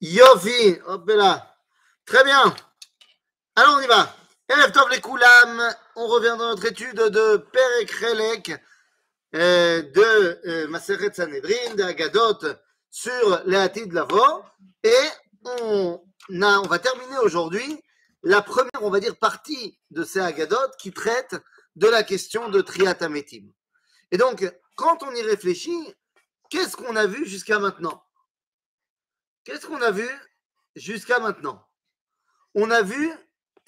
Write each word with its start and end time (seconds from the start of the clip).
Yofi, 0.00 0.78
hop 0.86 1.08
là. 1.08 1.56
Très 2.04 2.22
bien. 2.24 2.54
Alors 3.56 3.78
on 3.78 3.80
y 3.80 3.86
va. 3.86 4.14
Tov 4.72 4.88
les 4.90 5.00
Koulam, 5.00 5.74
on 5.96 6.06
revient 6.06 6.36
dans 6.38 6.48
notre 6.50 6.66
étude 6.66 6.96
de 6.96 7.36
Perek 7.36 7.90
Relek, 7.90 8.52
euh, 9.34 9.82
de 9.82 10.40
euh, 10.46 10.68
Maseret 10.68 11.12
Sanhedrin, 11.12 11.74
de 11.74 11.82
Agadot, 11.82 12.38
sur 12.90 13.44
de 13.44 13.94
Lavo. 13.94 14.44
Et 14.84 14.90
on 15.44 16.00
va 16.68 16.78
terminer 16.78 17.18
aujourd'hui 17.18 17.82
la 18.22 18.40
première, 18.40 18.82
on 18.82 18.90
va 18.90 19.00
dire, 19.00 19.16
partie 19.16 19.78
de 19.90 20.04
ces 20.04 20.20
Agadot 20.20 20.56
qui 20.78 20.92
traite 20.92 21.36
de 21.76 21.88
la 21.88 22.04
question 22.04 22.48
de 22.48 22.60
Triatametim. 22.60 23.46
Et 24.12 24.16
donc, 24.16 24.48
quand 24.76 25.02
on 25.02 25.12
y 25.14 25.22
réfléchit, 25.22 25.94
qu'est-ce 26.50 26.76
qu'on 26.76 26.96
a 26.96 27.06
vu 27.06 27.26
jusqu'à 27.26 27.58
maintenant? 27.58 28.02
Qu'est-ce 29.48 29.66
qu'on 29.66 29.80
a 29.80 29.90
vu 29.90 30.06
jusqu'à 30.76 31.20
maintenant? 31.20 31.66
On 32.54 32.70
a 32.70 32.82
vu 32.82 33.10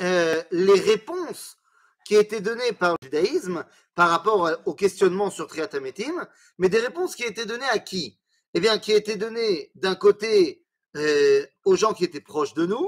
euh, 0.03 0.43
les 0.51 0.79
réponses 0.79 1.57
qui 2.05 2.17
étaient 2.17 2.43
données 2.43 2.75
par 2.75 2.93
le 2.93 2.99
judaïsme 3.05 3.65
par 3.95 4.11
rapport 4.11 4.51
au 4.67 4.75
questionnement 4.75 5.31
sur 5.31 5.47
Triatametim, 5.47 6.29
mais 6.59 6.69
des 6.69 6.81
réponses 6.81 7.17
qui 7.17 7.23
étaient 7.23 7.47
données 7.47 7.65
à 7.71 7.79
qui? 7.79 8.21
Eh 8.53 8.61
bien, 8.61 8.79
qui 8.79 8.93
étaient 8.93 9.17
données 9.17 9.71
d'un 9.75 9.95
côté 9.95 10.67
euh, 10.99 11.47
aux 11.65 11.77
gens 11.77 11.95
qui 11.95 12.05
étaient 12.05 12.21
proches 12.21 12.53
de 12.53 12.67
nous, 12.67 12.87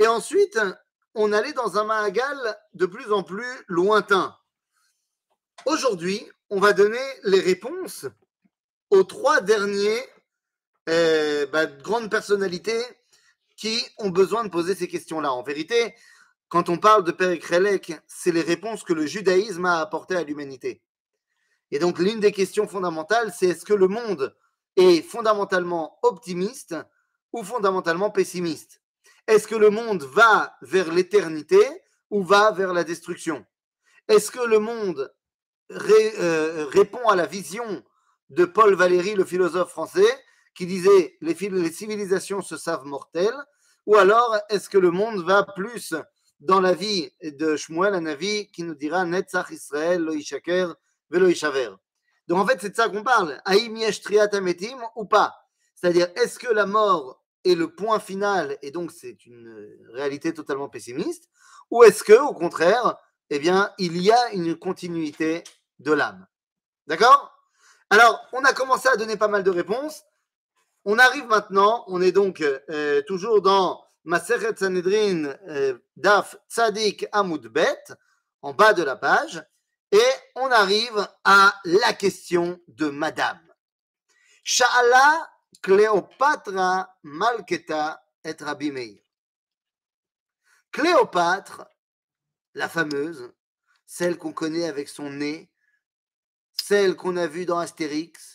et 0.00 0.08
ensuite, 0.08 0.58
on 1.14 1.32
allait 1.32 1.52
dans 1.52 1.78
un 1.78 1.84
Mahagal 1.84 2.58
de 2.74 2.86
plus 2.86 3.12
en 3.12 3.22
plus 3.22 3.54
lointain. 3.68 4.36
Aujourd'hui, 5.64 6.28
on 6.50 6.58
va 6.58 6.72
donner 6.72 6.98
les 7.22 7.38
réponses 7.38 8.06
aux 8.90 9.04
trois 9.04 9.40
derniers 9.42 10.02
euh, 10.88 11.46
bah, 11.46 11.66
grandes 11.66 12.10
personnalités 12.10 12.82
qui 13.56 13.80
ont 13.98 14.10
besoin 14.10 14.44
de 14.44 14.48
poser 14.48 14.74
ces 14.74 14.88
questions-là. 14.88 15.32
En 15.32 15.42
vérité, 15.42 15.94
quand 16.48 16.68
on 16.68 16.78
parle 16.78 17.04
de 17.04 17.12
Père 17.12 17.38
Krelek, 17.38 17.92
c'est 18.06 18.32
les 18.32 18.42
réponses 18.42 18.82
que 18.82 18.92
le 18.92 19.06
judaïsme 19.06 19.64
a 19.64 19.80
apportées 19.80 20.16
à 20.16 20.24
l'humanité. 20.24 20.82
Et 21.70 21.78
donc, 21.78 21.98
l'une 21.98 22.20
des 22.20 22.32
questions 22.32 22.68
fondamentales, 22.68 23.32
c'est 23.36 23.46
est-ce 23.46 23.64
que 23.64 23.72
le 23.72 23.88
monde 23.88 24.36
est 24.76 25.02
fondamentalement 25.02 25.98
optimiste 26.02 26.76
ou 27.32 27.42
fondamentalement 27.42 28.10
pessimiste? 28.10 28.82
Est-ce 29.26 29.48
que 29.48 29.54
le 29.54 29.70
monde 29.70 30.02
va 30.02 30.56
vers 30.62 30.92
l'éternité 30.92 31.64
ou 32.10 32.22
va 32.22 32.50
vers 32.50 32.74
la 32.74 32.84
destruction? 32.84 33.46
Est-ce 34.08 34.30
que 34.30 34.44
le 34.44 34.58
monde 34.58 35.14
euh, 35.70 36.66
répond 36.70 37.08
à 37.08 37.16
la 37.16 37.26
vision 37.26 37.82
de 38.30 38.44
Paul 38.44 38.74
Valéry, 38.74 39.14
le 39.14 39.24
philosophe 39.24 39.70
français, 39.70 40.22
qui 40.54 40.66
disait 40.66 41.16
les, 41.20 41.34
les 41.34 41.72
civilisations 41.72 42.42
se 42.42 42.56
savent 42.56 42.84
mortelles, 42.84 43.38
ou 43.86 43.96
alors 43.96 44.38
est-ce 44.48 44.68
que 44.68 44.78
le 44.78 44.90
monde 44.90 45.24
va 45.24 45.42
plus 45.42 45.94
dans 46.42 46.60
la 46.60 46.74
vie 46.74 47.10
de 47.22 47.56
Shmuel 47.56 47.94
Anavi 47.94 48.48
qui 48.50 48.64
nous 48.64 48.74
dira 48.74 49.04
Netzach 49.04 49.50
Israël, 49.50 50.02
lo 50.02 50.12
ishaker, 50.12 50.74
velo 51.08 51.28
ishaver. 51.28 51.70
Donc 52.26 52.38
en 52.38 52.46
fait, 52.46 52.58
c'est 52.60 52.70
de 52.70 52.76
ça 52.76 52.88
qu'on 52.88 53.04
parle. 53.04 53.40
Aïm 53.44 53.76
yesh 53.76 54.00
ametim 54.32 54.78
ou 54.96 55.04
pas? 55.04 55.34
C'est-à-dire, 55.74 56.08
est-ce 56.16 56.38
que 56.38 56.52
la 56.52 56.66
mort 56.66 57.22
est 57.44 57.54
le 57.54 57.74
point 57.74 57.98
final 57.98 58.56
et 58.62 58.70
donc 58.70 58.92
c'est 58.92 59.26
une 59.26 59.78
réalité 59.92 60.32
totalement 60.32 60.68
pessimiste 60.68 61.28
Ou 61.70 61.82
est-ce 61.84 62.04
que, 62.04 62.12
au 62.12 62.34
contraire, 62.34 62.96
eh 63.30 63.38
bien, 63.38 63.72
il 63.78 64.00
y 64.00 64.10
a 64.12 64.32
une 64.32 64.56
continuité 64.56 65.42
de 65.78 65.92
l'âme? 65.92 66.26
D'accord? 66.86 67.36
Alors, 67.90 68.20
on 68.32 68.44
a 68.44 68.52
commencé 68.52 68.88
à 68.88 68.96
donner 68.96 69.16
pas 69.16 69.28
mal 69.28 69.42
de 69.42 69.50
réponses. 69.50 70.02
On 70.84 70.98
arrive 70.98 71.26
maintenant, 71.26 71.84
on 71.86 72.02
est 72.02 72.12
donc 72.12 72.40
euh, 72.40 73.02
toujours 73.02 73.40
dans 73.40 73.84
Maseret 74.04 74.56
Sanhedrin 74.56 75.26
euh, 75.48 75.78
Daf 75.96 76.36
Tzadik 76.48 77.06
Amoud 77.12 77.46
Bet, 77.46 77.84
en 78.42 78.52
bas 78.52 78.72
de 78.72 78.82
la 78.82 78.96
page, 78.96 79.44
et 79.92 80.10
on 80.34 80.50
arrive 80.50 81.06
à 81.22 81.54
la 81.64 81.92
question 81.92 82.60
de 82.66 82.88
Madame. 82.88 83.40
Sha'ala 84.42 85.30
Cléopatra 85.62 86.96
Malketa 87.04 88.04
et 88.24 88.34
Rabbi 88.40 88.72
Meir. 88.72 88.98
Cléopâtre, 90.72 91.68
la 92.54 92.68
fameuse, 92.68 93.32
celle 93.86 94.18
qu'on 94.18 94.32
connaît 94.32 94.66
avec 94.66 94.88
son 94.88 95.10
nez, 95.10 95.52
celle 96.60 96.96
qu'on 96.96 97.16
a 97.16 97.26
vue 97.26 97.46
dans 97.46 97.58
Astérix, 97.58 98.31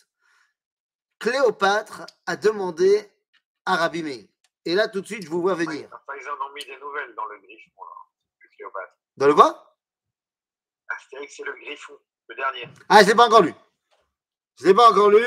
Cléopâtre 1.18 2.06
a 2.26 2.36
demandé 2.36 3.10
à 3.64 3.76
Rabbi 3.76 4.02
Meir. 4.02 4.24
Et 4.64 4.74
là, 4.74 4.88
tout 4.88 5.00
de 5.00 5.06
suite, 5.06 5.22
je 5.22 5.28
vous 5.28 5.40
vois 5.40 5.54
venir. 5.54 5.88
ils 5.88 6.28
en 6.28 6.46
ont 6.46 6.52
mis 6.54 6.64
des 6.64 6.76
nouvelles 6.78 7.14
dans 7.16 7.26
le 7.26 7.38
griffon, 7.38 7.82
là, 7.82 8.48
Cléopâtre. 8.56 8.92
Dans 9.16 9.26
le 9.26 9.34
quoi? 9.34 9.76
Astérix, 10.88 11.34
c'est 11.36 11.44
le 11.44 11.52
griffon, 11.52 11.94
le 12.28 12.36
dernier. 12.36 12.68
Ah, 12.88 12.98
je 13.00 13.04
ne 13.04 13.08
l'ai 13.08 13.14
pas 13.16 13.26
encore 13.26 13.42
lu. 13.42 13.54
Je 14.58 14.64
ne 14.64 14.68
l'ai 14.68 14.74
pas 14.74 14.90
encore 14.90 15.10
lu. 15.10 15.24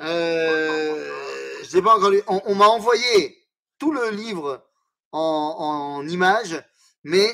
Euh, 0.00 1.62
je 1.64 1.76
l'ai 1.76 1.82
pas 1.82 1.96
encore 1.96 2.10
lu. 2.10 2.22
On, 2.26 2.54
m'a 2.54 2.66
envoyé 2.66 3.46
tout 3.78 3.92
le 3.92 4.10
livre 4.10 4.64
en, 5.10 5.98
en 6.00 6.06
images, 6.06 6.62
mais 7.04 7.26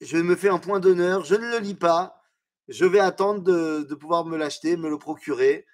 je 0.00 0.18
me 0.18 0.36
fais 0.36 0.48
un 0.48 0.58
point 0.58 0.80
d'honneur. 0.80 1.24
Je 1.24 1.34
ne 1.34 1.50
le 1.50 1.58
lis 1.58 1.74
pas. 1.74 2.22
Je 2.68 2.84
vais 2.84 3.00
attendre 3.00 3.40
de, 3.40 3.82
de 3.82 3.94
pouvoir 3.94 4.26
me 4.26 4.36
l'acheter, 4.36 4.76
me 4.76 4.90
le 4.90 4.98
procurer 4.98 5.66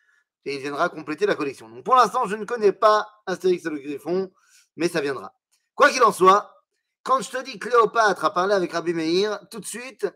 et 0.45 0.57
il 0.57 0.61
viendra 0.61 0.89
compléter 0.89 1.27
la 1.27 1.35
collection. 1.35 1.83
Pour 1.83 1.95
l'instant, 1.95 2.27
je 2.27 2.37
ne 2.37 2.45
connais 2.45 2.73
pas 2.73 3.09
Astérix 3.27 3.65
et 3.65 3.71
le 3.71 3.79
Griffon, 3.79 4.33
mais 4.77 4.89
ça 4.89 5.01
viendra. 5.01 5.35
Quoi 5.75 5.91
qu'il 5.91 6.03
en 6.03 6.13
soit, 6.13 6.55
quand 7.03 7.21
je 7.21 7.31
te 7.31 7.43
dis 7.43 7.59
Cléopâtre 7.59 8.25
a 8.25 8.33
parlé 8.33 8.55
avec 8.55 8.73
Rabbi 8.73 8.95
Meir, 8.95 9.41
tout 9.51 9.61
de 9.61 9.67
suite, 9.67 10.07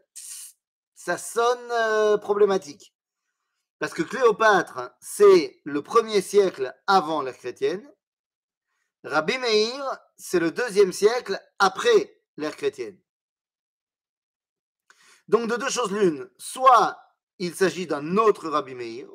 ça 0.94 1.18
sonne 1.18 1.70
euh, 1.70 2.18
problématique. 2.18 2.94
Parce 3.78 3.94
que 3.94 4.02
Cléopâtre, 4.02 4.90
c'est 5.00 5.60
le 5.64 5.82
premier 5.82 6.20
siècle 6.20 6.74
avant 6.86 7.22
l'ère 7.22 7.36
chrétienne. 7.36 7.88
Rabbi 9.04 9.38
Meir, 9.38 9.98
c'est 10.16 10.40
le 10.40 10.50
deuxième 10.50 10.92
siècle 10.92 11.40
après 11.58 12.20
l'ère 12.36 12.56
chrétienne. 12.56 12.98
Donc 15.28 15.48
de 15.48 15.56
deux 15.56 15.70
choses 15.70 15.92
l'une, 15.92 16.28
soit 16.38 16.98
il 17.38 17.54
s'agit 17.54 17.86
d'un 17.86 18.16
autre 18.16 18.48
Rabbi 18.48 18.74
Meir, 18.74 19.08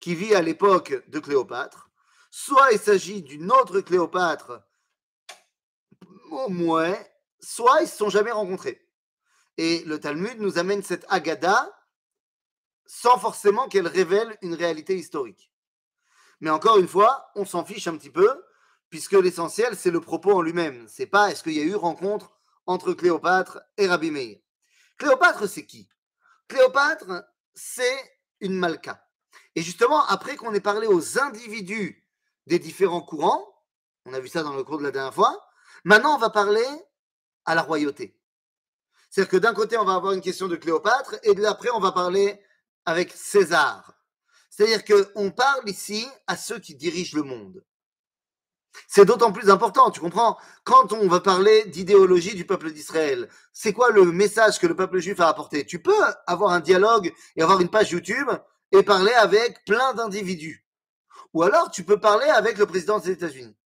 qui 0.00 0.14
vit 0.14 0.34
à 0.34 0.42
l'époque 0.42 1.02
de 1.08 1.18
Cléopâtre, 1.18 1.90
soit 2.30 2.72
il 2.72 2.78
s'agit 2.78 3.22
d'une 3.22 3.52
autre 3.52 3.80
Cléopâtre, 3.80 4.62
au 6.30 6.48
moins, 6.48 6.96
soit 7.40 7.80
ils 7.80 7.84
ne 7.84 7.88
se 7.88 7.96
sont 7.96 8.10
jamais 8.10 8.30
rencontrés. 8.30 8.86
Et 9.56 9.84
le 9.84 10.00
Talmud 10.00 10.40
nous 10.40 10.58
amène 10.58 10.82
cette 10.82 11.04
Agada 11.08 11.70
sans 12.86 13.18
forcément 13.18 13.68
qu'elle 13.68 13.86
révèle 13.86 14.36
une 14.42 14.54
réalité 14.54 14.96
historique. 14.96 15.52
Mais 16.40 16.50
encore 16.50 16.78
une 16.78 16.88
fois, 16.88 17.30
on 17.34 17.44
s'en 17.44 17.64
fiche 17.64 17.86
un 17.86 17.96
petit 17.96 18.10
peu, 18.10 18.42
puisque 18.88 19.12
l'essentiel, 19.12 19.76
c'est 19.76 19.90
le 19.90 20.00
propos 20.00 20.32
en 20.32 20.42
lui-même. 20.42 20.88
C'est 20.88 21.06
pas 21.06 21.30
est-ce 21.30 21.42
qu'il 21.42 21.52
y 21.52 21.60
a 21.60 21.64
eu 21.64 21.76
rencontre 21.76 22.36
entre 22.66 22.92
Cléopâtre 22.92 23.60
et 23.76 23.86
Rabbi 23.86 24.10
Meir? 24.10 24.38
Cléopâtre, 24.98 25.48
c'est 25.48 25.66
qui? 25.66 25.88
Cléopâtre, 26.48 27.24
c'est 27.54 28.18
une 28.40 28.54
Malka. 28.54 29.06
Et 29.56 29.62
justement, 29.62 30.04
après 30.06 30.36
qu'on 30.36 30.54
ait 30.54 30.60
parlé 30.60 30.86
aux 30.86 31.18
individus 31.18 32.06
des 32.46 32.58
différents 32.58 33.02
courants, 33.02 33.44
on 34.06 34.14
a 34.14 34.20
vu 34.20 34.28
ça 34.28 34.42
dans 34.42 34.54
le 34.54 34.64
cours 34.64 34.78
de 34.78 34.84
la 34.84 34.90
dernière 34.90 35.14
fois, 35.14 35.48
maintenant 35.84 36.14
on 36.14 36.18
va 36.18 36.30
parler 36.30 36.66
à 37.44 37.54
la 37.54 37.62
royauté. 37.62 38.16
C'est-à-dire 39.10 39.30
que 39.30 39.36
d'un 39.36 39.54
côté, 39.54 39.76
on 39.76 39.84
va 39.84 39.94
avoir 39.94 40.12
une 40.12 40.20
question 40.20 40.46
de 40.46 40.56
Cléopâtre, 40.56 41.16
et 41.24 41.34
de 41.34 41.42
l'après, 41.42 41.70
on 41.74 41.80
va 41.80 41.90
parler 41.90 42.40
avec 42.84 43.12
César. 43.12 43.92
C'est-à-dire 44.50 44.84
qu'on 44.84 45.30
parle 45.32 45.68
ici 45.68 46.06
à 46.26 46.36
ceux 46.36 46.60
qui 46.60 46.76
dirigent 46.76 47.16
le 47.16 47.24
monde. 47.24 47.64
C'est 48.86 49.04
d'autant 49.04 49.32
plus 49.32 49.50
important, 49.50 49.90
tu 49.90 49.98
comprends? 49.98 50.38
Quand 50.62 50.92
on 50.92 51.08
va 51.08 51.18
parler 51.18 51.64
d'idéologie 51.64 52.36
du 52.36 52.46
peuple 52.46 52.70
d'Israël, 52.70 53.28
c'est 53.52 53.72
quoi 53.72 53.90
le 53.90 54.04
message 54.04 54.60
que 54.60 54.68
le 54.68 54.76
peuple 54.76 55.00
juif 55.00 55.18
a 55.18 55.28
apporté? 55.28 55.66
Tu 55.66 55.82
peux 55.82 56.00
avoir 56.26 56.52
un 56.52 56.60
dialogue 56.60 57.12
et 57.34 57.42
avoir 57.42 57.60
une 57.60 57.68
page 57.68 57.90
YouTube 57.90 58.30
et 58.72 58.82
parler 58.82 59.12
avec 59.12 59.64
plein 59.64 59.94
d'individus. 59.94 60.66
Ou 61.32 61.42
alors, 61.42 61.70
tu 61.70 61.84
peux 61.84 62.00
parler 62.00 62.26
avec 62.26 62.58
le 62.58 62.66
président 62.66 62.98
des 62.98 63.10
États-Unis. 63.10 63.56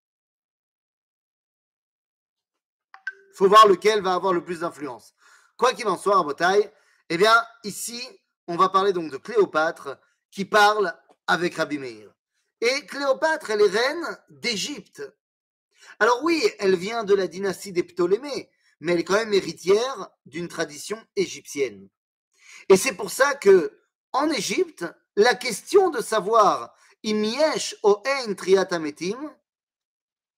Il 3.33 3.37
faut 3.37 3.49
voir 3.49 3.67
lequel 3.67 4.03
va 4.03 4.15
avoir 4.15 4.33
le 4.33 4.45
plus 4.45 4.61
d'influence. 4.61 5.15
Quoi 5.57 5.73
qu'il 5.73 5.89
en 5.89 5.97
soit, 5.97 6.17
en 6.17 6.25
bataille, 6.25 6.71
eh 7.09 7.17
bien, 7.17 7.35
ici, 7.65 8.01
on 8.47 8.57
va 8.57 8.69
parler 8.69 8.93
donc 8.93 9.11
de 9.11 9.17
Cléopâtre 9.17 9.99
qui 10.31 10.45
parle 10.45 10.95
avec 11.27 11.55
Rabbi 11.57 11.79
Meir. 11.79 12.13
Et 12.61 12.87
Cléopâtre, 12.87 13.51
elle 13.51 13.63
est 13.63 13.69
reine 13.69 14.19
d'Égypte. 14.31 15.03
Alors 15.99 16.23
oui, 16.23 16.43
elle 16.59 16.77
vient 16.77 17.05
de 17.05 17.15
la 17.15 17.27
dynastie 17.27 17.73
des 17.73 17.83
Ptolémées, 17.83 18.51
mais 18.81 18.93
elle 18.93 19.01
est 19.01 19.05
quand 19.05 19.15
même 19.15 19.35
héritière 19.35 20.11
d'une 20.27 20.49
tradition 20.49 21.03
égyptienne. 21.17 21.89
Et 22.69 22.77
c'est 22.77 22.95
pour 22.95 23.11
ça 23.11 23.35
que 23.35 23.79
en 24.15 24.31
Égypte, 24.31 24.87
la 25.17 25.35
question 25.35 25.91
de 25.91 26.01
savoir 26.01 26.75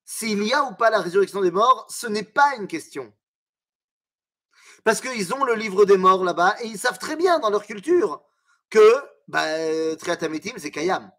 s'il 0.05 0.43
y 0.45 0.53
a 0.53 0.65
ou 0.65 0.75
pas 0.75 0.91
la 0.91 1.01
résurrection 1.01 1.41
des 1.41 1.53
morts, 1.53 1.87
ce 1.89 2.09
n'est 2.09 2.25
pas 2.25 2.57
une 2.57 2.67
question. 2.67 3.13
Parce 4.83 5.01
qu'ils 5.01 5.33
ont 5.33 5.45
le 5.45 5.55
livre 5.55 5.85
des 5.85 5.97
morts 5.97 6.25
là-bas 6.25 6.57
et 6.61 6.67
ils 6.67 6.79
savent 6.79 6.99
très 6.99 7.15
bien 7.17 7.39
dans 7.39 7.51
leur 7.51 7.65
culture 7.65 8.25
que 8.71 8.95
bah, 9.29 9.47
Triatametim, 9.97 10.55
c'est 10.59 10.71
Kayam. 10.71 11.11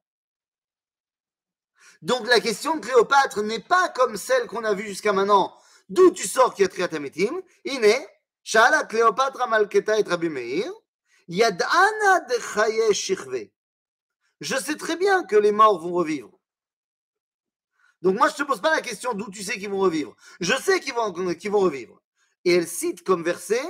Donc 2.02 2.28
la 2.28 2.40
question 2.40 2.76
de 2.76 2.82
Cléopâtre 2.82 3.42
n'est 3.42 3.64
pas 3.64 3.90
comme 3.90 4.18
celle 4.18 4.48
qu'on 4.48 4.64
a 4.64 4.74
vue 4.74 4.88
jusqu'à 4.88 5.14
maintenant. 5.14 5.58
D'où 5.90 6.12
tu 6.12 6.28
sors 6.28 6.54
qu'il 6.54 6.64
y 6.64 6.66
a 6.66 6.70
Triatametim 6.70 7.42
est 7.64 8.10
Shala 8.44 8.84
Cléopâtre 8.84 9.48
Malketa 9.48 10.00
et 10.00 10.04
Rabbi. 10.04 10.66
Yad'ana 11.28 12.22
de. 12.22 13.50
Je 14.40 14.56
sais 14.56 14.76
très 14.76 14.96
bien 14.96 15.24
que 15.24 15.36
les 15.36 15.52
morts 15.52 15.80
vont 15.80 15.94
revivre. 15.94 16.38
Donc 18.02 18.18
moi, 18.18 18.30
je 18.30 18.34
ne 18.34 18.38
te 18.38 18.44
pose 18.44 18.62
pas 18.62 18.76
la 18.76 18.82
question 18.82 19.14
d'où 19.14 19.30
tu 19.32 19.44
sais 19.44 19.58
qu'ils 19.58 19.70
vont 19.70 19.80
revivre. 19.80 20.16
Je 20.40 20.54
sais 20.54 20.80
qu'ils 20.80 20.94
vont, 20.94 21.12
qu'ils 21.34 21.52
vont 21.52 21.60
revivre. 21.60 22.02
Et 22.46 22.54
elle 22.54 22.68
cite 22.68 23.04
comme 23.04 23.24
verset 23.24 23.64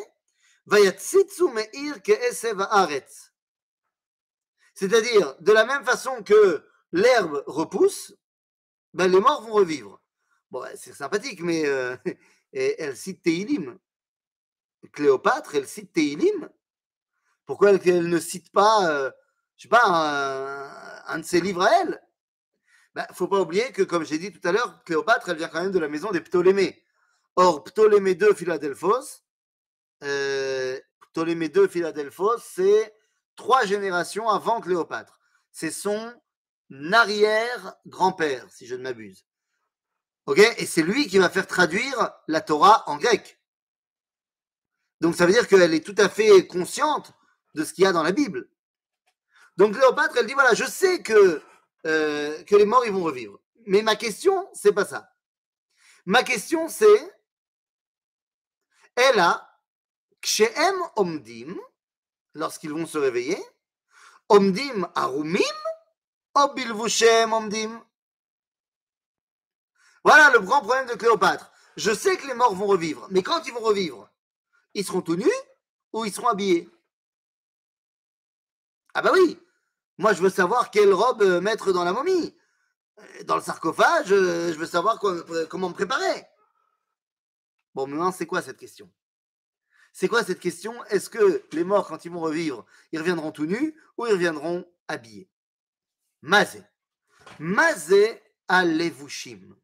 C'est-à-dire, 4.75 5.35
de 5.39 5.51
la 5.51 5.65
même 5.65 5.85
façon 5.85 6.23
que 6.23 6.67
l'herbe 6.91 7.43
repousse, 7.47 8.13
ben 8.93 9.07
les 9.07 9.19
morts 9.19 9.43
vont 9.43 9.53
revivre. 9.53 10.01
Bon, 10.51 10.63
c'est 10.75 10.93
sympathique, 10.93 11.41
mais 11.41 11.65
euh, 11.65 11.95
elle 12.53 12.95
cite 12.97 13.21
Teilim. 13.21 13.79
Cléopâtre, 14.91 15.55
elle 15.55 15.67
cite 15.67 15.93
Teilim. 15.93 16.49
Pourquoi 17.47 17.71
elle, 17.71 18.09
ne 18.09 18.19
cite 18.19 18.51
pas, 18.51 18.91
euh, 18.91 19.09
je 19.55 19.63
sais 19.63 19.69
pas, 19.69 19.81
un, 21.07 21.17
de 21.17 21.23
ses 21.23 21.39
livres 21.39 21.63
à 21.63 21.81
elle? 21.81 21.99
Il 21.99 22.95
ben, 22.95 23.05
ne 23.09 23.15
faut 23.15 23.27
pas 23.27 23.39
oublier 23.39 23.71
que, 23.71 23.83
comme 23.83 24.05
j'ai 24.05 24.19
dit 24.19 24.31
tout 24.31 24.45
à 24.45 24.51
l'heure, 24.51 24.83
Cléopâtre, 24.83 25.29
elle 25.29 25.37
vient 25.37 25.47
quand 25.47 25.61
même 25.61 25.71
de 25.71 25.79
la 25.79 25.87
maison 25.87 26.11
des 26.11 26.19
Ptolémées. 26.19 26.83
Or, 27.37 27.63
Ptolémée 27.63 28.17
II 28.19 28.35
Philadelphos, 28.35 29.23
euh, 30.03 30.77
Ptolémée 31.13 31.51
II 31.55 31.69
Philadelphos, 31.69 32.37
c'est 32.43 32.93
trois 33.37 33.65
générations 33.65 34.27
avant 34.29 34.59
Cléopâtre. 34.59 35.19
C'est 35.51 35.71
son 35.71 36.13
arrière-grand-père, 36.91 38.45
si 38.51 38.67
je 38.67 38.75
ne 38.75 38.83
m'abuse. 38.83 39.25
Et 40.35 40.65
c'est 40.65 40.81
lui 40.81 41.07
qui 41.07 41.17
va 41.17 41.29
faire 41.29 41.47
traduire 41.47 42.11
la 42.27 42.41
Torah 42.41 42.83
en 42.89 42.97
grec. 42.97 43.39
Donc 44.99 45.15
ça 45.15 45.25
veut 45.25 45.31
dire 45.31 45.47
qu'elle 45.47 45.73
est 45.73 45.85
tout 45.85 45.95
à 45.97 46.09
fait 46.09 46.45
consciente 46.45 47.13
de 47.57 47.65
ce 47.65 47.73
qu'il 47.73 47.83
y 47.83 47.87
a 47.87 47.91
dans 47.91 48.03
la 48.03 48.11
Bible. 48.11 48.47
Donc 49.57 49.73
Cléopâtre, 49.73 50.15
elle 50.17 50.27
dit 50.27 50.33
voilà, 50.33 50.53
je 50.53 50.63
sais 50.63 51.01
que 51.01 51.41
euh, 51.85 52.43
que 52.43 52.55
les 52.55 52.65
morts 52.65 52.85
ils 52.85 52.91
vont 52.91 53.03
revivre. 53.03 53.39
Mais 53.65 53.81
ma 53.81 53.95
question, 53.95 54.47
c'est 54.53 54.71
pas 54.71 54.85
ça. 54.85 55.11
Ma 56.05 56.23
question, 56.23 56.69
c'est 56.69 57.13
elle 58.95 59.19
a 59.19 59.59
Kshem 60.21 60.75
Omdim, 60.95 61.55
lorsqu'ils 62.33 62.71
vont 62.71 62.85
se 62.85 62.97
réveiller, 62.97 63.43
Omdim 64.29 64.87
Arumim, 64.93 65.41
Obilvushem 66.35 67.33
Omdim. 67.33 67.83
Voilà 70.03 70.29
le 70.29 70.39
grand 70.39 70.61
problème 70.61 70.87
de 70.87 70.93
Cléopâtre. 70.93 71.51
Je 71.75 71.93
sais 71.93 72.17
que 72.17 72.27
les 72.27 72.33
morts 72.33 72.55
vont 72.55 72.67
revivre, 72.67 73.07
mais 73.09 73.23
quand 73.23 73.45
ils 73.47 73.53
vont 73.53 73.61
revivre, 73.61 74.09
ils 74.73 74.85
seront 74.85 75.01
tout 75.01 75.15
nus 75.15 75.41
ou 75.93 76.05
ils 76.05 76.13
seront 76.13 76.27
habillés? 76.27 76.69
Ah 78.97 79.03
bah 79.03 79.11
oui, 79.13 79.39
moi, 79.99 80.11
je 80.13 80.23
veux 80.23 80.29
savoir 80.31 80.71
quelle 80.71 80.91
robe 80.91 81.21
euh, 81.21 81.39
mettre 81.39 81.71
dans 81.71 81.83
la 81.83 81.93
momie. 81.93 82.35
Euh, 82.97 83.23
dans 83.25 83.35
le 83.35 83.43
sarcophage, 83.43 84.11
euh, 84.11 84.51
je 84.51 84.57
veux 84.57 84.65
savoir 84.65 84.99
comment 85.49 85.69
me 85.69 85.75
préparer. 85.75 86.25
Bon, 87.75 87.85
maintenant, 87.85 88.11
c'est 88.11 88.25
quoi 88.25 88.41
cette 88.41 88.57
question? 88.57 88.91
C'est 89.93 90.07
quoi 90.07 90.23
cette 90.23 90.39
question? 90.39 90.83
Est-ce 90.85 91.11
que 91.11 91.43
les 91.51 91.63
morts, 91.63 91.87
quand 91.87 92.05
ils 92.05 92.11
vont 92.11 92.21
revivre, 92.21 92.65
ils 92.91 92.97
reviendront 92.97 93.31
tout 93.31 93.45
nus 93.45 93.79
ou 93.99 94.07
ils 94.07 94.13
reviendront 94.13 94.65
habillés? 94.87 95.29
Mazé. 96.23 96.63
Mazé 97.37 98.19
à 98.47 98.65
levushim. 98.65 99.55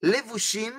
Levushim, 0.00 0.74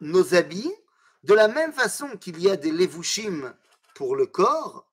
nos 0.00 0.34
habits, 0.34 0.74
de 1.22 1.34
la 1.34 1.46
même 1.46 1.72
façon 1.72 2.16
qu'il 2.16 2.40
y 2.40 2.50
a 2.50 2.56
des 2.56 2.72
levushim 2.72 3.54
pour 3.94 4.16
le 4.16 4.26
corps, 4.26 4.87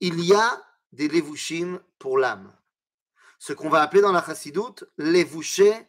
il 0.00 0.20
y 0.20 0.34
a 0.34 0.62
des 0.92 1.08
levushim 1.08 1.80
pour 1.98 2.18
l'âme. 2.18 2.54
Ce 3.38 3.52
qu'on 3.52 3.68
va 3.68 3.82
appeler 3.82 4.02
dans 4.02 4.12
la 4.12 4.24
chassidoute 4.24 4.84
levouché 4.96 5.86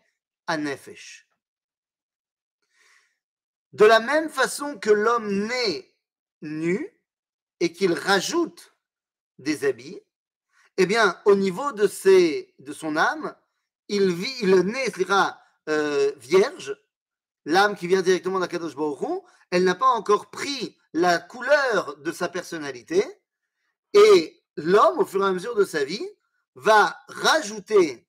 anefesh. 0.47 1.27
De 3.73 3.85
la 3.85 3.99
même 3.99 4.29
façon 4.29 4.77
que 4.77 4.89
l'homme 4.89 5.47
naît 5.47 5.93
nu 6.41 6.89
et 7.59 7.71
qu'il 7.71 7.93
rajoute 7.93 8.73
des 9.37 9.65
habits, 9.65 9.99
eh 10.77 10.85
bien, 10.85 11.21
au 11.25 11.35
niveau 11.35 11.71
de, 11.71 11.87
ses, 11.87 12.53
de 12.59 12.73
son 12.73 12.97
âme, 12.97 13.35
il 13.87 14.13
vit, 14.13 14.33
il 14.41 14.55
naît, 14.61 14.91
euh, 15.69 16.11
vierge, 16.17 16.77
l'âme 17.45 17.75
qui 17.75 17.87
vient 17.87 18.01
directement 18.01 18.39
d'Akadosh 18.39 18.75
Baruch 18.75 19.23
elle 19.51 19.63
n'a 19.63 19.75
pas 19.75 19.87
encore 19.87 20.29
pris 20.29 20.77
la 20.93 21.19
couleur 21.19 21.97
de 21.97 22.11
sa 22.11 22.27
personnalité, 22.29 23.05
et 23.95 24.43
l'homme, 24.57 24.99
au 24.99 25.05
fur 25.05 25.23
et 25.23 25.27
à 25.27 25.31
mesure 25.31 25.55
de 25.55 25.65
sa 25.65 25.83
vie, 25.83 26.07
va 26.55 26.97
rajouter 27.07 28.07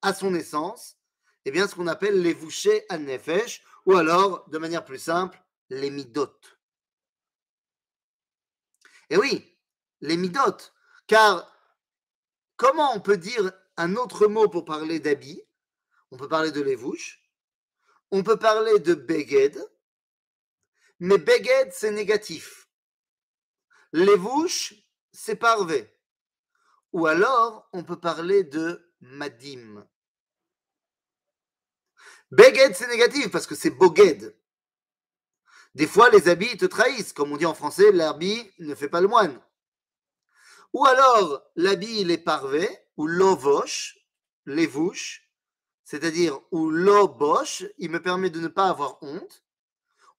à 0.00 0.14
son 0.14 0.34
essence 0.34 0.96
eh 1.44 1.50
bien, 1.50 1.66
ce 1.66 1.74
qu'on 1.74 1.88
appelle 1.88 2.22
les 2.22 2.34
vouchés 2.34 2.84
al 2.88 3.02
nefesh, 3.02 3.64
ou 3.84 3.96
alors, 3.96 4.48
de 4.48 4.58
manière 4.58 4.84
plus 4.84 4.98
simple, 4.98 5.42
les 5.70 5.90
midot. 5.90 6.38
Et 9.10 9.16
oui, 9.16 9.58
les 10.00 10.16
midot, 10.16 10.56
car 11.06 11.52
comment 12.56 12.94
on 12.94 13.00
peut 13.00 13.16
dire 13.16 13.52
un 13.76 13.96
autre 13.96 14.28
mot 14.28 14.48
pour 14.48 14.64
parler 14.64 15.00
d'habit 15.00 15.42
On 16.10 16.16
peut 16.16 16.28
parler 16.28 16.52
de 16.52 16.60
levouche, 16.60 17.20
on 18.10 18.22
peut 18.22 18.38
parler 18.38 18.78
de 18.78 18.94
beged, 18.94 19.58
mais 21.00 21.18
beged 21.18 21.72
c'est 21.72 21.90
négatif. 21.90 22.68
Levouche, 23.92 24.74
c'est 25.12 25.36
parvé. 25.36 25.88
Ou 26.92 27.06
alors, 27.06 27.68
on 27.72 27.84
peut 27.84 27.98
parler 27.98 28.44
de 28.44 28.92
madim. 29.00 29.86
Beged, 32.30 32.74
c'est 32.74 32.88
négatif 32.88 33.30
parce 33.30 33.46
que 33.46 33.54
c'est 33.54 33.70
boged. 33.70 34.34
Des 35.74 35.86
fois, 35.86 36.10
les 36.10 36.28
habits 36.28 36.56
te 36.56 36.66
trahissent. 36.66 37.12
Comme 37.12 37.32
on 37.32 37.36
dit 37.36 37.46
en 37.46 37.54
français, 37.54 37.92
l'habit 37.92 38.50
ne 38.58 38.74
fait 38.74 38.88
pas 38.88 39.00
le 39.00 39.08
moine. 39.08 39.40
Ou 40.72 40.84
alors, 40.86 41.42
l'habit, 41.56 42.00
il 42.00 42.10
est 42.10 42.18
parvé, 42.18 42.68
ou 42.96 43.06
lovosh, 43.06 43.98
vouches, 44.46 45.30
c'est-à-dire, 45.84 46.38
ou 46.50 46.70
lobosh, 46.70 47.64
il 47.78 47.90
me 47.90 48.00
permet 48.00 48.30
de 48.30 48.40
ne 48.40 48.48
pas 48.48 48.68
avoir 48.68 49.02
honte. 49.02 49.44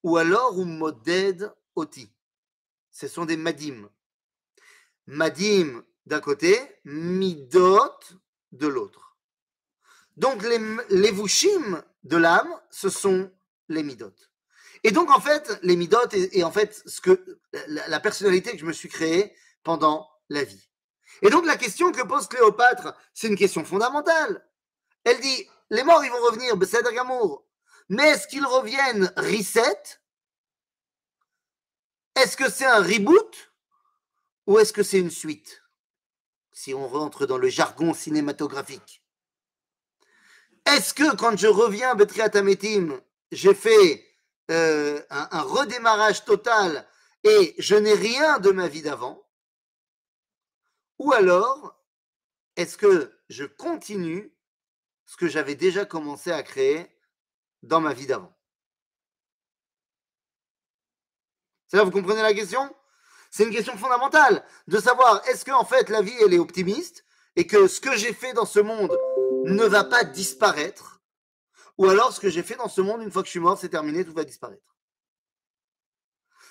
Ou 0.04 0.18
alors, 0.18 0.58
ou 0.58 0.66
moded 0.66 1.52
oti. 1.76 2.12
Ce 2.92 3.08
sont 3.08 3.26
des 3.26 3.38
madim. 3.38 3.90
Madim 5.08 5.84
d'un 6.06 6.20
côté, 6.20 6.60
Midot 6.86 8.00
de 8.52 8.68
l'autre. 8.68 9.18
Donc 10.18 10.44
les, 10.44 10.60
les 10.90 11.12
Vushim 11.12 11.84
de 12.04 12.18
l'âme, 12.18 12.54
ce 12.70 12.90
sont 12.90 13.32
les 13.70 13.84
Midot. 13.84 14.14
Et 14.84 14.92
donc 14.92 15.10
en 15.10 15.20
fait, 15.20 15.58
les 15.64 15.76
Midot 15.76 16.10
est, 16.12 16.44
en 16.44 16.52
fait 16.52 16.84
ce 16.86 17.00
que 17.00 17.40
la, 17.68 18.00
personnalité 18.00 18.52
que 18.52 18.58
je 18.58 18.66
me 18.66 18.74
suis 18.74 18.90
créée 18.90 19.34
pendant 19.64 20.10
la 20.30 20.44
vie. 20.44 20.70
Et 21.22 21.30
donc 21.30 21.46
la 21.46 21.56
question 21.56 21.92
que 21.92 22.02
pose 22.02 22.28
Cléopâtre, 22.28 22.94
c'est 23.14 23.28
une 23.28 23.38
question 23.38 23.64
fondamentale. 23.64 24.46
Elle 25.06 25.20
dit, 25.22 25.48
les 25.70 25.84
morts 25.84 26.04
ils 26.04 26.12
vont 26.12 26.22
revenir, 26.22 26.58
Besséder 26.58 26.94
Gamour. 26.94 27.46
Mais 27.90 28.10
est-ce 28.10 28.28
qu'ils 28.28 28.46
reviennent 28.46 29.12
reset? 29.16 30.00
Est-ce 32.16 32.38
que 32.38 32.50
c'est 32.50 32.66
un 32.66 32.82
reboot? 32.82 33.53
Ou 34.48 34.60
est-ce 34.60 34.74
que 34.74 34.84
c'est 34.84 35.00
une 35.00 35.12
suite? 35.12 35.64
Si 36.52 36.74
on 36.74 36.88
rentre 36.88 37.26
dans 37.26 37.38
le 37.38 37.50
jargon 37.50 37.94
cinématographique. 37.94 39.04
Est-ce 40.66 40.94
que 40.94 41.16
quand 41.16 41.38
je 41.38 41.48
reviens 41.48 41.92
à 41.92 41.96
Betriatametim, 41.96 43.02
j'ai 43.32 43.54
fait 43.54 44.06
euh, 44.52 45.02
un, 45.10 45.42
redémarrage 45.42 46.26
total 46.26 46.88
et 47.24 47.56
je 47.58 47.76
n'ai 47.76 47.94
rien 47.94 48.40
de 48.40 48.52
ma 48.52 48.68
vie 48.68 48.82
d'avant? 48.82 49.28
Ou 51.00 51.12
alors, 51.12 51.76
est-ce 52.56 52.78
que 52.78 53.12
je 53.30 53.46
continue 53.46 54.34
ce 55.06 55.18
que 55.18 55.28
j'avais 55.28 55.56
déjà 55.56 55.86
commencé 55.86 56.32
à 56.32 56.44
créer 56.44 56.88
dans 57.62 57.82
ma 57.82 57.94
vie 57.94 58.08
d'avant? 58.08 58.34
C'est 61.68 61.78
là, 61.78 61.84
vous 61.84 61.92
comprenez 61.92 62.22
la 62.22 62.34
question? 62.34 62.74
C'est 63.34 63.46
une 63.46 63.50
question 63.50 63.76
fondamentale 63.80 64.46
de 64.68 64.78
savoir 64.80 65.28
est-ce 65.28 65.44
que 65.44 65.50
en 65.50 65.66
fait 65.66 65.90
la 65.90 66.04
vie 66.04 66.14
elle 66.24 66.36
est 66.36 66.40
optimiste 66.40 67.04
et 67.36 67.48
que 67.48 67.68
ce 67.68 67.82
que 67.82 67.98
j'ai 67.98 68.14
fait 68.14 68.32
dans 68.34 68.46
ce 68.46 68.60
monde 68.60 68.96
ne 69.46 69.66
va 69.66 69.84
pas 69.84 70.04
disparaître 70.04 71.02
Ou 71.80 71.88
alors 71.88 72.14
ce 72.14 72.20
que 72.20 72.30
j'ai 72.30 72.44
fait 72.44 72.58
dans 72.58 72.70
ce 72.70 72.80
monde, 72.80 73.02
une 73.02 73.10
fois 73.10 73.24
que 73.24 73.26
je 73.26 73.32
suis 73.32 73.40
mort, 73.40 73.58
c'est 73.58 73.70
terminé, 73.70 74.06
tout 74.06 74.14
va 74.14 74.24
disparaître? 74.24 74.78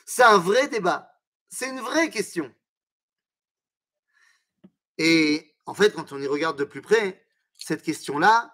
C'est 0.06 0.24
un 0.24 0.38
vrai 0.38 0.66
débat. 0.66 1.20
C'est 1.48 1.68
une 1.68 1.78
vraie 1.78 2.10
question. 2.10 2.52
Et 4.98 5.54
en 5.66 5.74
fait, 5.74 5.94
quand 5.94 6.10
on 6.10 6.18
y 6.18 6.26
regarde 6.26 6.58
de 6.58 6.64
plus 6.64 6.82
près, 6.82 7.24
cette 7.60 7.82
question-là, 7.82 8.52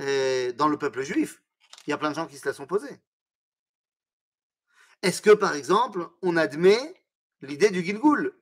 euh, 0.00 0.50
dans 0.52 0.68
le 0.68 0.78
peuple 0.78 1.02
juif, 1.02 1.42
il 1.86 1.90
y 1.90 1.92
a 1.92 1.98
plein 1.98 2.10
de 2.10 2.14
gens 2.14 2.26
qui 2.26 2.38
se 2.38 2.48
la 2.48 2.54
sont 2.54 2.66
posées. 2.66 3.02
Est-ce 5.02 5.20
que, 5.20 5.30
par 5.30 5.54
exemple, 5.54 6.08
on 6.22 6.38
admet 6.38 6.95
l'idée 7.40 7.70
du 7.70 7.84
Gilgoul 7.84 8.34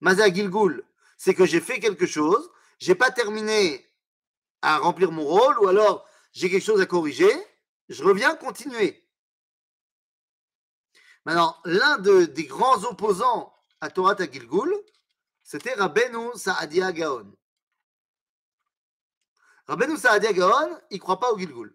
Maza 0.00 0.32
Gilgoul, 0.32 0.84
c'est 1.16 1.34
que 1.34 1.44
j'ai 1.44 1.60
fait 1.60 1.80
quelque 1.80 2.06
chose, 2.06 2.50
j'ai 2.78 2.94
pas 2.94 3.10
terminé 3.10 3.84
à 4.62 4.78
remplir 4.78 5.10
mon 5.10 5.24
rôle, 5.24 5.58
ou 5.58 5.68
alors 5.68 6.08
j'ai 6.32 6.50
quelque 6.50 6.64
chose 6.64 6.80
à 6.80 6.86
corriger, 6.86 7.32
je 7.88 8.04
reviens 8.04 8.36
continuer. 8.36 9.04
Maintenant, 11.24 11.56
l'un 11.64 11.98
des 11.98 12.46
grands 12.46 12.84
opposants 12.84 13.52
à 13.80 13.90
Torah 13.90 14.16
Gilgoul, 14.16 14.74
c'était 15.42 15.74
Rabbeinu 15.74 16.30
Saadia 16.36 16.92
Gaon. 16.92 17.34
Rabbeinu 19.66 19.96
Saadia 19.96 20.32
Gaon, 20.32 20.80
il 20.90 20.96
ne 20.96 21.00
croit 21.00 21.18
pas 21.18 21.32
au 21.32 21.38
Gilgoul. 21.38 21.74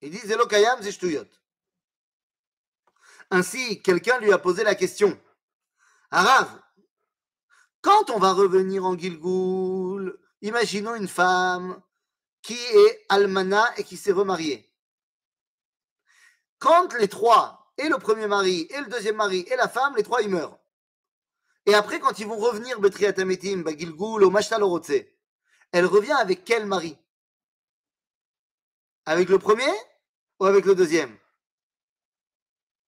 Il 0.00 0.10
dit 0.10 0.18
Zelo 0.18 0.46
Kayam 0.46 0.80
Zishtuyot. 0.82 1.26
Ainsi, 3.30 3.82
quelqu'un 3.82 4.18
lui 4.20 4.32
a 4.32 4.38
posé 4.38 4.64
la 4.64 4.74
question 4.74 5.20
Arav, 6.10 6.48
quand 7.82 8.10
on 8.10 8.18
va 8.18 8.32
revenir 8.32 8.84
en 8.84 8.96
Gilgoul, 8.96 10.18
imaginons 10.40 10.94
une 10.94 11.08
femme 11.08 11.80
qui 12.42 12.54
est 12.54 13.04
almana 13.08 13.72
et 13.76 13.84
qui 13.84 13.96
s'est 13.96 14.12
remariée. 14.12 14.72
Quand 16.58 16.94
les 16.94 17.08
trois, 17.08 17.72
et 17.76 17.88
le 17.88 17.98
premier 17.98 18.26
mari, 18.26 18.66
et 18.70 18.80
le 18.80 18.86
deuxième 18.86 19.16
mari, 19.16 19.46
et 19.50 19.56
la 19.56 19.68
femme, 19.68 19.94
les 19.96 20.02
trois, 20.02 20.22
ils 20.22 20.28
meurent. 20.30 20.58
Et 21.66 21.74
après, 21.74 22.00
quand 22.00 22.18
ils 22.18 22.26
vont 22.26 22.38
revenir, 22.38 22.80
Betriatametim, 22.80 23.62
Bagilgoul, 23.62 24.24
au 24.24 24.32
elle 25.72 25.86
revient 25.86 26.12
avec 26.12 26.44
quel 26.44 26.64
mari? 26.64 26.96
Avec 29.04 29.28
le 29.28 29.38
premier 29.38 29.70
ou 30.40 30.46
avec 30.46 30.64
le 30.64 30.74
deuxième? 30.74 31.16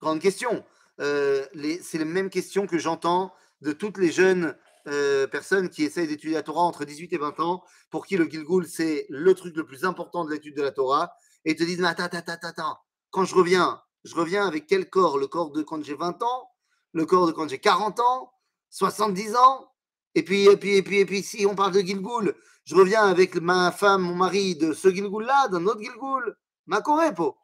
Grande 0.00 0.20
question. 0.20 0.64
Euh, 1.00 1.44
c'est 1.82 1.98
les 1.98 2.04
mêmes 2.04 2.30
questions 2.30 2.66
que 2.66 2.78
j'entends 2.78 3.32
de 3.60 3.72
toutes 3.72 3.98
les 3.98 4.10
jeunes 4.10 4.56
euh, 4.88 5.26
personnes 5.26 5.68
qui 5.68 5.84
essayent 5.84 6.06
d'étudier 6.06 6.36
la 6.36 6.42
Torah 6.42 6.62
entre 6.62 6.84
18 6.84 7.12
et 7.12 7.18
20 7.18 7.38
ans, 7.40 7.62
pour 7.90 8.06
qui 8.06 8.16
le 8.16 8.24
Gilgul, 8.24 8.66
c'est 8.66 9.06
le 9.10 9.34
truc 9.34 9.56
le 9.56 9.66
plus 9.66 9.84
important 9.84 10.24
de 10.24 10.30
l'étude 10.30 10.56
de 10.56 10.62
la 10.62 10.70
Torah, 10.70 11.12
et 11.44 11.54
te 11.54 11.62
disent, 11.62 11.80
mais 11.80 11.88
attends, 11.88 12.04
attends, 12.04 12.32
attends, 12.32 12.48
attends, 12.48 12.78
quand 13.10 13.24
je 13.24 13.34
reviens, 13.34 13.82
je 14.04 14.14
reviens 14.14 14.46
avec 14.46 14.66
quel 14.66 14.88
corps? 14.88 15.18
Le 15.18 15.26
corps 15.26 15.50
de 15.50 15.62
quand 15.62 15.84
j'ai 15.84 15.94
20 15.94 16.22
ans? 16.22 16.50
Le 16.92 17.04
corps 17.04 17.26
de 17.26 17.32
quand 17.32 17.48
j'ai 17.48 17.58
40 17.58 18.00
ans? 18.00 18.32
70 18.70 19.36
ans? 19.36 19.70
Et 20.14 20.22
puis, 20.24 20.46
et 20.46 20.56
puis, 20.56 20.76
et 20.76 20.82
puis, 20.82 21.00
et 21.00 21.06
puis, 21.06 21.22
si 21.22 21.44
on 21.46 21.54
parle 21.54 21.72
de 21.72 21.80
Gilgul, 21.80 22.34
je 22.64 22.74
reviens 22.74 23.04
avec 23.04 23.36
ma 23.36 23.70
femme, 23.72 24.02
mon 24.02 24.14
mari, 24.14 24.56
de 24.56 24.72
ce 24.72 24.88
Gilgul-là, 24.88 25.48
d'un 25.48 25.66
autre 25.66 25.80
Gilgul, 25.80 26.36
ma 26.66 26.80
corépo. 26.80 27.36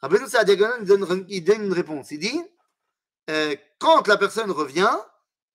Ça, 0.00 0.42
il 0.46 0.56
donne, 0.56 1.26
il 1.28 1.44
donne 1.44 1.64
une 1.64 1.72
réponse. 1.72 2.10
Il 2.10 2.18
dit, 2.18 2.42
euh, 3.30 3.56
quand 3.78 4.06
la 4.06 4.16
personne 4.16 4.50
revient, 4.50 4.96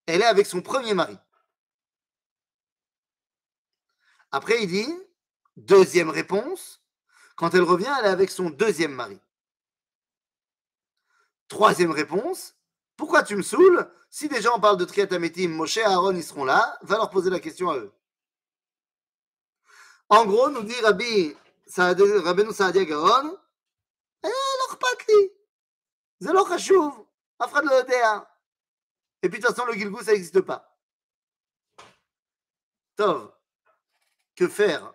elle 0.06 0.22
est 0.22 0.26
avec 0.26 0.46
son 0.48 0.62
premier 0.62 0.94
mari. 0.94 1.18
Après, 4.32 4.64
il 4.64 4.68
dit, 4.68 4.94
deuxième 5.58 6.10
réponse, 6.10 6.82
quand 7.36 7.54
elle 7.54 7.64
revient, 7.64 7.94
elle 8.00 8.06
est 8.06 8.10
avec 8.10 8.32
son 8.32 8.50
deuxième 8.50 8.94
mari. 8.94 9.20
Troisième 11.48 11.92
réponse, 11.92 12.56
pourquoi 12.96 13.24
tu 13.24 13.36
me 13.36 13.42
saoules? 13.42 13.90
Si 14.10 14.28
des 14.28 14.42
gens 14.42 14.60
parlent 14.60 14.78
de 14.78 14.86
Triatametim, 14.86 15.50
Moshe 15.50 15.78
et 15.78 15.84
Aaron, 15.84 16.16
ils 16.16 16.24
seront 16.24 16.46
là, 16.46 16.78
va 16.82 16.98
leur 16.98 17.10
poser 17.10 17.30
la 17.30 17.40
question 17.40 17.70
à 17.70 17.78
eux. 17.78 17.92
En 20.10 20.26
gros, 20.26 20.50
nous 20.50 20.64
dit 20.64 20.80
Rabbi 20.82 21.36
Rabbeinu 21.78 22.54
Saadia 22.54 22.84
eh. 24.24 24.30
Et 29.24 29.30
puis 29.30 29.40
de 29.40 29.46
toute 29.46 29.56
façon, 29.56 29.66
le 29.66 29.74
Gilgou, 29.74 30.02
ça 30.04 30.12
n'existe 30.12 30.42
pas. 30.42 30.80
Tov, 32.96 33.34
que 34.36 34.48
faire 34.48 34.94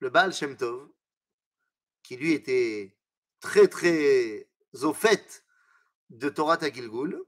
le 0.00 0.10
Baal 0.10 0.32
Shem 0.32 0.56
Tov, 0.56 0.88
qui 2.02 2.16
lui 2.16 2.32
était 2.32 2.96
très 3.40 3.68
très 3.68 4.48
au 4.82 4.92
fait 4.92 5.44
de 6.10 6.28
Torah 6.28 6.58
Gilgul, 6.58 7.24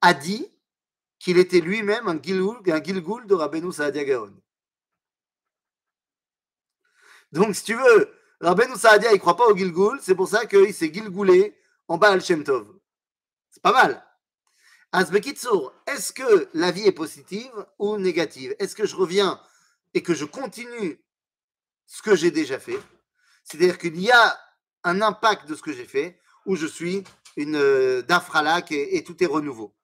a 0.00 0.14
dit 0.14 0.50
qu'il 1.18 1.38
était 1.38 1.60
lui-même 1.60 2.08
un 2.08 2.20
Gilgul, 2.20 2.60
Gilgul 2.84 3.26
de 3.26 3.34
Rabbeinu 3.34 3.72
Saadia 3.72 4.04
Gaon. 4.04 4.34
Donc, 7.32 7.56
si 7.56 7.64
tu 7.64 7.74
veux, 7.74 8.14
Rabbeinu 8.40 8.76
Saadia, 8.76 9.10
il 9.10 9.14
ne 9.14 9.18
croit 9.18 9.36
pas 9.36 9.46
au 9.46 9.56
Gilgul, 9.56 9.98
c'est 10.02 10.14
pour 10.14 10.28
ça 10.28 10.46
qu'il 10.46 10.74
s'est 10.74 10.92
Gilgoulé 10.92 11.56
en 11.88 11.98
Baal 11.98 12.22
Shem 12.22 12.44
Tov. 12.44 12.66
C'est 13.50 13.62
pas 13.62 13.72
mal. 13.72 14.04
est-ce 15.86 16.12
que 16.12 16.48
la 16.54 16.70
vie 16.70 16.86
est 16.86 16.92
positive 16.92 17.52
ou 17.78 17.96
négative? 17.96 18.54
Est-ce 18.58 18.74
que 18.74 18.86
je 18.86 18.96
reviens 18.96 19.40
et 19.94 20.02
que 20.02 20.14
je 20.14 20.24
continue 20.24 21.00
ce 21.86 22.02
que 22.02 22.16
j'ai 22.16 22.30
déjà 22.30 22.58
fait? 22.58 22.78
C'est-à-dire 23.44 23.78
qu'il 23.78 24.00
y 24.00 24.10
a 24.10 24.38
un 24.84 25.00
impact 25.02 25.46
de 25.48 25.54
ce 25.54 25.62
que 25.62 25.72
j'ai 25.72 25.86
fait 25.86 26.18
où 26.46 26.56
je 26.56 26.66
suis 26.66 27.04
une 27.36 27.56
euh, 27.56 28.02
et 28.70 29.04
tout 29.04 29.22
est 29.22 29.26
renouveau. 29.26 29.74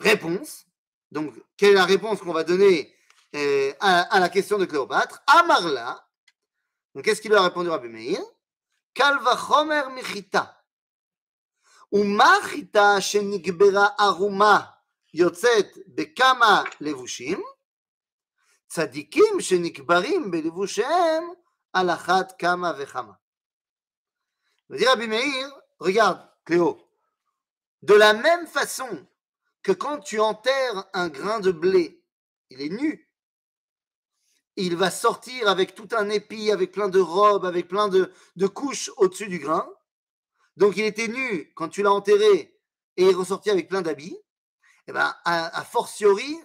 Réponse. 0.00 0.66
Donc, 1.10 1.34
quelle 1.56 1.72
est 1.72 1.74
la 1.74 1.84
réponse 1.84 2.20
qu'on 2.20 2.32
va 2.32 2.44
donner 2.44 2.94
euh, 3.34 3.72
à, 3.80 4.18
la 4.18 4.28
question 4.28 4.58
de 4.58 4.64
Cléopâtre? 4.64 5.22
Amarla. 5.26 6.06
Donc, 6.93 7.05
qu'est-ce 7.05 7.21
qu'il 7.21 7.31
lui 7.31 7.37
a 7.37 7.43
répondu 7.43 7.69
Rabbi 7.69 7.89
Meir 7.89 8.21
Kalvachomer 8.93 9.89
michita. 9.93 10.53
ומחיטה 11.91 13.01
שנקברה 13.01 13.87
ערומה 13.99 14.59
יוצאת 15.13 15.77
בכמה 15.87 16.63
לבושים, 16.81 17.43
צדיקים 18.67 19.39
שנקברים 19.39 20.31
בלבושיהם 20.31 21.23
על 21.73 21.89
אחת 21.89 22.41
kama 22.41 22.73
וכמה. 22.77 23.13
dire 24.69 24.89
Rabbi 24.89 25.07
Meir, 25.07 25.49
regarde, 25.79 26.19
Cléo, 26.43 26.77
de 27.83 27.93
la 27.93 28.13
même 28.13 28.47
façon 28.47 29.07
que 29.63 29.71
quand 29.71 29.99
tu 29.99 30.19
enterres 30.19 30.85
un 30.93 31.07
grain 31.07 31.39
de 31.39 31.51
blé, 31.51 32.03
il 32.49 32.61
est 32.61 32.69
nu. 32.69 33.09
il 34.56 34.76
va 34.76 34.90
sortir 34.90 35.48
avec 35.48 35.74
tout 35.74 35.88
un 35.96 36.10
épi, 36.10 36.50
avec 36.50 36.72
plein 36.72 36.88
de 36.88 37.00
robes, 37.00 37.46
avec 37.46 37.68
plein 37.68 37.88
de, 37.88 38.12
couches 38.46 38.90
au-dessus 38.98 39.28
du 39.28 39.38
grain. 39.38 39.66
Donc 40.56 40.76
il 40.76 40.84
était 40.84 41.08
nu 41.08 41.52
quand 41.54 41.68
tu 41.68 41.82
l'as 41.82 41.92
enterré 41.92 42.58
et 42.96 43.04
il 43.04 43.08
est 43.08 43.14
ressorti 43.14 43.50
avec 43.50 43.68
plein 43.68 43.82
d'habits. 43.82 44.14
Et 44.14 44.90
eh 44.90 44.92
bien, 44.92 45.14
a, 45.24 45.64
fortiori, 45.64 46.36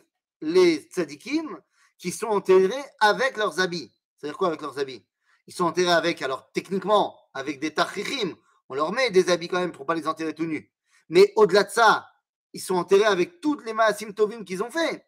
les 0.41 0.77
tzadikim 0.77 1.59
qui 1.97 2.11
sont 2.11 2.27
enterrés 2.27 2.85
avec 2.99 3.35
leurs 3.35 3.59
habits. 3.59 3.91
C'est-à-dire 4.15 4.37
quoi 4.37 4.49
avec 4.49 4.61
leurs 4.61 4.77
habits? 4.77 5.03
Ils 5.47 5.53
sont 5.53 5.65
enterrés 5.65 5.91
avec, 5.91 6.21
alors 6.21 6.51
techniquement, 6.51 7.19
avec 7.33 7.59
des 7.59 7.73
tachichim. 7.73 8.35
On 8.69 8.75
leur 8.75 8.91
met 8.91 9.09
des 9.09 9.29
habits 9.29 9.47
quand 9.47 9.59
même 9.59 9.71
pour 9.71 9.85
pas 9.85 9.95
les 9.95 10.07
enterrer 10.07 10.35
tout 10.35 10.45
nus. 10.45 10.71
Mais 11.09 11.33
au-delà 11.35 11.63
de 11.63 11.71
ça, 11.71 12.07
ils 12.53 12.61
sont 12.61 12.75
enterrés 12.75 13.05
avec 13.05 13.41
toutes 13.41 13.65
les 13.65 13.73
maasim 13.73 14.11
tovim 14.13 14.43
qu'ils 14.43 14.63
ont 14.63 14.69
fait. 14.69 15.06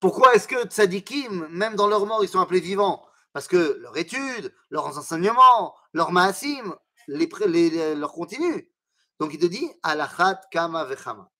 Pourquoi 0.00 0.34
est-ce 0.34 0.46
que 0.46 0.66
tzadikim, 0.66 1.48
même 1.48 1.74
dans 1.74 1.88
leur 1.88 2.06
mort, 2.06 2.22
ils 2.22 2.28
sont 2.28 2.40
appelés 2.40 2.60
vivants? 2.60 3.04
Parce 3.32 3.48
que 3.48 3.78
leur 3.80 3.96
étude, 3.96 4.54
leurs 4.70 4.98
enseignements, 4.98 5.74
leur 5.92 6.12
maasim, 6.12 6.76
les, 7.08 7.94
leur 7.94 8.12
continue. 8.12 8.72
Donc 9.18 9.34
il 9.34 9.40
te 9.40 9.46
dit 9.46 9.70
alachat 9.82 10.40
kama 10.50 10.84
vechama. 10.84 11.30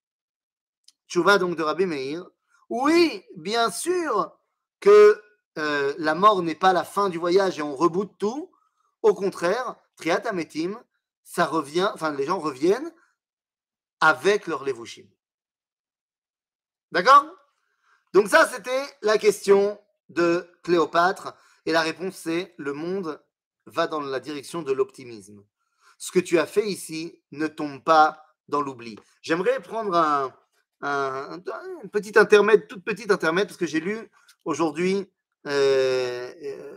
vas 1.16 1.38
donc 1.38 1.56
de 1.56 1.62
Rabbi 1.62 1.86
Meir. 1.86 2.28
Oui, 2.68 3.24
bien 3.36 3.70
sûr 3.70 4.36
que 4.80 5.22
euh, 5.58 5.94
la 5.98 6.14
mort 6.14 6.42
n'est 6.42 6.54
pas 6.54 6.72
la 6.72 6.84
fin 6.84 7.08
du 7.08 7.18
voyage 7.18 7.58
et 7.58 7.62
on 7.62 7.76
reboot 7.76 8.16
tout. 8.18 8.52
Au 9.02 9.14
contraire, 9.14 9.76
Triatametim, 9.96 10.82
ça 11.24 11.46
revient, 11.46 11.90
enfin 11.94 12.12
les 12.12 12.26
gens 12.26 12.38
reviennent 12.38 12.92
avec 14.00 14.46
leur 14.46 14.64
levushim. 14.64 15.06
D'accord? 16.92 17.26
Donc 18.18 18.26
ça, 18.26 18.50
c'était 18.52 18.84
la 19.02 19.16
question 19.16 19.78
de 20.08 20.44
Cléopâtre. 20.64 21.36
Et 21.66 21.70
la 21.70 21.82
réponse, 21.82 22.16
c'est 22.16 22.52
le 22.56 22.72
monde 22.72 23.22
va 23.66 23.86
dans 23.86 24.00
la 24.00 24.18
direction 24.18 24.62
de 24.62 24.72
l'optimisme. 24.72 25.44
Ce 25.98 26.10
que 26.10 26.18
tu 26.18 26.36
as 26.40 26.46
fait 26.46 26.66
ici 26.66 27.22
ne 27.30 27.46
tombe 27.46 27.80
pas 27.84 28.24
dans 28.48 28.60
l'oubli. 28.60 28.98
J'aimerais 29.22 29.60
prendre 29.60 29.94
un, 30.80 31.38
petit 31.92 32.18
intermède, 32.18 32.66
toute 32.66 32.82
petite 32.82 33.12
intermède, 33.12 33.46
parce 33.46 33.56
que 33.56 33.66
j'ai 33.66 33.78
lu 33.78 34.10
aujourd'hui 34.44 35.08
euh, 35.46 36.76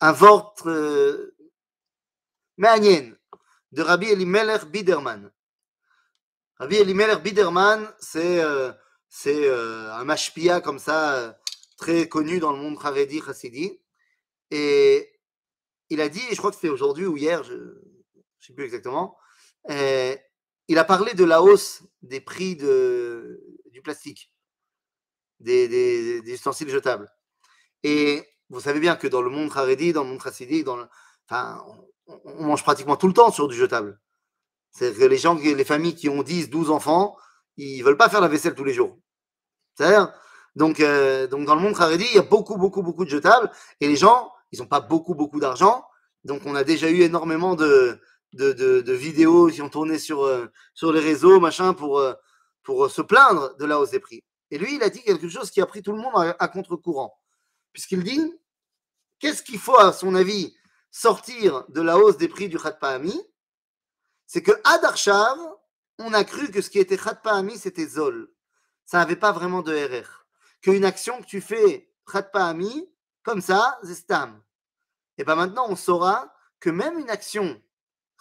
un 0.00 0.12
vort 0.12 0.54
euh, 0.64 1.36
de 2.56 3.82
Rabbi 3.82 4.06
Elimelech 4.06 4.64
Biderman. 4.64 5.30
Rabbi 6.56 6.76
Elimelech 6.76 7.22
Biderman, 7.22 7.86
c'est 7.98 8.42
euh, 8.42 8.72
c'est 9.08 9.48
euh, 9.48 9.92
un 9.94 10.04
mashpia 10.04 10.60
comme 10.60 10.78
ça, 10.78 11.14
euh, 11.14 11.32
très 11.76 12.08
connu 12.08 12.40
dans 12.40 12.52
le 12.52 12.58
monde 12.58 12.78
Haredi 12.82 13.20
Chassidi. 13.20 13.80
Et 14.50 15.12
il 15.90 16.00
a 16.00 16.08
dit, 16.08 16.22
je 16.30 16.36
crois 16.36 16.50
que 16.50 16.56
c'était 16.56 16.68
aujourd'hui 16.68 17.06
ou 17.06 17.16
hier, 17.16 17.42
je 17.44 17.54
ne 17.54 17.74
sais 18.40 18.52
plus 18.52 18.64
exactement, 18.64 19.16
il 20.68 20.78
a 20.78 20.84
parlé 20.84 21.14
de 21.14 21.24
la 21.24 21.42
hausse 21.42 21.82
des 22.02 22.20
prix 22.20 22.56
de, 22.56 23.42
du 23.72 23.82
plastique, 23.82 24.32
des, 25.40 25.68
des, 25.68 26.32
ustensiles 26.32 26.68
jetables. 26.68 27.10
Et 27.82 28.26
vous 28.50 28.60
savez 28.60 28.80
bien 28.80 28.96
que 28.96 29.06
dans 29.06 29.22
le 29.22 29.30
monde 29.30 29.50
Haredi, 29.54 29.92
dans 29.92 30.04
le 30.04 30.10
monde 30.10 30.22
Chassidi, 30.22 30.64
dans 30.64 30.78
enfin, 31.26 31.64
on, 32.06 32.44
mange 32.44 32.62
pratiquement 32.62 32.96
tout 32.96 33.08
le 33.08 33.14
temps 33.14 33.30
sur 33.30 33.48
du 33.48 33.56
jetable. 33.56 34.00
C'est 34.70 34.96
que 34.96 35.04
les 35.04 35.16
gens, 35.16 35.34
les 35.34 35.64
familles 35.64 35.94
qui 35.94 36.08
ont 36.08 36.22
10, 36.22 36.50
12 36.50 36.70
enfants, 36.70 37.16
ils 37.58 37.82
veulent 37.82 37.96
pas 37.96 38.08
faire 38.08 38.20
la 38.20 38.28
vaisselle 38.28 38.54
tous 38.54 38.64
les 38.64 38.72
jours. 38.72 38.96
C'est-à-dire, 39.74 40.12
donc, 40.56 40.80
euh, 40.80 41.26
donc 41.26 41.46
dans 41.46 41.54
le 41.54 41.60
monde 41.60 41.74
Haredi, 41.78 42.06
il 42.10 42.16
y 42.16 42.18
a 42.18 42.22
beaucoup, 42.22 42.56
beaucoup, 42.56 42.82
beaucoup 42.82 43.04
de 43.04 43.10
jetables 43.10 43.50
et 43.80 43.88
les 43.88 43.96
gens, 43.96 44.32
ils 44.50 44.58
n'ont 44.60 44.66
pas 44.66 44.80
beaucoup, 44.80 45.14
beaucoup 45.14 45.40
d'argent. 45.40 45.84
Donc, 46.24 46.42
on 46.46 46.54
a 46.54 46.64
déjà 46.64 46.90
eu 46.90 47.02
énormément 47.02 47.54
de, 47.54 48.00
de, 48.32 48.52
de, 48.52 48.92
vidéos 48.92 49.48
qui 49.48 49.62
ont 49.62 49.68
tourné 49.68 49.98
sur, 49.98 50.24
euh, 50.24 50.46
sur 50.74 50.92
les 50.92 51.00
réseaux, 51.00 51.38
machin, 51.40 51.74
pour, 51.74 51.98
euh, 51.98 52.14
pour 52.62 52.90
se 52.90 53.02
plaindre 53.02 53.56
de 53.56 53.64
la 53.64 53.78
hausse 53.78 53.90
des 53.90 54.00
prix. 54.00 54.24
Et 54.50 54.58
lui, 54.58 54.76
il 54.76 54.82
a 54.82 54.90
dit 54.90 55.02
quelque 55.02 55.28
chose 55.28 55.50
qui 55.50 55.60
a 55.60 55.66
pris 55.66 55.82
tout 55.82 55.92
le 55.92 55.98
monde 55.98 56.34
à, 56.38 56.48
contre-courant. 56.48 57.18
Puisqu'il 57.72 58.02
dit, 58.02 58.34
qu'est-ce 59.18 59.42
qu'il 59.42 59.58
faut, 59.58 59.78
à 59.78 59.92
son 59.92 60.14
avis, 60.14 60.54
sortir 60.90 61.64
de 61.68 61.82
la 61.82 61.98
hausse 61.98 62.16
des 62.16 62.28
prix 62.28 62.48
du 62.48 62.58
Khatpahami 62.58 63.18
C'est 64.26 64.42
que 64.42 64.52
Adarshav, 64.64 65.38
on 65.98 66.12
a 66.14 66.24
cru 66.24 66.50
que 66.50 66.62
ce 66.62 66.70
qui 66.70 66.78
était 66.78 66.96
Khatpahami, 66.96 67.58
c'était 67.58 67.86
Zol. 67.86 68.32
Ça 68.84 68.98
n'avait 68.98 69.16
pas 69.16 69.32
vraiment 69.32 69.62
de 69.62 69.72
RR. 69.72 70.26
Qu'une 70.62 70.84
action 70.84 71.20
que 71.20 71.26
tu 71.26 71.40
fais 71.40 71.90
Khatpahami, 72.10 72.90
comme 73.22 73.40
ça, 73.40 73.78
c'est 73.82 73.94
Stam. 73.94 74.42
Et 75.18 75.24
bien 75.24 75.34
maintenant, 75.34 75.66
on 75.68 75.76
saura 75.76 76.32
que 76.60 76.70
même 76.70 76.98
une 76.98 77.10
action 77.10 77.60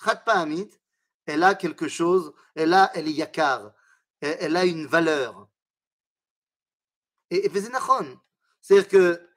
Khatpahamit, 0.04 0.70
elle 1.26 1.44
a 1.44 1.56
quelque 1.56 1.88
chose, 1.88 2.34
elle, 2.56 2.74
a, 2.74 2.92
elle 2.94 3.08
est 3.08 3.14
yakar, 3.14 3.74
elle, 4.22 4.56
a 4.56 4.66
une 4.66 4.88
valeur. 4.88 5.48
Et, 7.30 7.46
et 7.46 7.52
c'est-à-dire 8.62 8.88
que 8.88 9.30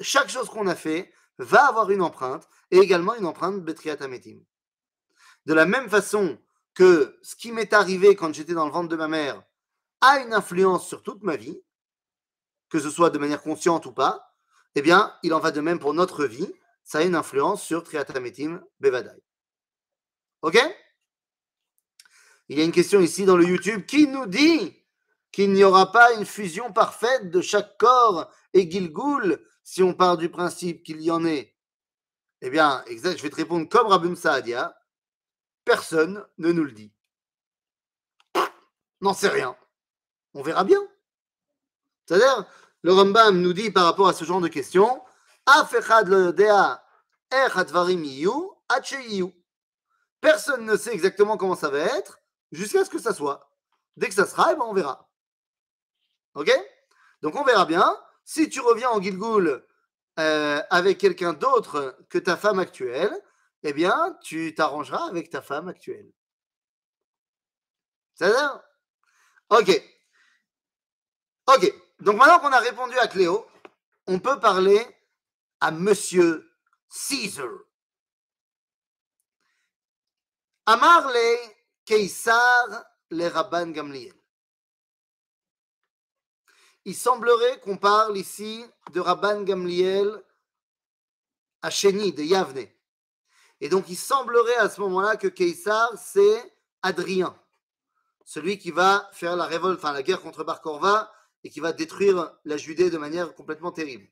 chaque 0.00 0.28
chose 0.28 0.48
qu'on 0.48 0.66
a 0.66 0.74
fait 0.74 1.12
va 1.38 1.66
avoir 1.66 1.90
une 1.90 2.02
empreinte 2.02 2.48
et 2.70 2.78
également 2.78 3.14
une 3.14 3.26
empreinte 3.26 3.62
Betriat 3.62 3.96
Ametim. 4.00 4.40
De 5.46 5.54
la 5.54 5.64
même 5.64 5.88
façon 5.88 6.38
que 6.80 7.18
ce 7.20 7.36
qui 7.36 7.52
m'est 7.52 7.74
arrivé 7.74 8.16
quand 8.16 8.32
j'étais 8.32 8.54
dans 8.54 8.64
le 8.64 8.72
ventre 8.72 8.88
de 8.88 8.96
ma 8.96 9.06
mère 9.06 9.42
a 10.00 10.18
une 10.20 10.32
influence 10.32 10.88
sur 10.88 11.02
toute 11.02 11.22
ma 11.22 11.36
vie, 11.36 11.60
que 12.70 12.80
ce 12.80 12.88
soit 12.88 13.10
de 13.10 13.18
manière 13.18 13.42
consciente 13.42 13.84
ou 13.84 13.92
pas, 13.92 14.34
eh 14.74 14.80
bien, 14.80 15.14
il 15.22 15.34
en 15.34 15.40
va 15.40 15.50
de 15.50 15.60
même 15.60 15.78
pour 15.78 15.92
notre 15.92 16.24
vie. 16.24 16.50
Ça 16.82 17.00
a 17.00 17.02
une 17.02 17.16
influence 17.16 17.62
sur 17.62 17.84
Triatametim 17.84 18.64
Bevadai. 18.80 19.22
Ok? 20.40 20.58
Il 22.48 22.58
y 22.58 22.62
a 22.62 22.64
une 22.64 22.72
question 22.72 23.00
ici 23.00 23.26
dans 23.26 23.36
le 23.36 23.44
YouTube 23.44 23.84
qui 23.84 24.08
nous 24.08 24.24
dit 24.24 24.74
qu'il 25.32 25.52
n'y 25.52 25.64
aura 25.64 25.92
pas 25.92 26.14
une 26.14 26.24
fusion 26.24 26.72
parfaite 26.72 27.30
de 27.30 27.42
chaque 27.42 27.76
corps 27.76 28.32
et 28.54 28.70
Gilgoul 28.70 29.44
si 29.64 29.82
on 29.82 29.92
part 29.92 30.16
du 30.16 30.30
principe 30.30 30.82
qu'il 30.82 31.02
y 31.02 31.10
en 31.10 31.26
ait. 31.26 31.54
Eh 32.40 32.48
bien, 32.48 32.82
exact, 32.86 33.18
je 33.18 33.22
vais 33.22 33.28
te 33.28 33.36
répondre 33.36 33.68
comme 33.68 33.88
Rabim 33.88 34.16
Saadia. 34.16 34.74
Personne 35.64 36.24
ne 36.38 36.52
nous 36.52 36.64
le 36.64 36.72
dit. 36.72 36.92
N'en 39.00 39.14
sait 39.14 39.28
rien. 39.28 39.56
On 40.34 40.42
verra 40.42 40.64
bien. 40.64 40.80
C'est-à-dire, 42.06 42.46
le 42.82 42.92
Rambam 42.92 43.40
nous 43.40 43.52
dit 43.52 43.70
par 43.70 43.84
rapport 43.84 44.08
à 44.08 44.12
ce 44.12 44.24
genre 44.24 44.40
de 44.40 44.48
questions, 44.48 45.02
Personne 50.20 50.64
ne 50.64 50.76
sait 50.76 50.92
exactement 50.92 51.36
comment 51.36 51.56
ça 51.56 51.70
va 51.70 51.78
être 51.78 52.20
jusqu'à 52.52 52.84
ce 52.84 52.90
que 52.90 52.98
ça 52.98 53.14
soit. 53.14 53.50
Dès 53.96 54.08
que 54.08 54.14
ça 54.14 54.26
sera, 54.26 54.52
eh 54.52 54.56
ben, 54.56 54.64
on 54.66 54.74
verra. 54.74 55.08
Ok? 56.34 56.50
Donc 57.22 57.34
on 57.36 57.44
verra 57.44 57.64
bien. 57.64 57.96
Si 58.24 58.48
tu 58.48 58.60
reviens 58.60 58.90
en 58.90 59.00
Gilgoul 59.00 59.64
euh, 60.18 60.62
avec 60.70 60.98
quelqu'un 60.98 61.32
d'autre 61.32 61.96
que 62.08 62.18
ta 62.18 62.36
femme 62.36 62.58
actuelle, 62.58 63.12
eh 63.62 63.72
bien, 63.72 64.18
tu 64.22 64.54
t'arrangeras 64.54 65.08
avec 65.08 65.30
ta 65.30 65.42
femme 65.42 65.68
actuelle. 65.68 66.10
C'est 68.14 68.32
ça 68.32 68.64
Ok. 69.50 69.70
Ok. 71.46 71.74
Donc 72.00 72.16
maintenant 72.16 72.38
qu'on 72.40 72.52
a 72.52 72.60
répondu 72.60 72.96
à 72.98 73.08
Cléo, 73.08 73.46
on 74.06 74.18
peut 74.18 74.40
parler 74.40 74.80
à 75.60 75.70
Monsieur 75.70 76.50
Caesar. 76.88 77.50
Amar 80.66 81.08
le 81.08 81.36
Keisar 81.84 82.84
le 83.10 83.26
Rabban 83.26 83.70
Gamliel. 83.70 84.14
Il 86.84 86.94
semblerait 86.94 87.60
qu'on 87.60 87.76
parle 87.76 88.16
ici 88.16 88.64
de 88.92 89.00
Rabban 89.00 89.42
Gamliel 89.42 90.22
à 91.62 91.70
Chéni, 91.70 92.12
de 92.12 92.22
Yavne. 92.22 92.66
Et 93.60 93.68
donc 93.68 93.88
il 93.88 93.96
semblerait 93.96 94.56
à 94.56 94.68
ce 94.68 94.80
moment-là 94.80 95.16
que 95.16 95.28
Keisar, 95.28 95.92
c'est 95.98 96.54
Adrien, 96.82 97.36
celui 98.24 98.58
qui 98.58 98.70
va 98.70 99.08
faire 99.12 99.36
la 99.36 99.44
révolte, 99.44 99.78
enfin 99.78 99.92
la 99.92 100.02
guerre 100.02 100.22
contre 100.22 100.44
Bar 100.44 100.60
Korva 100.60 101.12
et 101.44 101.50
qui 101.50 101.60
va 101.60 101.72
détruire 101.72 102.32
la 102.44 102.56
Judée 102.56 102.90
de 102.90 102.98
manière 102.98 103.34
complètement 103.34 103.72
terrible. 103.72 104.06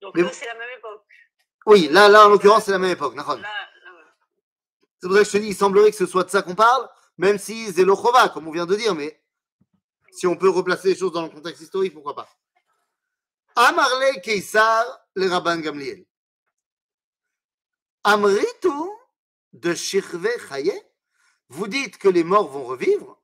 Donc 0.00 0.16
là, 0.16 0.30
c'est 0.32 0.46
la 0.46 0.54
même 0.54 0.78
époque. 0.78 1.04
Oui, 1.66 1.88
là, 1.90 2.08
là 2.08 2.26
en 2.26 2.28
l'occurrence, 2.28 2.64
c'est 2.64 2.72
la 2.72 2.78
même 2.78 2.92
époque. 2.92 3.14
C'est 5.00 5.08
pour 5.08 5.16
ça 5.16 5.22
que 5.22 5.26
je 5.26 5.32
te 5.32 5.38
dis, 5.38 5.48
il 5.48 5.56
semblerait 5.56 5.90
que 5.90 5.96
ce 5.96 6.06
soit 6.06 6.24
de 6.24 6.30
ça 6.30 6.42
qu'on 6.42 6.54
parle, 6.54 6.88
même 7.18 7.38
si 7.38 7.70
Zelochova, 7.72 8.28
comme 8.30 8.48
on 8.48 8.52
vient 8.52 8.66
de 8.66 8.76
dire, 8.76 8.94
mais 8.94 9.22
si 10.10 10.26
on 10.26 10.36
peut 10.36 10.48
replacer 10.48 10.88
les 10.88 10.96
choses 10.96 11.12
dans 11.12 11.22
le 11.22 11.28
contexte 11.28 11.62
historique, 11.62 11.92
pourquoi 11.92 12.14
pas. 12.14 12.28
Amarle 13.56 14.20
Keisar, 14.22 14.84
le 15.14 15.28
Rabban 15.28 15.58
Gamliel. 15.58 16.05
Amritu 18.08 18.70
de 19.52 19.74
Shirve 19.74 20.28
Chaye, 20.48 20.80
vous 21.48 21.66
dites 21.66 21.98
que 21.98 22.06
les 22.06 22.22
morts 22.22 22.46
vont 22.46 22.64
revivre. 22.64 23.20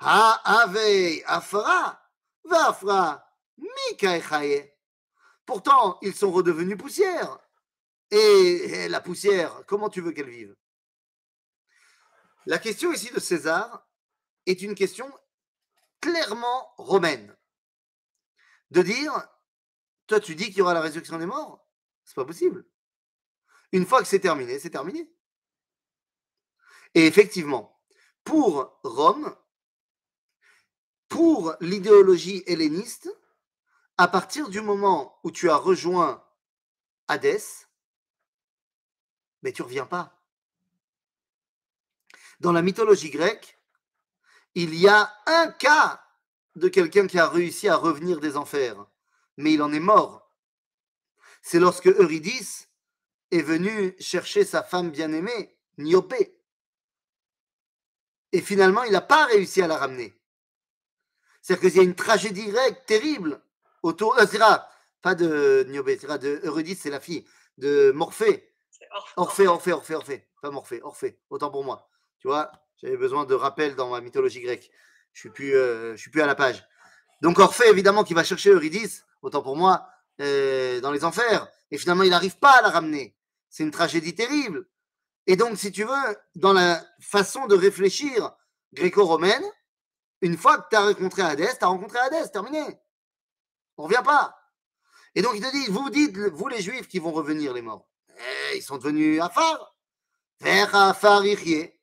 Ha 0.00 0.40
Ave 0.44 1.22
Afra, 1.26 2.02
Vafra, 2.42 3.24
Mikae 3.56 4.20
Chaye. 4.20 4.68
Pourtant, 5.46 5.96
ils 6.02 6.12
sont 6.12 6.32
redevenus 6.32 6.76
poussière. 6.76 7.38
Et 8.10 8.88
la 8.88 9.00
poussière, 9.00 9.62
comment 9.68 9.88
tu 9.88 10.00
veux 10.00 10.10
qu'elle 10.10 10.28
vive? 10.28 10.56
La 12.46 12.58
question 12.58 12.92
ici 12.92 13.12
de 13.12 13.20
César 13.20 13.88
est 14.44 14.60
une 14.62 14.74
question 14.74 15.08
clairement 16.00 16.74
romaine. 16.78 17.36
De 18.72 18.82
dire, 18.82 19.12
toi 20.08 20.18
tu 20.18 20.34
dis 20.34 20.46
qu'il 20.46 20.58
y 20.58 20.62
aura 20.62 20.74
la 20.74 20.80
résurrection 20.80 21.16
des 21.16 21.26
morts? 21.26 21.64
C'est 22.04 22.16
pas 22.16 22.24
possible. 22.24 22.66
Une 23.72 23.86
fois 23.86 24.00
que 24.00 24.08
c'est 24.08 24.20
terminé, 24.20 24.58
c'est 24.58 24.70
terminé. 24.70 25.10
Et 26.94 27.06
effectivement, 27.06 27.80
pour 28.22 28.78
Rome, 28.84 29.34
pour 31.08 31.54
l'idéologie 31.60 32.42
helléniste, 32.46 33.10
à 33.96 34.08
partir 34.08 34.48
du 34.48 34.60
moment 34.60 35.18
où 35.24 35.30
tu 35.30 35.50
as 35.50 35.56
rejoint 35.56 36.24
Hadès, 37.08 37.66
mais 39.42 39.52
tu 39.52 39.62
reviens 39.62 39.86
pas. 39.86 40.18
Dans 42.40 42.52
la 42.52 42.62
mythologie 42.62 43.10
grecque, 43.10 43.58
il 44.54 44.74
y 44.74 44.88
a 44.88 45.12
un 45.26 45.50
cas 45.50 46.04
de 46.56 46.68
quelqu'un 46.68 47.06
qui 47.06 47.18
a 47.18 47.28
réussi 47.28 47.68
à 47.68 47.76
revenir 47.76 48.20
des 48.20 48.36
enfers, 48.36 48.86
mais 49.36 49.54
il 49.54 49.62
en 49.62 49.72
est 49.72 49.80
mort. 49.80 50.30
C'est 51.40 51.60
lorsque 51.60 51.86
Eurydice 51.86 52.68
est 53.32 53.42
venu 53.42 53.96
chercher 53.98 54.44
sa 54.44 54.62
femme 54.62 54.90
bien-aimée, 54.90 55.56
Niopé. 55.78 56.38
Et 58.30 58.40
finalement, 58.40 58.84
il 58.84 58.92
n'a 58.92 59.00
pas 59.00 59.26
réussi 59.26 59.62
à 59.62 59.66
la 59.66 59.78
ramener. 59.78 60.14
C'est-à-dire 61.40 61.70
qu'il 61.70 61.76
y 61.78 61.80
a 61.80 61.84
une 61.84 61.94
tragédie 61.94 62.46
grecque 62.46 62.86
terrible 62.86 63.42
autour. 63.82 64.16
Euh, 64.18 64.26
pas 65.00 65.14
de 65.14 65.66
Niopé, 65.68 65.96
de 65.96 66.40
Eurydice, 66.44 66.80
c'est 66.82 66.90
la 66.90 67.00
fille 67.00 67.26
de 67.58 67.90
Morphée. 67.92 68.48
Orphée, 69.16 69.48
Orphée, 69.48 69.72
Orphée, 69.72 69.94
Orphée. 69.94 70.28
Pas 70.40 70.50
Morphée, 70.50 70.80
Orphée. 70.82 71.18
Autant 71.30 71.50
pour 71.50 71.64
moi. 71.64 71.88
Tu 72.20 72.28
vois, 72.28 72.52
j'avais 72.76 72.96
besoin 72.96 73.24
de 73.24 73.34
rappel 73.34 73.74
dans 73.74 73.88
ma 73.90 74.00
mythologie 74.00 74.40
grecque. 74.40 74.70
Je 75.12 75.20
suis 75.20 75.30
plus, 75.30 75.56
euh, 75.56 75.96
je 75.96 76.00
suis 76.00 76.10
plus 76.10 76.22
à 76.22 76.26
la 76.26 76.34
page. 76.34 76.64
Donc 77.22 77.38
Orphée, 77.38 77.68
évidemment, 77.68 78.04
qui 78.04 78.14
va 78.14 78.24
chercher 78.24 78.50
Eurydice, 78.50 79.04
autant 79.22 79.42
pour 79.42 79.56
moi, 79.56 79.88
euh, 80.20 80.80
dans 80.80 80.92
les 80.92 81.04
enfers. 81.04 81.48
Et 81.70 81.78
finalement, 81.78 82.02
il 82.02 82.10
n'arrive 82.10 82.38
pas 82.38 82.58
à 82.58 82.62
la 82.62 82.70
ramener. 82.70 83.16
C'est 83.52 83.64
une 83.64 83.70
tragédie 83.70 84.14
terrible. 84.14 84.66
Et 85.26 85.36
donc, 85.36 85.58
si 85.58 85.70
tu 85.70 85.84
veux, 85.84 86.18
dans 86.34 86.54
la 86.54 86.82
façon 87.00 87.46
de 87.46 87.54
réfléchir 87.54 88.34
gréco-romaine, 88.72 89.44
une 90.22 90.38
fois 90.38 90.58
que 90.58 90.70
tu 90.70 90.76
as 90.76 90.86
rencontré 90.86 91.20
Hadès, 91.20 91.58
tu 91.58 91.64
as 91.64 91.68
rencontré 91.68 91.98
Hadès, 91.98 92.30
terminé. 92.30 92.64
On 93.76 93.84
revient 93.84 94.02
pas. 94.02 94.38
Et 95.14 95.20
donc, 95.20 95.34
il 95.34 95.42
te 95.42 95.52
dit, 95.52 95.66
vous 95.66 95.90
dites, 95.90 96.16
vous 96.16 96.48
les 96.48 96.62
juifs 96.62 96.88
qui 96.88 96.98
vont 96.98 97.12
revenir, 97.12 97.52
les 97.52 97.60
morts. 97.60 97.86
Eh, 98.16 98.56
ils 98.56 98.62
sont 98.62 98.78
devenus 98.78 99.20
Afar. 99.20 99.76
Vers 100.40 100.74
Afar 100.74 101.24
Irie. 101.26 101.78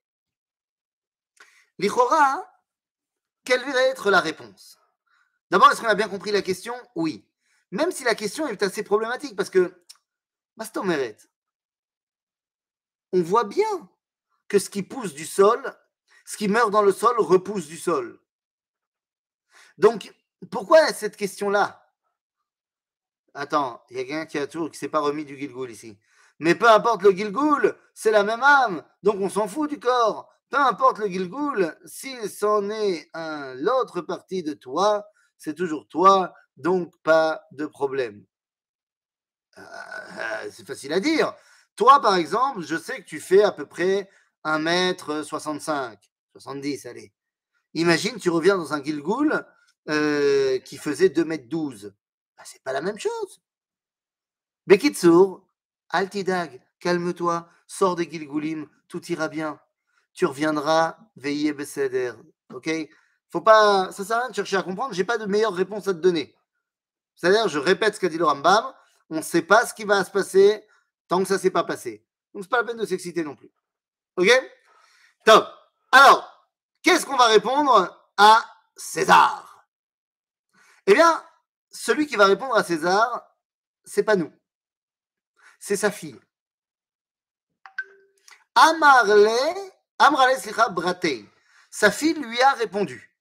L'Ichora, 1.78 2.52
quelle 3.46 3.64
va 3.64 3.84
être 3.84 4.10
la 4.10 4.22
réponse? 4.22 4.80
D'abord, 5.52 5.72
est-ce 5.72 5.82
qu'on 5.82 5.88
a 5.88 5.94
bien 5.96 6.10
compris 6.10 6.32
la 6.32 6.42
question? 6.42 6.74
Oui. 6.96 7.30
Même 7.70 7.92
si 7.92 8.04
la 8.04 8.16
question 8.16 8.48
est 8.48 8.64
assez 8.64 8.82
problématique, 8.82 9.36
parce 9.36 9.52
que, 9.52 9.86
Mastomeret, 10.58 11.18
on 13.14 13.22
voit 13.22 13.44
bien 13.44 13.90
que 14.48 14.60
ce 14.60 14.70
qui 14.70 14.84
pousse 14.84 15.14
du 15.14 15.26
sol, 15.26 15.62
ce 16.26 16.38
qui 16.38 16.48
meurt 16.48 16.72
dans 16.72 16.82
le 16.82 16.92
sol, 16.92 17.16
repousse 17.20 17.68
du 17.68 17.78
sol. 17.78 18.20
Donc, 19.78 20.14
pourquoi 20.52 20.92
cette 20.94 21.16
question-là? 21.16 21.86
Attends, 23.34 23.84
il 23.90 23.98
y 23.98 24.00
a 24.00 24.04
quelqu'un 24.04 24.26
qui 24.26 24.38
a 24.38 24.48
toujours 24.48 24.72
qui 24.72 24.78
s'est 24.78 24.90
pas 24.90 25.00
remis 25.00 25.26
du 25.26 25.38
Gilgoul 25.38 25.72
ici. 25.72 25.98
Mais 26.40 26.56
peu 26.56 26.70
importe 26.70 27.04
le 27.04 27.12
Gilgoul, 27.12 27.76
c'est 27.94 28.12
la 28.12 28.24
même 28.24 28.44
âme, 28.44 28.84
donc 29.04 29.18
on 29.20 29.30
s'en 29.30 29.48
fout 29.48 29.70
du 29.70 29.80
corps. 29.80 30.30
Peu 30.50 30.58
importe 30.58 31.00
le 31.00 31.08
Gilgoul, 31.08 31.78
s'il 31.86 32.30
s'en 32.30 32.70
est 32.70 33.10
un 33.14 33.54
l'autre 33.56 34.02
partie 34.02 34.42
de 34.42 34.54
toi, 34.54 35.06
c'est 35.38 35.54
toujours 35.54 35.88
toi, 35.88 36.34
donc 36.58 36.94
pas 37.04 37.44
de 37.52 37.66
problème. 37.66 38.26
Euh, 39.58 40.50
c'est 40.52 40.66
facile 40.66 40.94
à 40.94 41.00
dire. 41.00 41.34
Toi, 41.80 42.02
par 42.02 42.18
exemple, 42.18 42.60
je 42.60 42.76
sais 42.76 42.98
que 42.98 43.08
tu 43.08 43.22
fais 43.22 43.42
à 43.42 43.54
peu 43.54 43.66
près 43.66 44.10
1m65, 44.44 45.96
70, 46.34 46.86
allez. 46.86 47.14
Imagine, 47.74 48.18
tu 48.18 48.30
reviens 48.30 48.58
dans 48.58 48.74
un 48.74 48.84
Gilgoul 48.84 49.46
euh, 49.88 50.60
qui 50.60 50.76
faisait 50.76 51.08
2m12. 51.08 51.94
Bah, 52.38 52.44
c'est 52.44 52.62
pas 52.64 52.74
la 52.74 52.82
même 52.82 53.00
chose. 53.00 53.42
Bekitsour, 54.68 55.48
Altidag, 55.88 56.62
calme-toi, 56.82 57.48
sors 57.66 57.96
des 57.96 58.12
Gilgoulim, 58.12 58.68
tout 58.90 59.10
ira 59.10 59.30
bien. 59.30 59.58
Tu 60.12 60.26
reviendras, 60.26 60.98
veillez 61.16 61.54
Besséder. 61.54 62.12
Ok? 62.54 62.70
Faut 63.30 63.40
pas, 63.40 63.90
ça 63.94 64.04
sert 64.04 64.18
à 64.18 64.20
rien 64.20 64.30
de 64.32 64.36
chercher 64.36 64.58
à 64.58 64.64
comprendre, 64.64 64.94
j'ai 64.94 65.06
pas 65.06 65.18
de 65.18 65.26
meilleure 65.28 65.54
réponse 65.54 65.88
à 65.88 65.94
te 65.94 66.00
donner. 66.00 66.36
C'est-à-dire, 67.16 67.48
je 67.48 67.58
répète 67.58 67.96
ce 67.96 68.02
qu'a 68.02 68.10
dit 68.10 68.18
le 68.18 68.26
Rambam, 68.26 68.66
on 69.10 69.20
ne 69.20 69.22
sait 69.22 69.44
pas 69.44 69.66
ce 69.66 69.74
qui 69.74 69.86
va 69.86 70.04
se 70.04 70.12
passer 70.12 70.66
tant 71.10 71.20
que 71.22 71.28
ça 71.28 71.34
ne 71.34 71.40
s'est 71.40 71.52
pas 71.52 71.66
passé. 71.66 72.06
Donc, 72.34 72.44
c'est 72.44 72.50
pas 72.50 72.62
la 72.62 72.64
peine 72.64 72.78
de 72.78 72.86
s'exciter 72.86 73.24
non 73.24 73.36
plus. 73.36 73.52
Ok? 74.16 74.30
Top. 75.26 75.46
Alors, 75.92 76.48
qu'est-ce 76.82 77.06
qu'on 77.06 77.18
va 77.18 77.28
répondre 77.28 78.10
à 78.16 78.46
César? 78.78 79.66
Eh 80.86 80.94
bien, 80.94 81.24
celui 81.72 82.08
qui 82.08 82.16
va 82.16 82.26
répondre 82.26 82.56
à 82.56 82.64
César, 82.64 83.36
c'est 83.84 84.04
pas 84.04 84.16
nous. 84.16 84.32
C'est 85.60 85.76
sa 85.76 85.92
fille. 85.92 86.20
Amarle, 88.56 89.30
Amrale 89.98 90.38
Bratei. 90.72 91.26
Sa 91.72 91.92
fille 91.92 92.14
lui 92.14 92.42
a 92.42 92.54
répondu. 92.54 93.16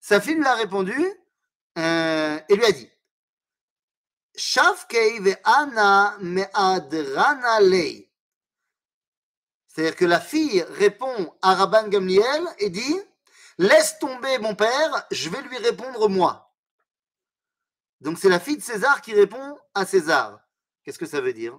Sa 0.00 0.20
fille 0.20 0.34
lui 0.34 0.46
a 0.46 0.54
répondu 0.54 0.94
euh, 1.78 2.40
et 2.48 2.56
lui 2.56 2.64
a 2.64 2.72
dit 2.72 2.90
lei. 7.60 8.10
C'est-à-dire 9.68 9.96
que 9.96 10.04
la 10.04 10.20
fille 10.20 10.62
répond 10.62 11.34
à 11.42 11.54
Rabban 11.54 11.88
Gamliel 11.88 12.44
et 12.58 12.70
dit 12.70 13.00
Laisse 13.58 13.98
tomber 13.98 14.38
mon 14.38 14.54
père, 14.54 15.06
je 15.10 15.30
vais 15.30 15.42
lui 15.42 15.58
répondre 15.58 16.08
moi. 16.08 16.52
Donc 18.00 18.18
c'est 18.18 18.28
la 18.28 18.40
fille 18.40 18.56
de 18.56 18.62
César 18.62 19.00
qui 19.00 19.14
répond 19.14 19.58
à 19.74 19.86
César. 19.86 20.40
Qu'est-ce 20.82 20.98
que 20.98 21.06
ça 21.06 21.20
veut 21.20 21.32
dire? 21.32 21.58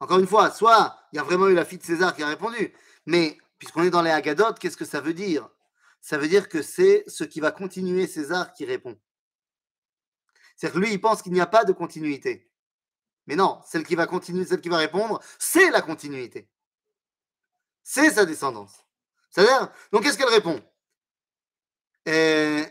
Encore 0.00 0.18
une 0.18 0.26
fois, 0.26 0.50
soit 0.50 0.98
il 1.12 1.16
y 1.16 1.18
a 1.18 1.22
vraiment 1.22 1.46
eu 1.48 1.54
la 1.54 1.64
fille 1.64 1.78
de 1.78 1.84
César 1.84 2.14
qui 2.16 2.22
a 2.22 2.28
répondu, 2.28 2.74
mais 3.06 3.38
puisqu'on 3.58 3.84
est 3.84 3.90
dans 3.90 4.02
les 4.02 4.10
Agadotes, 4.10 4.58
qu'est-ce 4.58 4.76
que 4.76 4.84
ça 4.84 5.00
veut 5.00 5.14
dire? 5.14 5.48
Ça 6.00 6.18
veut 6.18 6.28
dire 6.28 6.48
que 6.48 6.62
c'est 6.62 7.04
ce 7.06 7.24
qui 7.24 7.40
va 7.40 7.52
continuer 7.52 8.06
César 8.06 8.52
qui 8.52 8.64
répond. 8.64 8.98
C'est-à-dire 10.56 10.74
que 10.74 10.84
lui, 10.84 10.92
il 10.92 11.00
pense 11.00 11.22
qu'il 11.22 11.32
n'y 11.32 11.40
a 11.40 11.46
pas 11.46 11.64
de 11.64 11.72
continuité. 11.72 12.50
Mais 13.26 13.36
non, 13.36 13.60
celle 13.66 13.84
qui 13.84 13.94
va 13.94 14.06
continuer, 14.06 14.44
celle 14.44 14.60
qui 14.60 14.68
va 14.68 14.78
répondre, 14.78 15.20
c'est 15.38 15.70
la 15.70 15.80
continuité. 15.80 16.48
C'est 17.82 18.10
sa 18.10 18.24
descendance. 18.24 18.84
C'est-à-dire, 19.30 19.72
donc 19.92 20.02
qu'est-ce 20.02 20.18
qu'elle 20.18 20.28
répond? 20.28 20.62
Euh, 22.08 22.64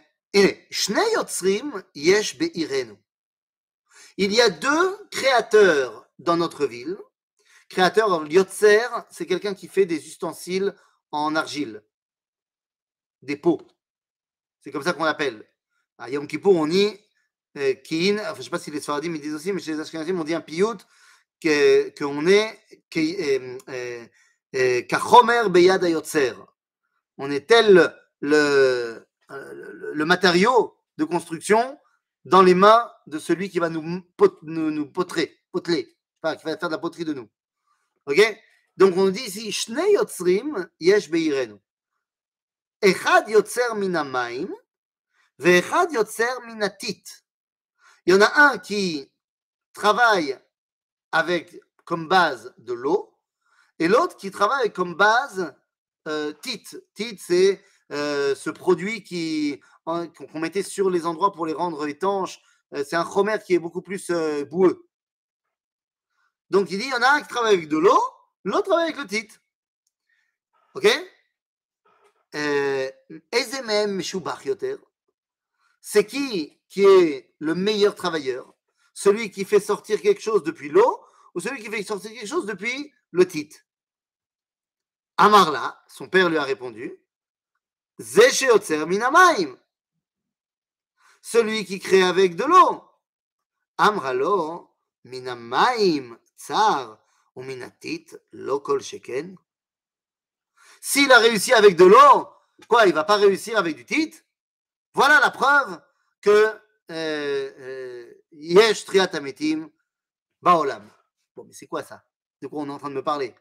il 4.18 4.34
y 4.34 4.42
a 4.42 4.50
deux 4.50 5.08
créateurs 5.10 6.10
dans 6.20 6.38
notre 6.38 6.66
ville. 6.66 6.98
Créateur, 7.70 8.26
Yotzer, 8.28 8.88
c'est 9.10 9.26
quelqu'un 9.26 9.54
qui 9.54 9.68
fait 9.68 9.86
des 9.86 10.08
ustensiles 10.08 10.76
en 11.12 11.36
argile, 11.36 11.84
des 13.22 13.36
pots. 13.36 13.62
C'est 14.62 14.72
comme 14.72 14.84
ça 14.84 14.94
qu'on 14.94 15.04
l'appelle. 15.04 15.48
À 15.98 16.10
Yom 16.10 16.28
on 16.46 16.68
dit 16.68 17.00
euh, 17.58 17.74
Kin, 17.76 18.18
enfin, 18.20 18.34
je 18.34 18.40
ne 18.40 18.44
sais 18.44 18.50
pas 18.50 18.60
si 18.60 18.72
les 18.72 18.82
Sfaradim 18.82 19.14
ils 19.14 19.22
disent 19.22 19.36
aussi, 19.36 19.54
mais 19.54 19.62
chez 19.62 19.74
les 19.74 19.80
Ashkenazim, 19.80 20.20
on 20.20 20.24
dit 20.24 20.34
un 20.34 20.42
piyut 20.42 20.78
qu'on 21.42 22.26
est 22.28 22.60
euh, 22.98 23.58
euh, 24.56 24.82
Kachomer 24.84 25.50
Beyad 25.50 25.84
Ayotzer. 25.84 26.34
On 27.18 27.30
est 27.30 27.48
tel 27.48 27.94
le, 28.22 29.06
le, 29.32 30.06
matériau 30.06 30.76
de 30.98 31.04
construction 31.04 31.78
dans 32.26 32.42
les 32.42 32.56
mains 32.56 32.90
de 33.08 33.20
celui 33.20 33.50
qui 33.50 33.60
va 33.60 33.70
nous, 33.70 34.02
nous, 34.44 34.72
nous 34.72 34.92
poteler, 34.92 35.38
qui 35.64 35.86
va 36.24 36.38
faire 36.38 36.58
de 36.58 36.68
la 36.70 36.78
poterie 36.78 37.06
de 37.06 37.14
nous. 37.14 37.30
Ok? 38.06 38.20
Donc 38.78 38.98
on 38.98 39.10
dit 39.10 39.22
ici, 39.22 39.52
Shne 39.52 39.82
Yotzrim 39.92 40.68
Yesh 40.80 41.10
Beirenu. 41.10 41.56
Echad 42.82 43.30
Yotzer 43.30 43.76
Minamayim, 43.76 44.50
Ve'echad 45.38 45.92
Yotzer 45.92 46.42
Minatit. 46.48 47.23
Il 48.06 48.14
y 48.14 48.18
en 48.18 48.22
a 48.22 48.42
un 48.42 48.58
qui 48.58 49.10
travaille 49.74 50.38
avec 51.12 51.60
comme 51.86 52.08
base 52.08 52.54
de 52.58 52.74
l'eau 52.74 53.18
et 53.80 53.88
l'autre 53.88 54.18
qui 54.18 54.32
travaille 54.32 54.72
comme 54.72 54.96
base 54.96 55.54
euh, 56.08 56.34
tit. 56.34 56.64
Tit, 56.94 57.18
c'est 57.18 57.64
euh, 57.92 58.36
ce 58.36 58.50
produit 58.50 59.04
qui, 59.04 59.62
qu'on 59.86 60.40
mettait 60.40 60.64
sur 60.64 60.90
les 60.90 61.06
endroits 61.06 61.32
pour 61.32 61.46
les 61.46 61.54
rendre 61.54 61.88
étanches. 61.88 62.42
Euh, 62.74 62.84
c'est 62.88 62.96
un 62.96 63.04
chromer 63.04 63.38
qui 63.46 63.54
est 63.54 63.60
beaucoup 63.60 63.82
plus 63.82 64.10
euh, 64.10 64.44
boueux. 64.46 64.88
Donc 66.50 66.72
il 66.72 66.80
dit, 66.80 66.86
il 66.86 66.92
y 66.92 66.94
en 66.94 67.02
a 67.02 67.10
un 67.10 67.22
qui 67.22 67.28
travaille 67.28 67.56
avec 67.56 67.70
de 67.70 67.78
l'eau, 67.78 68.00
l'autre 68.44 68.64
travaille 68.64 68.92
avec 68.92 68.98
le 68.98 69.08
tit. 69.08 69.30
Ok? 70.76 70.88
C'est 75.82 76.06
qui 76.06 76.60
qui 76.74 76.84
est 76.86 77.32
le 77.38 77.54
meilleur 77.54 77.94
travailleur 77.94 78.52
Celui 78.96 79.30
qui 79.30 79.46
fait 79.46 79.60
sortir 79.60 80.02
quelque 80.02 80.22
chose 80.22 80.42
depuis 80.42 80.70
l'eau 80.70 81.06
ou 81.36 81.40
celui 81.40 81.62
qui 81.62 81.70
fait 81.70 81.84
sortir 81.84 82.12
quelque 82.12 82.28
chose 82.28 82.48
depuis 82.48 82.92
le 83.12 83.28
tit 83.28 83.52
Amarla, 85.18 85.84
son 85.88 86.10
père 86.10 86.30
lui 86.30 86.38
a 86.38 86.44
répondu, 86.44 87.00
minamaim. 88.00 89.56
Celui 91.22 91.64
qui 91.64 91.78
crée 91.80 92.02
avec 92.02 92.36
de 92.36 92.44
l'eau. 92.44 92.84
Amralo, 93.78 94.76
minamaim, 95.04 96.18
tsar, 96.36 96.98
ou 97.36 97.44
minatit, 97.44 98.08
lokol 98.32 98.82
sheken. 98.82 99.38
S'il 100.82 101.12
a 101.12 101.20
réussi 101.20 101.54
avec 101.54 101.76
de 101.76 101.86
l'eau, 101.86 102.30
quoi, 102.68 102.88
il 102.88 102.94
va 102.94 103.04
pas 103.04 103.18
réussir 103.18 103.60
avec 103.60 103.76
du 103.76 103.86
tit 103.86 104.16
Voilà 104.96 105.20
la 105.20 105.30
preuve 105.30 105.80
que 106.24 106.60
Yesh 108.32 108.86
Triat 108.86 109.10
Ametim 109.14 109.70
Baolam. 110.42 110.90
Bon, 111.36 111.44
mais 111.44 111.54
c'est 111.54 111.68
quoi 111.68 111.84
ça? 111.84 112.04
De 112.42 112.48
quoi 112.48 112.62
on 112.62 112.68
est 112.68 112.72
en 112.72 112.80
train 112.80 112.90
de 112.90 112.96
me 112.96 113.04
parler? 113.04 113.36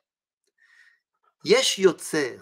Yesh 1.44 1.78
Yotzer. 1.78 2.40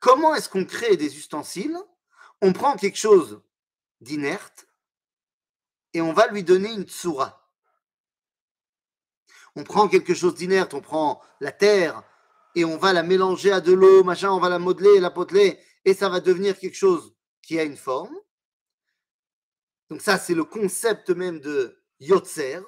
Comment 0.00 0.34
est-ce 0.34 0.48
qu'on 0.48 0.64
crée 0.64 0.96
des 0.96 1.16
ustensiles? 1.16 1.78
On 2.40 2.52
prend 2.52 2.76
quelque 2.76 2.98
chose 2.98 3.42
d'inerte 4.00 4.66
et 5.94 6.00
on 6.00 6.12
va 6.12 6.26
lui 6.28 6.42
donner 6.42 6.72
une 6.72 6.84
tsura. 6.84 7.50
On 9.54 9.64
prend 9.64 9.88
quelque 9.88 10.14
chose 10.14 10.34
d'inerte, 10.34 10.74
on 10.74 10.80
prend 10.80 11.22
la 11.40 11.52
terre 11.52 12.02
et 12.54 12.64
on 12.64 12.78
va 12.78 12.92
la 12.92 13.02
mélanger 13.02 13.52
à 13.52 13.60
de 13.60 13.72
l'eau, 13.72 14.02
machin, 14.02 14.30
on 14.30 14.40
va 14.40 14.48
la 14.48 14.58
modeler, 14.58 14.98
la 14.98 15.10
poteler 15.10 15.60
et 15.84 15.94
ça 15.94 16.08
va 16.08 16.20
devenir 16.20 16.58
quelque 16.58 16.76
chose 16.76 17.14
qui 17.42 17.58
a 17.58 17.62
une 17.62 17.76
forme. 17.76 18.16
Donc 19.92 20.00
ça, 20.00 20.16
c'est 20.16 20.32
le 20.32 20.44
concept 20.44 21.10
même 21.10 21.38
de 21.38 21.78
Yotzer. 22.00 22.62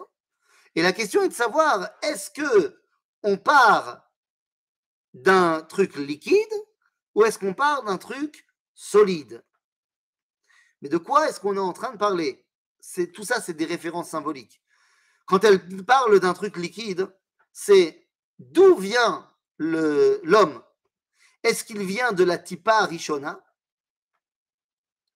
Et 0.75 0.83
la 0.83 0.93
question 0.93 1.23
est 1.23 1.29
de 1.29 1.33
savoir, 1.33 1.89
est-ce 2.03 2.31
que 2.31 2.79
on 3.23 3.39
part 3.39 4.11
d'un 5.15 5.63
truc 5.63 5.97
liquide 5.97 6.37
ou 7.15 7.25
est-ce 7.25 7.39
qu'on 7.39 7.55
part 7.55 7.83
d'un 7.85 7.97
truc 7.97 8.47
solide? 8.75 9.43
Mais 10.83 10.91
de 10.91 10.99
quoi 10.99 11.27
est-ce 11.27 11.41
qu'on 11.41 11.57
est 11.57 11.59
en 11.59 11.73
train 11.73 11.93
de 11.93 11.97
parler? 11.97 12.45
C'est 12.79 13.11
Tout 13.11 13.25
ça, 13.25 13.41
c'est 13.41 13.55
des 13.55 13.65
références 13.65 14.11
symboliques. 14.11 14.61
Quand 15.25 15.45
elle 15.45 15.67
parle 15.87 16.21
d'un 16.21 16.35
truc 16.35 16.59
liquide, 16.59 17.11
c'est 17.55 18.07
d'où 18.39 18.77
vient 18.77 19.33
l'homme? 19.57 20.63
Est-ce 21.43 21.65
qu'il 21.65 21.85
vient 21.85 22.13
de 22.13 22.25
la 22.25 22.37
tipa 22.37 22.85
rishona? 22.85 23.43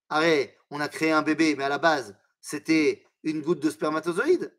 Arrête, 0.09 0.57
on 0.71 0.81
a 0.81 0.89
créé 0.89 1.13
un 1.13 1.23
bébé, 1.23 1.55
mais 1.57 1.65
à 1.65 1.69
la 1.69 1.79
base, 1.79 2.17
c'était 2.41 3.07
une 3.23 3.43
goutte 3.43 3.61
de 3.61 3.71
spermatozoïde. 3.71 4.57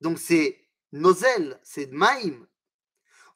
Donc 0.00 0.18
c'est 0.18 0.68
nozel, 0.92 1.58
c'est 1.62 1.90
maïm. 1.90 2.46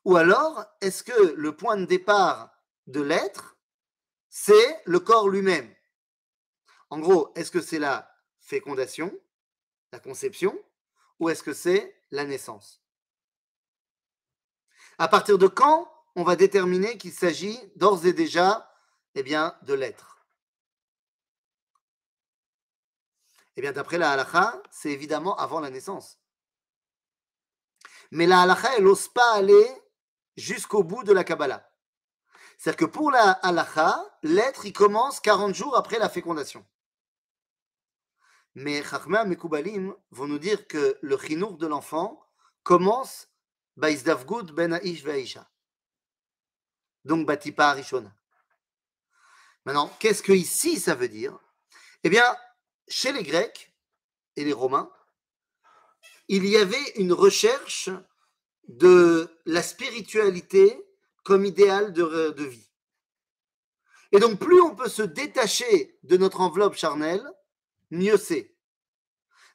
Ou 0.04 0.16
alors, 0.16 0.64
est-ce 0.80 1.02
que 1.02 1.32
le 1.34 1.56
point 1.56 1.76
de 1.76 1.86
départ 1.86 2.54
de 2.86 3.00
l'être, 3.00 3.56
c'est 4.28 4.82
le 4.84 5.00
corps 5.00 5.28
lui-même? 5.28 5.74
En 6.90 6.98
gros, 6.98 7.32
est-ce 7.34 7.50
que 7.50 7.60
c'est 7.60 7.78
la 7.78 8.14
fécondation, 8.40 9.12
la 9.92 10.00
conception, 10.00 10.58
ou 11.18 11.30
est-ce 11.30 11.42
que 11.42 11.54
c'est 11.54 11.96
la 12.10 12.24
naissance? 12.24 12.82
À 14.98 15.08
partir 15.08 15.38
de 15.38 15.46
quand 15.46 15.90
on 16.14 16.24
va 16.24 16.36
déterminer 16.36 16.98
qu'il 16.98 17.12
s'agit 17.12 17.58
d'ores 17.76 18.06
et 18.06 18.12
déjà 18.12 18.70
eh 19.14 19.22
bien, 19.22 19.56
de 19.62 19.74
l'être 19.74 20.18
Eh 23.56 23.60
bien, 23.60 23.72
d'après 23.72 23.98
la 23.98 24.12
halakha, 24.12 24.60
c'est 24.70 24.90
évidemment 24.90 25.36
avant 25.36 25.60
la 25.60 25.70
naissance. 25.70 26.18
Mais 28.10 28.26
la 28.26 28.42
halakha, 28.42 28.76
elle 28.76 28.84
n'ose 28.84 29.08
pas 29.08 29.34
aller 29.34 29.66
jusqu'au 30.36 30.82
bout 30.82 31.04
de 31.04 31.12
la 31.12 31.24
Kabbalah. 31.24 31.70
C'est-à-dire 32.56 32.88
que 32.88 32.92
pour 32.92 33.10
la 33.10 33.30
halacha, 33.30 34.02
l'être, 34.22 34.64
il 34.64 34.72
commence 34.72 35.20
40 35.20 35.54
jours 35.54 35.76
après 35.76 35.98
la 35.98 36.08
fécondation. 36.08 36.64
Mais 38.54 38.82
Chachma 38.82 39.26
et 39.26 39.36
Koubalim 39.36 39.94
vont 40.12 40.28
nous 40.28 40.38
dire 40.38 40.68
que 40.68 40.96
le 41.02 41.18
chinour 41.18 41.58
de 41.58 41.66
l'enfant 41.66 42.24
commence 42.62 43.28
Baïzdavgud 43.76 44.52
ben 44.52 44.74
Aish. 44.74 45.38
Donc 47.04 47.26
Batipa 47.26 47.72
Rishona. 47.72 48.14
Maintenant, 49.64 49.90
qu'est-ce 49.98 50.22
que 50.22 50.32
ici 50.32 50.78
ça 50.78 50.94
veut 50.94 51.08
dire? 51.08 51.38
Eh 52.02 52.10
bien, 52.10 52.36
chez 52.88 53.12
les 53.12 53.22
Grecs 53.22 53.72
et 54.36 54.44
les 54.44 54.52
Romains, 54.52 54.90
il 56.28 56.46
y 56.46 56.56
avait 56.56 56.92
une 56.96 57.12
recherche 57.12 57.90
de 58.68 59.28
la 59.46 59.62
spiritualité 59.62 60.82
comme 61.22 61.44
idéal 61.44 61.92
de, 61.92 62.44
vie. 62.44 62.70
Et 64.12 64.18
donc, 64.18 64.38
plus 64.38 64.60
on 64.60 64.74
peut 64.74 64.88
se 64.88 65.02
détacher 65.02 65.98
de 66.02 66.16
notre 66.16 66.40
enveloppe 66.40 66.76
charnelle, 66.76 67.24
mieux 67.90 68.16
c'est. 68.16 68.54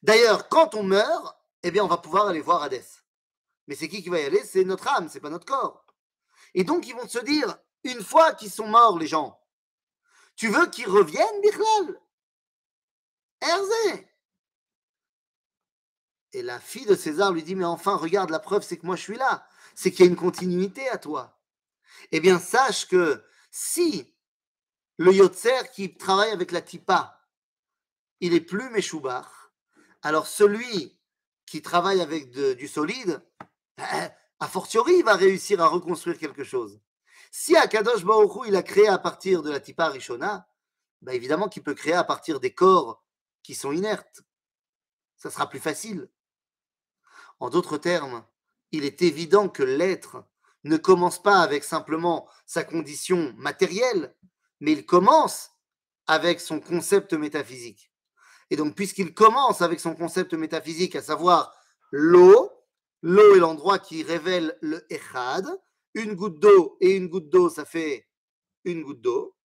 D'ailleurs, 0.02 0.50
quand 0.50 0.76
on 0.76 0.84
meurt, 0.84 1.38
eh 1.64 1.72
bien, 1.72 1.84
on 1.84 1.88
va 1.88 1.98
pouvoir 1.98 2.28
aller 2.28 2.42
voir 2.42 2.64
Hadès. 2.64 2.86
Mais 3.68 3.76
c'est 3.76 3.88
qui 3.88 4.02
qui 4.02 4.10
va 4.10 4.20
y 4.20 4.26
aller? 4.26 4.44
C'est 4.44 4.64
notre 4.64 4.88
âme, 4.88 5.10
c'est 5.10 5.20
pas 5.20 5.30
notre 5.30 5.46
corps. 5.46 5.86
Et 6.56 6.64
donc, 6.64 6.88
ils 6.88 6.96
vont 6.96 7.08
se 7.08 7.20
dire, 7.20 7.58
une 7.84 8.04
fois 8.04 8.34
qu'ils 8.34 8.52
sont 8.52 8.68
morts, 8.68 8.98
les 8.98 9.08
gens, 9.08 9.39
tu 10.40 10.48
veux 10.48 10.68
qu'ils 10.68 10.88
reviennent, 10.88 11.42
Bichlal 11.42 12.02
Herzé? 13.42 14.08
Et 16.32 16.42
la 16.42 16.62
fille 16.62 16.86
de 16.86 16.96
César 16.96 17.34
lui 17.34 17.44
dit, 17.44 17.56
mais 17.56 17.66
enfin, 17.66 17.98
regarde, 17.98 18.30
la 18.30 18.40
preuve, 18.40 18.64
c'est 18.64 18.78
que 18.78 18.86
moi, 18.86 18.96
je 18.96 19.02
suis 19.02 19.18
là. 19.18 19.46
C'est 19.76 19.92
qu'il 19.92 20.06
y 20.06 20.08
a 20.08 20.12
une 20.12 20.16
continuité 20.16 20.88
à 20.88 20.98
toi. 20.98 21.38
Eh 22.14 22.22
bien, 22.22 22.40
sache 22.40 22.88
que 22.88 23.22
si 23.52 24.16
le 24.96 25.14
Yotzer 25.14 25.72
qui 25.74 25.98
travaille 25.98 26.32
avec 26.32 26.54
la 26.54 26.62
Tipa, 26.62 27.28
il 28.22 28.34
est 28.34 28.40
plus 28.40 28.70
Meshoubar, 28.70 29.52
alors 30.04 30.26
celui 30.26 30.98
qui 31.48 31.62
travaille 31.62 32.00
avec 32.00 32.32
du 32.32 32.68
solide, 32.70 33.22
a 33.78 34.48
fortiori, 34.48 35.00
il 35.00 35.04
va 35.04 35.16
réussir 35.16 35.60
à 35.60 35.68
reconstruire 35.68 36.18
quelque 36.18 36.46
chose. 36.46 36.80
Si 37.32 37.56
Akadosh 37.56 38.04
Baruch 38.04 38.48
il 38.48 38.56
a 38.56 38.64
créé 38.64 38.88
à 38.88 38.98
partir 38.98 39.42
de 39.44 39.52
la 39.52 39.60
Tipa 39.60 39.90
Rishona, 39.90 40.48
bah 41.02 41.14
évidemment 41.14 41.48
qu'il 41.48 41.64
peut 41.64 41.76
créer 41.76 41.94
à 41.94 42.04
partir 42.04 42.40
des 42.40 42.54
corps 42.54 43.04
qui 43.44 43.56
sont 43.56 43.72
inertes. 43.72 44.22
Ça 45.18 45.30
sera 45.30 45.50
plus 45.50 45.60
facile. 45.60 46.10
En 47.40 47.50
d'autres 47.50 47.78
termes, 47.78 48.26
il 48.72 48.84
est 48.84 49.02
évident 49.02 49.50
que 49.50 49.64
l'être 49.64 50.24
ne 50.64 50.78
commence 50.78 51.22
pas 51.22 51.40
avec 51.40 51.64
simplement 51.64 52.28
sa 52.46 52.64
condition 52.64 53.34
matérielle, 53.38 54.16
mais 54.60 54.74
il 54.74 54.86
commence 54.86 55.52
avec 56.08 56.42
son 56.42 56.60
concept 56.60 57.14
métaphysique. 57.14 57.92
Et 58.50 58.56
donc, 58.56 58.76
puisqu'il 58.76 59.14
commence 59.14 59.62
avec 59.62 59.80
son 59.80 59.96
concept 59.96 60.34
métaphysique, 60.34 60.96
à 60.96 61.02
savoir 61.02 61.54
l'eau, 61.92 62.52
l'eau 63.02 63.36
est 63.36 63.40
l'endroit 63.40 63.80
qui 63.80 64.04
révèle 64.04 64.58
le 64.62 64.86
Echad, 64.92 65.48
une 65.94 66.14
goutte 66.14 66.40
d'eau 66.40 66.78
et 66.82 66.96
une 66.96 67.08
goutte 67.08 67.30
d'eau, 67.30 67.50
ça 67.50 67.66
fait 67.66 68.08
une 68.64 68.84
goutte 68.84 69.02
d'eau. 69.02 69.36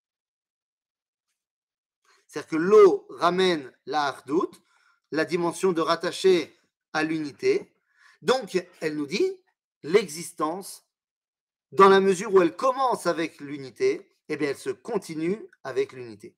C'est-à-dire 2.27 2.49
que 2.49 2.57
l'eau 2.57 3.07
ramène 3.11 3.73
la 3.87 4.05
hardout, 4.05 4.51
la 5.11 5.25
dimension 5.25 5.73
de 5.73 5.81
rattacher 5.81 6.57
à 6.93 7.03
l'unité, 7.03 7.75
donc, 8.25 8.59
elle 8.81 8.97
nous 8.97 9.07
dit 9.07 9.37
l'existence, 9.83 10.87
dans 11.73 11.91
la 11.91 12.01
mesure 12.01 12.33
où 12.33 12.41
elle 12.41 12.57
commence 12.57 13.07
avec 13.07 13.39
l'unité, 13.39 14.17
eh 14.31 14.39
bien, 14.39 14.49
elle 14.49 14.57
se 14.57 14.71
continue 14.71 15.47
avec 15.63 15.93
l'unité. 15.93 16.35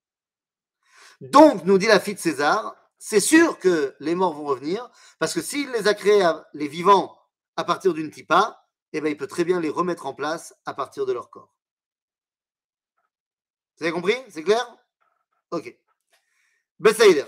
Donc, 1.21 1.65
nous 1.65 1.79
dit 1.79 1.87
la 1.87 2.01
fille 2.01 2.15
de 2.15 2.19
César, 2.19 2.75
c'est 2.99 3.21
sûr 3.21 3.61
que 3.61 3.95
les 4.01 4.17
morts 4.17 4.35
vont 4.35 4.47
revenir, 4.47 4.91
parce 5.21 5.33
que 5.33 5.41
s'il 5.41 5.71
les 5.71 5.87
a 5.87 5.95
créés, 5.95 6.29
les 6.55 6.67
vivants, 6.67 7.17
à 7.55 7.63
partir 7.63 7.95
d'une 7.95 8.11
tipa, 8.11 8.66
eh 8.93 9.01
bien, 9.01 9.11
il 9.11 9.17
peut 9.17 9.27
très 9.27 9.45
bien 9.45 9.61
les 9.61 9.69
remettre 9.69 10.07
en 10.07 10.15
place 10.15 10.55
à 10.65 10.75
partir 10.75 11.07
de 11.07 11.13
leur 11.13 11.31
corps. 11.31 11.53
Vous 13.77 13.85
avez 13.85 13.93
compris? 13.93 14.17
C'est 14.29 14.43
clair? 14.43 14.65
Ok. 15.51 15.77
Bessaïder. 16.79 17.25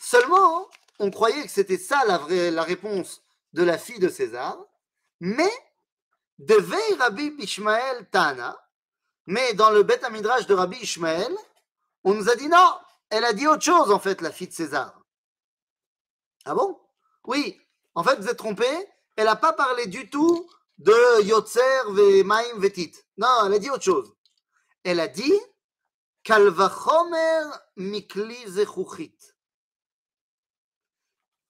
Seulement, 0.00 0.68
on 0.98 1.10
croyait 1.10 1.44
que 1.44 1.50
c'était 1.50 1.78
ça 1.78 2.04
la, 2.06 2.18
vraie, 2.18 2.50
la 2.50 2.62
réponse 2.62 3.22
de 3.52 3.62
la 3.62 3.78
fille 3.78 3.98
de 3.98 4.08
César, 4.08 4.58
mais 5.20 5.50
de 6.38 6.54
Vei 6.54 6.94
Rabbi 6.98 7.34
Ishmael 7.38 8.08
Tana, 8.10 8.58
mais 9.26 9.54
dans 9.54 9.70
le 9.70 9.82
Beth 9.82 10.08
Midrash 10.10 10.46
de 10.46 10.54
Rabbi 10.54 10.76
Ishmael, 10.78 11.32
on 12.04 12.14
nous 12.14 12.28
a 12.28 12.34
dit 12.34 12.48
non, 12.48 12.74
elle 13.10 13.24
a 13.24 13.32
dit 13.32 13.46
autre 13.46 13.62
chose 13.62 13.90
en 13.92 14.00
fait, 14.00 14.20
la 14.20 14.32
fille 14.32 14.48
de 14.48 14.52
César. 14.52 15.00
Ah 16.44 16.54
bon? 16.54 16.80
Oui, 17.24 17.60
en 17.94 18.02
fait 18.02 18.16
vous 18.16 18.28
êtes 18.28 18.38
trompé, 18.38 18.66
elle 19.16 19.26
n'a 19.26 19.36
pas 19.36 19.52
parlé 19.52 19.86
du 19.86 20.10
tout 20.10 20.50
de 20.82 21.22
Yotzer 21.22 21.90
ve 21.90 22.58
vetit. 22.58 22.92
Non, 23.16 23.46
elle 23.46 23.54
a 23.54 23.58
dit 23.58 23.70
autre 23.70 23.84
chose. 23.84 24.14
Elle 24.82 25.00
a 25.00 25.08
dit 25.08 25.40
Kalvachomer 26.24 27.44
mikli 27.76 28.48
zechuchit. 28.48 29.16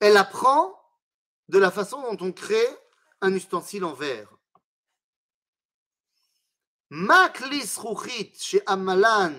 Elle 0.01 0.17
apprend 0.17 0.79
de 1.49 1.59
la 1.59 1.71
façon 1.71 2.03
dont 2.03 2.27
on 2.27 2.33
crée 2.33 2.77
un 3.21 3.33
ustensile 3.35 3.85
en 3.85 3.95
verre. 3.95 4.37
Maklis 6.91 7.79
ruchit 7.79 8.35
chez 8.37 8.63
Amalan 8.67 9.35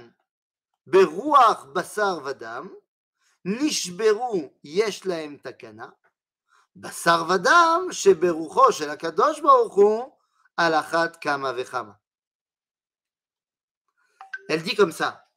beruach 0.87 1.67
basar 1.73 2.19
vadam 2.21 2.71
nishberu 3.45 4.49
yesh 4.63 5.05
laem 5.05 5.39
takana 5.39 5.95
Elle 14.49 14.63
dit 14.63 14.75
comme 14.75 14.91
ça. 14.91 15.29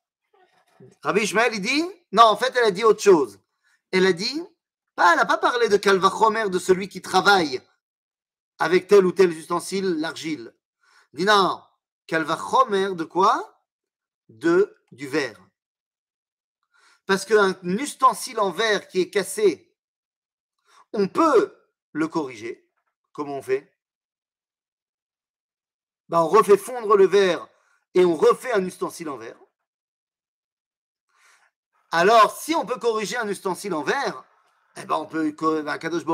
Rabbi 1.03 1.23
Ishmael, 1.23 1.61
dit, 1.61 1.85
non, 2.13 2.25
en 2.25 2.37
fait, 2.37 2.55
elle 2.57 2.65
a 2.65 2.71
dit 2.71 2.85
autre 2.85 3.03
chose. 3.03 3.39
Elle 3.91 4.07
a 4.07 4.13
dit, 4.13 4.43
elle 4.97 5.17
n'a 5.17 5.27
pas 5.27 5.39
parlé 5.39 5.69
de 5.69 5.77
Kalvachomer, 5.77 6.49
de 6.49 6.59
celui 6.59 6.89
qui 6.89 7.03
travaille 7.03 7.61
avec 8.59 8.87
tel 8.89 9.05
ou 9.05 9.13
tel 9.13 9.31
ustensile, 9.31 10.01
l'argile. 10.01 10.55
Dit 11.13 11.25
non, 11.25 11.63
Kalvachomer 12.07 12.95
de 12.95 13.05
quoi? 13.05 13.63
De 14.29 14.77
du 14.93 15.07
verre. 15.07 15.41
Parce 17.05 17.25
qu'un 17.25 17.55
ustensile 17.63 18.41
en 18.41 18.51
verre 18.51 18.89
qui 18.89 19.01
est 19.01 19.11
cassé, 19.11 19.66
on 20.93 21.09
peut 21.09 21.57
le 21.93 22.09
corriger. 22.09 22.69
Comment 23.13 23.39
on 23.39 23.43
fait? 23.43 23.73
Ben, 26.09 26.21
On 26.21 26.29
refait 26.29 26.57
fondre 26.57 26.97
le 26.97 27.07
verre 27.07 27.49
et 27.95 28.05
on 28.05 28.15
refait 28.15 28.53
un 28.53 28.65
ustensile 28.65 29.09
en 29.09 29.17
verre. 29.17 29.39
Alors, 31.91 32.37
si 32.37 32.55
on 32.55 32.67
peut 32.67 32.79
corriger 32.79 33.17
un 33.17 33.29
ustensile 33.29 33.75
en 33.75 33.83
verre, 33.83 34.25
eh 34.77 34.85
ben 34.85 34.97
on 34.97 35.07
peut, 35.07 35.33
ben, 35.63 35.79
Kadosh 35.79 36.05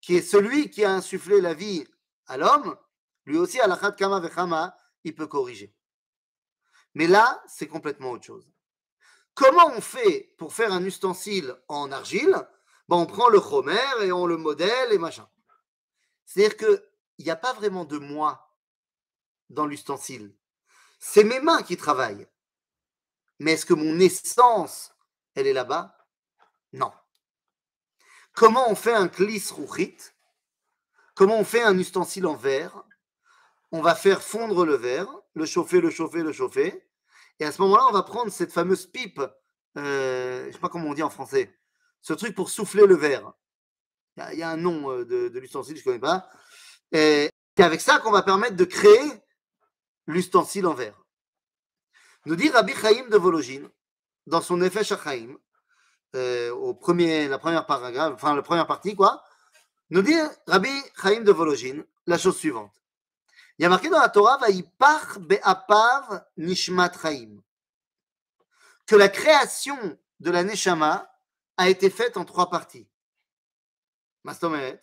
qui 0.00 0.16
est 0.16 0.22
celui 0.22 0.70
qui 0.70 0.84
a 0.84 0.92
insufflé 0.92 1.40
la 1.40 1.52
vie 1.52 1.86
à 2.26 2.36
l'homme, 2.36 2.76
lui 3.26 3.36
aussi, 3.36 3.60
à 3.60 3.66
la 3.66 3.76
kama 3.76 4.20
vechama, 4.20 4.76
il 5.04 5.14
peut 5.14 5.26
corriger. 5.26 5.74
Mais 6.94 7.06
là, 7.06 7.42
c'est 7.46 7.66
complètement 7.66 8.12
autre 8.12 8.24
chose. 8.24 8.48
Comment 9.34 9.66
on 9.76 9.80
fait 9.80 10.34
pour 10.38 10.54
faire 10.54 10.72
un 10.72 10.82
ustensile 10.82 11.54
en 11.68 11.92
argile? 11.92 12.36
Ben, 12.88 12.96
On 12.96 13.06
prend 13.06 13.28
le 13.28 13.40
chomer 13.40 13.78
et 14.02 14.12
on 14.12 14.26
le 14.26 14.36
modèle 14.36 14.92
et 14.92 14.98
machin. 14.98 15.28
C'est-à-dire 16.24 16.56
qu'il 16.56 17.24
n'y 17.24 17.30
a 17.30 17.36
pas 17.36 17.52
vraiment 17.52 17.84
de 17.84 17.98
moi 17.98 18.56
dans 19.50 19.66
l'ustensile. 19.66 20.34
C'est 20.98 21.24
mes 21.24 21.40
mains 21.40 21.62
qui 21.62 21.76
travaillent. 21.76 22.26
Mais 23.38 23.52
est-ce 23.52 23.66
que 23.66 23.74
mon 23.74 23.98
essence, 24.00 24.94
elle 25.34 25.46
est 25.46 25.52
là-bas? 25.52 25.96
Non. 26.72 26.92
Comment 28.32 28.70
on 28.70 28.74
fait 28.74 28.94
un 28.94 29.08
klis 29.08 29.50
rouchit? 29.50 29.96
Comment 31.14 31.38
on 31.38 31.44
fait 31.44 31.62
un 31.62 31.78
ustensile 31.78 32.26
en 32.26 32.34
verre? 32.34 32.84
On 33.72 33.80
va 33.80 33.94
faire 33.94 34.22
fondre 34.22 34.64
le 34.64 34.74
verre, 34.74 35.08
le 35.34 35.46
chauffer, 35.46 35.80
le 35.80 35.90
chauffer, 35.90 36.22
le 36.22 36.32
chauffer. 36.32 36.86
Et 37.38 37.44
à 37.44 37.52
ce 37.52 37.60
moment-là, 37.62 37.86
on 37.88 37.92
va 37.92 38.02
prendre 38.02 38.30
cette 38.30 38.52
fameuse 38.52 38.86
pipe, 38.86 39.20
euh, 39.76 40.42
je 40.42 40.46
ne 40.46 40.52
sais 40.52 40.58
pas 40.58 40.68
comment 40.68 40.88
on 40.88 40.94
dit 40.94 41.02
en 41.02 41.10
français, 41.10 41.54
ce 42.06 42.12
truc 42.12 42.36
pour 42.36 42.50
souffler 42.50 42.86
le 42.86 42.94
verre. 42.94 43.32
Il 44.32 44.38
y, 44.38 44.42
a 44.44 44.50
un 44.50 44.56
nom 44.56 44.92
euh, 44.92 45.04
de, 45.04 45.38
l'ustensile, 45.40 45.74
je 45.74 45.80
ne 45.80 45.84
connais 45.84 45.98
pas. 45.98 46.30
Et 46.92 47.28
c'est 47.56 47.64
avec 47.64 47.80
ça 47.80 47.98
qu'on 47.98 48.12
va 48.12 48.22
permettre 48.22 48.54
de 48.54 48.64
créer 48.64 49.10
l'ustensile 50.06 50.68
en 50.68 50.74
verre. 50.74 50.96
Nous 52.24 52.36
dit 52.36 52.48
Rabbi 52.48 52.72
Chaim 52.74 53.08
de 53.10 53.16
Vologine, 53.16 53.68
dans 54.24 54.40
son 54.40 54.62
effet 54.62 54.84
Shachaim, 54.84 55.36
euh, 56.14 56.52
au 56.52 56.74
premier, 56.74 57.26
la 57.26 57.40
première 57.40 57.66
paragraphe, 57.66 58.14
enfin 58.14 58.36
la 58.36 58.42
première 58.42 58.68
partie, 58.68 58.94
quoi, 58.94 59.24
nous 59.90 60.02
dit 60.02 60.16
Rabbi 60.46 60.70
Chaim 61.02 61.22
de 61.22 61.32
Vologine 61.32 61.84
la 62.06 62.18
chose 62.18 62.36
suivante. 62.36 62.72
Il 63.58 63.64
y 63.64 63.66
a 63.66 63.68
marqué 63.68 63.88
dans 63.88 63.98
la 63.98 64.10
Torah, 64.10 64.38
Vaipach 64.38 65.18
be'apav 65.18 66.24
nishmat 66.36 66.92
Chaim, 67.02 67.42
que 68.86 68.94
la 68.94 69.08
création 69.08 69.98
de 70.20 70.30
la 70.30 70.44
Neshama 70.44 71.10
a 71.56 71.68
été 71.68 71.90
faite 71.90 72.16
en 72.16 72.24
trois 72.24 72.50
parties. 72.50 72.88
Mastomet, 74.24 74.80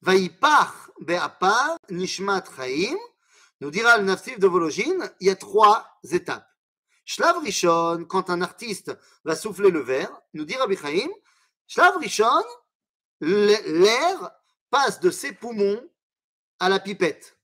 Vaipach 0.00 0.90
be'apav 1.00 1.78
nishmat 1.90 2.44
Chaim, 2.56 2.96
nous 3.60 3.70
dira 3.70 3.98
le 3.98 4.04
Nafsif 4.04 4.38
de 4.38 4.46
Vologine, 4.48 5.10
il 5.20 5.28
y 5.28 5.30
a 5.30 5.36
trois 5.36 6.00
étapes. 6.10 6.48
Shlav 7.04 7.38
Rishon, 7.38 8.04
quand 8.08 8.30
un 8.30 8.42
artiste 8.42 8.96
va 9.24 9.36
souffler 9.36 9.70
le 9.70 9.80
verre, 9.80 10.20
nous 10.34 10.44
dit 10.44 10.56
Rabbi 10.56 10.76
Chaim, 10.76 11.08
Shlav 11.66 11.96
Rishon, 11.98 12.42
l'air 13.20 14.30
passe 14.70 15.00
de 15.00 15.10
ses 15.10 15.32
poumons 15.32 15.80
à 16.58 16.68
la 16.68 16.80
pipette. 16.80 17.38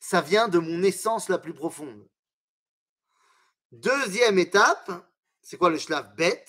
Ça 0.00 0.20
vient 0.20 0.48
de 0.48 0.58
mon 0.58 0.82
essence 0.82 1.28
la 1.28 1.38
plus 1.38 1.54
profonde. 1.54 2.06
Deuxième 3.72 4.38
étape, 4.38 4.90
c'est 5.42 5.56
quoi 5.56 5.70
le 5.70 5.78
Shlav 5.78 6.14
Bet? 6.14 6.44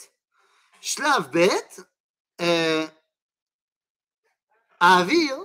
Shlav 0.81 1.29
Bet, 1.31 1.67
Avir, 4.79 5.37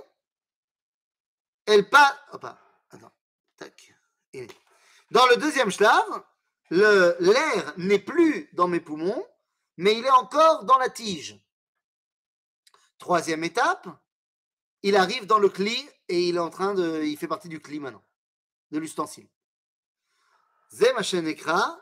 elle 1.65 1.89
passe. 1.89 2.15
Attends, 2.31 3.11
tac. 3.57 3.93
Dans 5.11 5.25
le 5.27 5.37
deuxième 5.37 5.71
shlav, 5.71 6.23
l'air 6.69 7.73
n'est 7.77 7.99
plus 7.99 8.49
dans 8.53 8.67
mes 8.67 8.79
poumons, 8.79 9.25
mais 9.77 9.97
il 9.97 10.05
est 10.05 10.11
encore 10.11 10.63
dans 10.63 10.77
la 10.77 10.89
tige. 10.89 11.39
Troisième 12.97 13.43
étape, 13.43 13.87
il 14.83 14.95
arrive 14.95 15.25
dans 15.25 15.39
le 15.39 15.49
cli 15.49 15.77
et 16.07 16.29
il 16.29 16.37
est 16.37 16.39
en 16.39 16.49
train 16.49 16.73
de, 16.73 17.03
il 17.03 17.17
fait 17.17 17.27
partie 17.27 17.49
du 17.49 17.59
cli 17.59 17.79
maintenant, 17.79 18.03
de 18.71 18.79
l'ustensile. 18.79 19.27
Zemachenekra, 20.71 21.77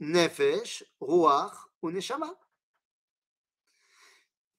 nefesh, 0.00 0.84
ruach 1.00 1.68
ou 1.82 1.90
neshama. 1.90 2.34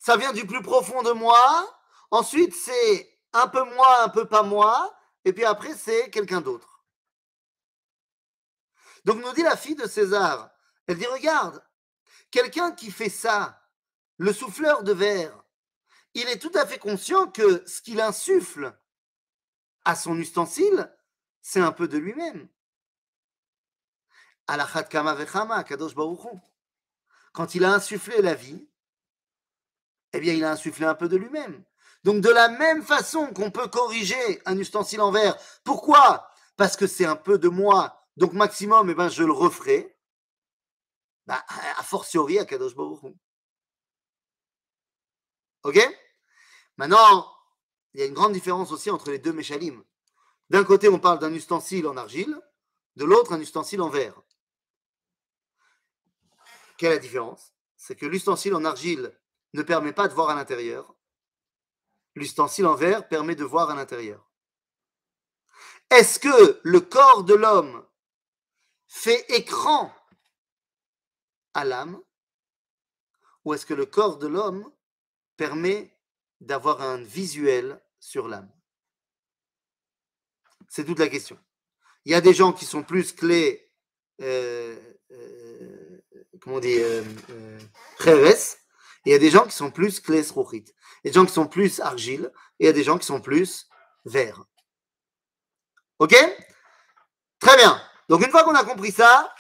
Ça 0.08 0.15
vient 0.15 0.32
du 0.32 0.48
plus 0.48 0.62
profond 0.62 1.04
de 1.04 1.12
moi. 1.12 1.82
Ensuite, 2.12 2.56
c'est 2.56 3.20
un 3.34 3.50
peu 3.50 3.62
moi, 3.74 4.04
un 4.04 4.08
peu 4.08 4.26
pas 4.26 4.41
moi. 4.41 4.98
Et 5.26 5.34
puis 5.34 5.43
après, 5.43 5.76
c'est 5.76 6.10
quelqu'un 6.12 6.39
d'autre. 6.39 6.82
Donc 9.04 9.17
nous 9.22 9.34
dit 9.34 9.43
la 9.43 9.58
fille 9.58 9.76
de 9.76 9.86
César, 9.86 10.50
elle 10.88 10.98
dit, 10.98 11.06
regarde, 11.08 11.62
quelqu'un 12.32 12.72
qui 12.72 12.89
fait 12.89 13.10
ça, 13.10 13.62
le 14.15 14.32
souffleur 14.32 14.84
de 14.84 14.93
verre, 14.93 15.43
il 16.13 16.30
est 16.30 16.39
tout 16.39 16.54
à 16.54 16.65
fait 16.65 16.80
conscient 16.80 17.28
que 17.28 17.67
ce 17.67 17.82
qu'il 17.82 18.00
insuffle 18.00 18.80
à 19.84 19.93
son 19.93 20.17
ustensile, 20.17 20.89
c'est 21.41 21.60
un 21.60 21.74
peu 21.74 21.89
de 21.89 21.98
lui-même. 21.98 22.48
Quand 27.34 27.56
il 27.56 27.65
a 27.65 27.74
insufflé 27.74 28.22
la 28.22 28.36
vie, 28.36 28.70
eh 30.13 30.20
bien, 30.20 30.34
il 30.34 30.43
a 30.43 30.52
insufflé 30.52 30.86
un 30.86 30.96
peu 30.96 31.10
de 31.10 31.17
lui-même. 31.17 31.63
Donc, 32.04 32.22
de 32.22 32.30
la 32.30 32.50
même 32.50 32.84
façon 32.84 33.28
qu'on 33.34 33.52
peut 33.52 33.67
corriger 33.67 34.41
un 34.46 34.58
ustensile 34.58 35.02
en 35.02 35.12
verre, 35.12 35.38
pourquoi? 35.63 36.30
Parce 36.56 36.78
que 36.78 36.88
c'est 36.88 37.06
un 37.06 37.15
peu 37.15 37.38
de 37.38 37.50
moi 37.50 37.98
donc, 38.17 38.34
maximum, 38.34 38.89
eh 38.89 38.96
ben, 38.96 39.10
je 39.10 39.24
le 39.24 39.32
referai. 39.32 39.96
Bah, 41.28 41.46
a 41.78 41.84
fortiori 41.84 42.39
à 42.39 42.46
Kadosh 42.46 42.76
Baruch 42.76 43.00
Ok? 45.63 45.78
Maintenant, 46.78 47.32
il 47.93 48.00
y 48.00 48.04
a 48.04 48.08
une 48.08 48.13
grande 48.13 48.34
différence 48.34 48.72
aussi 48.72 48.89
entre 48.89 49.12
les 49.12 49.20
deux 49.20 49.34
Méchalim. 49.34 49.84
D'un 50.50 50.63
côté, 50.63 50.89
on 50.89 51.00
parle 51.00 51.20
d'un 51.20 51.34
ustensile 51.34 51.86
en 51.88 51.98
argile, 51.98 52.39
de 52.96 53.06
l'autre, 53.06 53.34
un 53.34 53.39
ustensile 53.39 53.82
en 53.82 53.89
verre. 53.89 54.20
Quelle 56.78 56.93
est 56.93 56.96
la 56.96 57.02
différence? 57.02 57.54
C'est 57.76 57.96
que 57.96 58.06
l'ustensile 58.06 58.56
en 58.56 58.65
argile 58.65 59.15
ne 59.53 59.62
permet 59.62 59.93
pas 59.93 60.07
de 60.07 60.13
voir 60.13 60.29
à 60.29 60.36
l'intérieur. 60.36 60.95
L'ustensile 62.15 62.65
en 62.65 62.75
verre 62.75 63.07
permet 63.07 63.36
de 63.36 63.43
voir 63.43 63.69
à 63.69 63.75
l'intérieur. 63.75 64.27
Est-ce 65.89 66.19
que 66.19 66.60
le 66.63 66.81
corps 66.81 67.23
de 67.23 67.33
l'homme 67.33 67.86
fait 68.88 69.25
écran 69.29 69.93
à 71.53 71.63
l'âme 71.63 72.01
ou 73.45 73.53
est-ce 73.53 73.65
que 73.65 73.73
le 73.73 73.86
corps 73.86 74.17
de 74.17 74.27
l'homme 74.27 74.69
permet 75.38 75.93
d'avoir 76.41 76.81
un 76.81 76.97
visuel 76.97 77.81
sur 77.99 78.27
l'âme? 78.27 78.51
C'est 80.67 80.83
toute 80.83 80.99
la 80.99 81.07
question. 81.07 81.39
Il 82.03 82.12
y 82.12 82.15
a 82.15 82.21
des 82.21 82.33
gens 82.33 82.51
qui 82.51 82.65
sont 82.65 82.83
plus 82.83 83.13
clés, 83.13 83.71
euh, 84.21 84.75
euh, 85.12 86.01
comment 86.41 86.57
on 86.57 86.60
dit, 86.60 86.77
euh, 86.79 87.03
il 89.08 89.12
y 89.12 89.15
a 89.15 89.20
des 89.20 89.30
gens 89.30 89.46
qui 89.46 89.56
sont 89.56 89.72
plus 89.72 90.02
clés 90.02 90.22
a 90.22 90.62
des 91.06 91.13
gens 91.13 91.26
qui 91.26 91.32
sont 91.32 91.48
plus 91.48 91.80
argile, 91.80 92.30
et 92.60 92.63
il 92.63 92.65
y 92.65 92.70
a 92.70 92.74
des 92.74 92.84
gens 92.84 92.98
qui 92.98 93.06
sont 93.06 93.22
plus 93.22 93.70
verre. 94.04 94.43
Ok? 96.00 96.13
Très 97.39 97.56
bien. 97.56 97.82
Donc 98.10 98.22
une 98.26 98.32
fois 98.32 98.43
qu'on 98.43 98.54
a 98.54 98.65
compris 98.65 98.91
ça, 98.91 99.34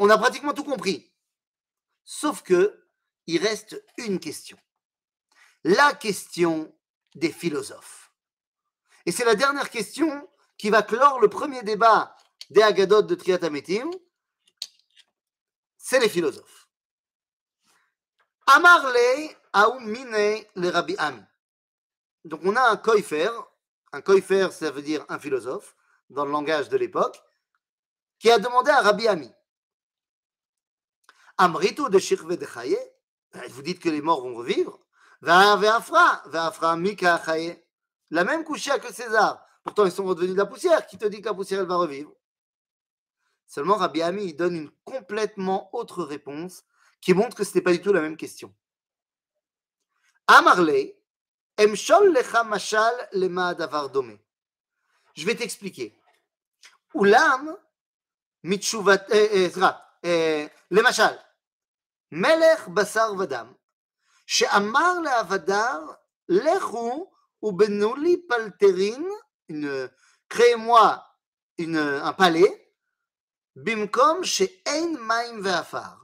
on 0.00 0.08
a 0.08 0.16
pratiquement 0.16 0.54
tout 0.54 0.64
compris. 0.64 1.12
Sauf 2.04 2.42
que 2.42 2.82
il 3.26 3.42
reste 3.42 3.84
une 3.98 4.18
question. 4.18 4.58
La 5.64 5.92
question 5.92 6.74
des 7.14 7.30
philosophes. 7.30 8.10
Et 9.04 9.12
c'est 9.12 9.26
la 9.26 9.34
dernière 9.34 9.68
question 9.68 10.26
qui 10.56 10.70
va 10.70 10.82
clore 10.82 11.20
le 11.20 11.28
premier 11.28 11.62
débat 11.62 12.16
des 12.48 12.62
Agadot 12.62 13.02
de 13.02 13.14
Triatametim. 13.14 13.90
C'est 15.76 16.00
les 16.00 16.08
philosophes. 16.08 16.57
Amarle 18.48 18.96
mine 19.80 20.44
le 20.54 20.70
Rabbi 20.70 20.94
Ami. 20.96 21.22
Donc 22.24 22.40
on 22.44 22.56
a 22.56 22.70
un 22.70 22.76
koifer. 22.76 23.30
Un 23.92 24.00
koifer, 24.00 24.48
ça 24.52 24.70
veut 24.70 24.82
dire 24.82 25.04
un 25.08 25.18
philosophe, 25.18 25.76
dans 26.10 26.24
le 26.24 26.30
langage 26.30 26.68
de 26.68 26.76
l'époque 26.76 27.22
qui 28.18 28.30
a 28.30 28.38
demandé 28.38 28.70
à 28.70 28.80
Rabbi 28.80 29.06
Ami 29.06 29.30
Amrito 31.36 31.88
de 31.88 31.98
Shirve 31.98 32.36
de 32.36 32.46
Chaye, 32.46 32.78
ben, 33.32 33.42
vous 33.50 33.62
dites 33.62 33.80
que 33.80 33.88
les 33.88 34.00
morts 34.00 34.22
vont 34.22 34.34
revivre. 34.34 34.80
Ve'afra, 35.20 36.76
Mika. 36.76 37.22
La 38.10 38.24
même 38.24 38.44
couchia 38.44 38.78
que 38.78 38.92
César. 38.92 39.44
Pourtant, 39.62 39.84
ils 39.84 39.92
sont 39.92 40.04
redevenus 40.04 40.34
de 40.34 40.38
la 40.38 40.46
poussière. 40.46 40.86
Qui 40.86 40.96
te 40.98 41.06
dit 41.06 41.20
que 41.20 41.26
la 41.26 41.34
poussière, 41.34 41.60
elle 41.60 41.66
va 41.66 41.76
revivre? 41.76 42.12
Seulement, 43.46 43.76
Rabbi 43.76 44.02
Ami, 44.02 44.24
il 44.24 44.36
donne 44.36 44.56
une 44.56 44.70
complètement 44.84 45.68
autre 45.76 46.02
réponse 46.02 46.64
qui 47.01 47.13
montre 47.13 47.35
que 47.35 47.43
ce 47.43 47.49
n'était 47.49 47.61
pas 47.61 47.71
du 47.71 47.81
tout 47.81 47.93
la 47.93 48.01
même 48.01 48.17
question. 48.17 48.53
Amarle, 50.27 50.93
Emshol 51.57 52.13
lecha 52.13 52.43
mashal 52.43 53.09
lema 53.11 53.53
davar 53.53 53.89
dome. 53.89 54.17
Je 55.15 55.25
vais 55.25 55.35
t'expliquer. 55.35 55.95
Oulam, 56.93 57.55
מתשובת, 58.43 59.07
סליחה, 59.49 59.71
למשל, 60.71 61.13
Melech 62.13 62.69
Basar 62.69 63.15
Vadam, 63.15 63.55
She'amar 64.27 65.01
le'avadar, 65.01 65.97
lechu 66.29 67.07
ubenuli 67.41 68.17
palterin, 68.17 69.03
une, 69.49 69.89
créez-moi 70.29 71.03
une, 71.57 71.77
un 71.77 72.13
palais, 72.13 72.71
bimkom 73.55 74.23
she'ein 74.23 74.97
maim 74.99 75.41
ve'afar, 75.41 75.96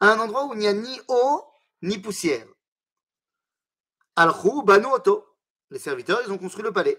à 0.00 0.12
un 0.12 0.18
endroit 0.20 0.46
où 0.46 0.54
il 0.54 0.60
n'y 0.60 0.66
a 0.66 0.72
ni 0.72 1.00
eau 1.08 1.44
ni 1.82 1.98
poussière. 1.98 2.46
Al-Khou, 4.16 4.62
Banu 4.62 4.86
Oto. 4.86 5.24
Les 5.70 5.78
serviteurs, 5.78 6.20
ils 6.24 6.32
ont 6.32 6.38
construit 6.38 6.62
le 6.62 6.72
palais. 6.72 6.98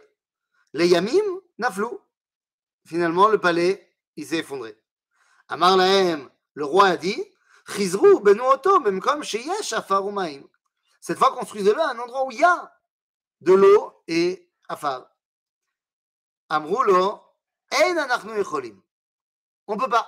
Les 0.74 0.88
Yamim, 0.88 1.42
Naflou. 1.58 2.00
Finalement, 2.86 3.28
le 3.28 3.40
palais, 3.40 3.96
il 4.16 4.26
s'est 4.26 4.38
effondré. 4.38 4.78
Amar 5.48 5.78
Lahem, 5.78 6.30
le 6.54 6.66
roi 6.66 6.88
a 6.88 6.98
dit 6.98 7.24
Chizrou, 7.68 8.20
Banu 8.20 8.42
Oto, 8.42 8.80
même 8.82 9.02
comme 9.02 9.24
chez 9.24 9.42
Yesh, 9.42 9.74
Afarumaim. 9.74 10.44
Cette 11.02 11.18
fois, 11.18 11.32
construisez-le 11.34 11.80
à 11.80 11.90
un 11.90 12.00
endroit 12.00 12.26
où 12.26 12.32
il 12.32 12.40
y 12.40 12.44
a 12.44 12.74
de 13.42 13.54
l'eau 13.54 14.04
et 14.08 14.52
Afar. 14.68 15.10
Amroulo, 16.50 17.22
Ein 17.72 17.98
Anachnu 17.98 18.40
Echolim. 18.40 18.82
On 19.68 19.76
ne 19.76 19.82
peut 19.82 19.90
pas. 19.90 20.08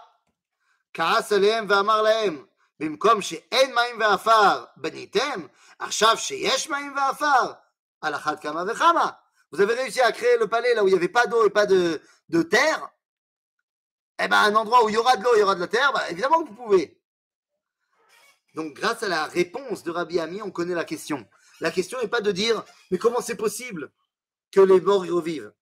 Kaas 0.93 1.27
Lahem, 1.31 1.69
Amar 1.71 2.03
Lahem. 2.03 2.48
במקום 2.80 3.22
שאין 3.22 3.74
מים 3.74 4.00
ועפר 4.00 4.64
בניתם, 4.76 5.46
עכשיו 5.78 6.16
שיש 6.16 6.70
מים 6.70 6.96
ועפר, 6.96 7.52
על 8.00 8.14
אחת 8.14 8.42
כמה 8.42 8.62
וכמה. 8.68 9.10
Vous 9.52 9.60
avez 9.60 9.74
réussi 9.74 10.00
à 10.00 10.10
créer 10.10 10.36
le 10.38 10.48
palais 10.48 10.74
là 10.74 10.82
où 10.82 10.88
il 10.88 10.90
n'y 10.90 10.96
avait 10.96 11.06
pas 11.06 11.28
d'eau 11.28 11.46
et 11.46 11.50
pas 11.50 11.64
de, 11.64 12.02
de 12.28 12.42
terre. 12.42 12.90
Eh 14.18 14.26
bien, 14.26 14.42
un 14.42 14.54
endroit 14.56 14.84
où 14.84 14.88
il 14.88 14.94
y 14.94 14.98
aura 14.98 15.16
de 15.16 15.22
l'eau, 15.22 15.30
il 15.36 15.40
y 15.40 15.42
aura 15.42 15.54
de 15.54 15.60
la 15.60 15.68
terre, 15.68 15.92
bah, 15.92 16.10
évidemment 16.10 16.42
que 16.42 16.48
vous 16.48 16.56
pouvez. 16.56 17.00
Donc, 18.54 18.74
grâce 18.74 19.04
à 19.04 19.08
la 19.08 19.26
réponse 19.26 19.84
de 19.84 19.92
Rabbi 19.92 20.18
Ami, 20.18 20.42
on 20.42 20.50
connaît 20.50 20.74
la 20.74 20.84
question. 20.84 21.28
La 21.60 21.70
question 21.70 22.00
n'est 22.00 22.08
pas 22.08 22.20
de 22.20 22.32
dire, 22.32 22.64
mais 22.90 22.98
comment 22.98 23.20
c'est 23.20 23.36
possible 23.36 23.92
que 24.50 24.60
les 24.60 24.80
morts 24.80 25.06
y 25.06 25.10
revivent 25.10 25.52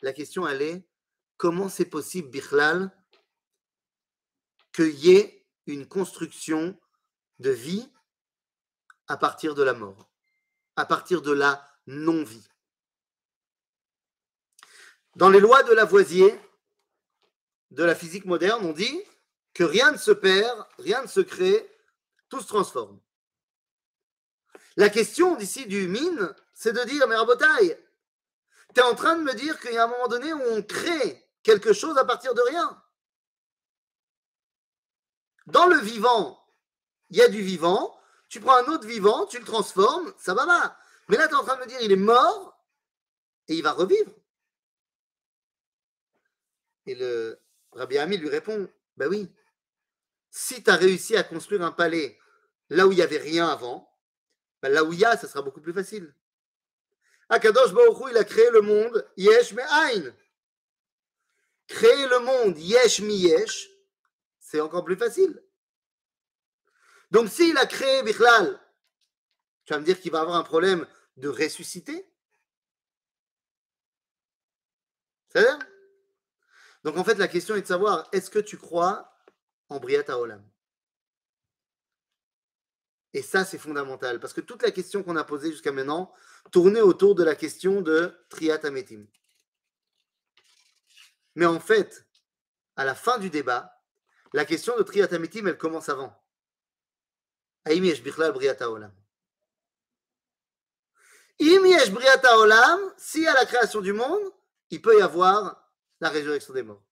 La 0.00 0.14
question, 0.14 0.48
elle 0.48 0.62
est, 0.62 0.88
comment 1.36 1.68
c'est 1.68 1.84
possible, 1.84 2.28
Bichlal, 2.28 2.90
qu'il 4.72 4.94
y 5.04 5.16
ait 5.16 5.37
une 5.73 5.87
construction 5.87 6.79
de 7.39 7.49
vie 7.49 7.89
à 9.07 9.17
partir 9.17 9.55
de 9.55 9.63
la 9.63 9.73
mort, 9.73 10.09
à 10.75 10.85
partir 10.85 11.21
de 11.21 11.31
la 11.31 11.67
non-vie. 11.87 12.47
Dans 15.15 15.29
les 15.29 15.39
lois 15.39 15.63
de 15.63 15.73
Lavoisier, 15.73 16.39
de 17.71 17.83
la 17.83 17.95
physique 17.95 18.25
moderne, 18.25 18.65
on 18.65 18.73
dit 18.73 19.03
que 19.53 19.63
rien 19.63 19.91
ne 19.91 19.97
se 19.97 20.11
perd, 20.11 20.65
rien 20.77 21.01
ne 21.01 21.07
se 21.07 21.19
crée, 21.19 21.69
tout 22.29 22.41
se 22.41 22.47
transforme. 22.47 22.99
La 24.75 24.89
question 24.89 25.35
d'ici 25.35 25.65
du 25.65 25.87
mine, 25.87 26.33
c'est 26.53 26.73
de 26.73 26.83
dire, 26.85 27.07
mais 27.07 27.15
Rabotaille, 27.15 27.77
tu 28.73 28.79
es 28.79 28.83
en 28.83 28.95
train 28.95 29.17
de 29.17 29.23
me 29.23 29.33
dire 29.33 29.59
qu'il 29.59 29.73
y 29.73 29.77
a 29.77 29.85
un 29.85 29.87
moment 29.87 30.07
donné 30.07 30.31
où 30.31 30.41
on 30.51 30.61
crée 30.61 31.27
quelque 31.43 31.73
chose 31.73 31.97
à 31.97 32.05
partir 32.05 32.33
de 32.33 32.41
rien. 32.41 32.81
Dans 35.49 35.65
le 35.65 35.79
vivant, 35.79 36.39
il 37.09 37.17
y 37.17 37.21
a 37.21 37.27
du 37.27 37.41
vivant, 37.41 37.99
tu 38.27 38.39
prends 38.39 38.55
un 38.55 38.71
autre 38.71 38.87
vivant, 38.87 39.25
tu 39.25 39.39
le 39.39 39.45
transformes, 39.45 40.13
ça 40.17 40.33
va 40.33 40.45
va. 40.45 40.77
Mais 41.07 41.17
là, 41.17 41.27
tu 41.27 41.33
es 41.33 41.37
en 41.37 41.43
train 41.43 41.55
de 41.55 41.61
me 41.61 41.67
dire, 41.67 41.81
il 41.81 41.91
est 41.91 41.95
mort 41.95 42.55
et 43.47 43.55
il 43.55 43.63
va 43.63 43.71
revivre. 43.71 44.11
Et 46.85 46.95
le 46.95 47.39
Rabbi 47.71 47.97
Ami 47.97 48.17
lui 48.17 48.29
répond, 48.29 48.69
ben 48.97 49.07
oui, 49.07 49.31
si 50.29 50.63
tu 50.63 50.69
as 50.69 50.75
réussi 50.75 51.15
à 51.15 51.23
construire 51.23 51.63
un 51.63 51.71
palais 51.71 52.19
là 52.69 52.85
où 52.85 52.91
il 52.91 52.95
n'y 52.95 53.01
avait 53.01 53.17
rien 53.17 53.47
avant, 53.47 53.91
ben 54.61 54.69
là 54.71 54.83
où 54.83 54.93
il 54.93 54.99
y 54.99 55.05
a, 55.05 55.17
ça 55.17 55.27
sera 55.27 55.41
beaucoup 55.41 55.61
plus 55.61 55.73
facile. 55.73 56.13
Akadosh 57.29 57.73
Baruch 57.73 58.11
il 58.11 58.17
a 58.17 58.23
créé 58.23 58.49
le 58.51 58.61
monde, 58.61 59.07
yesh 59.17 59.53
me. 59.53 60.13
Créer 61.67 62.07
le 62.07 62.19
monde, 62.19 62.57
yesh 62.57 63.01
mi 63.01 63.15
yesh, 63.15 63.69
c'est 64.49 64.61
encore 64.61 64.83
plus 64.83 64.95
facile. 64.95 65.43
Donc 67.11 67.29
s'il 67.29 67.55
a 67.57 67.67
créé 67.67 68.01
Bichlal, 68.01 68.59
tu 69.65 69.73
vas 69.73 69.79
me 69.79 69.85
dire 69.85 70.01
qu'il 70.01 70.11
va 70.11 70.21
avoir 70.21 70.37
un 70.37 70.43
problème 70.43 70.87
de 71.17 71.29
ressusciter 71.29 72.11
C'est 75.31 75.43
ça? 75.43 75.59
Donc 76.83 76.97
en 76.97 77.03
fait, 77.03 77.15
la 77.15 77.27
question 77.27 77.55
est 77.55 77.61
de 77.61 77.67
savoir, 77.67 78.09
est-ce 78.11 78.31
que 78.31 78.39
tu 78.39 78.57
crois 78.57 79.13
en 79.67 79.79
Briata 79.79 80.17
Olam 80.17 80.43
Et 83.13 83.21
ça, 83.21 83.45
c'est 83.45 83.59
fondamental, 83.59 84.19
parce 84.19 84.33
que 84.33 84.41
toute 84.41 84.63
la 84.63 84.71
question 84.71 85.03
qu'on 85.03 85.15
a 85.15 85.23
posée 85.23 85.51
jusqu'à 85.51 85.71
maintenant 85.71 86.11
tournait 86.51 86.81
autour 86.81 87.13
de 87.13 87.23
la 87.23 87.35
question 87.35 87.81
de 87.81 88.17
Triat 88.29 88.65
Ametim. 88.65 89.05
Mais 91.35 91.45
en 91.45 91.59
fait, 91.59 92.07
à 92.75 92.83
la 92.83 92.95
fin 92.95 93.19
du 93.19 93.29
débat, 93.29 93.78
la 94.33 94.45
question 94.45 94.77
de 94.77 94.83
Triat 94.83 95.13
Ametim, 95.13 95.47
elle 95.47 95.57
commence 95.57 95.89
avant. 95.89 96.15
Yesh 97.67 98.01
bichlal 98.01 98.31
Briata 98.31 98.69
Olam? 98.69 98.93
Im 101.39 101.65
yesh 101.65 101.91
Briata 101.91 102.37
Olam, 102.37 102.79
si 102.97 103.27
à 103.27 103.33
la 103.33 103.45
création 103.45 103.81
du 103.81 103.93
monde, 103.93 104.31
il 104.69 104.81
peut 104.81 104.97
y 104.97 105.01
avoir 105.01 105.71
la 105.99 106.09
résurrection 106.09 106.53
des 106.53 106.63
morts. 106.63 106.83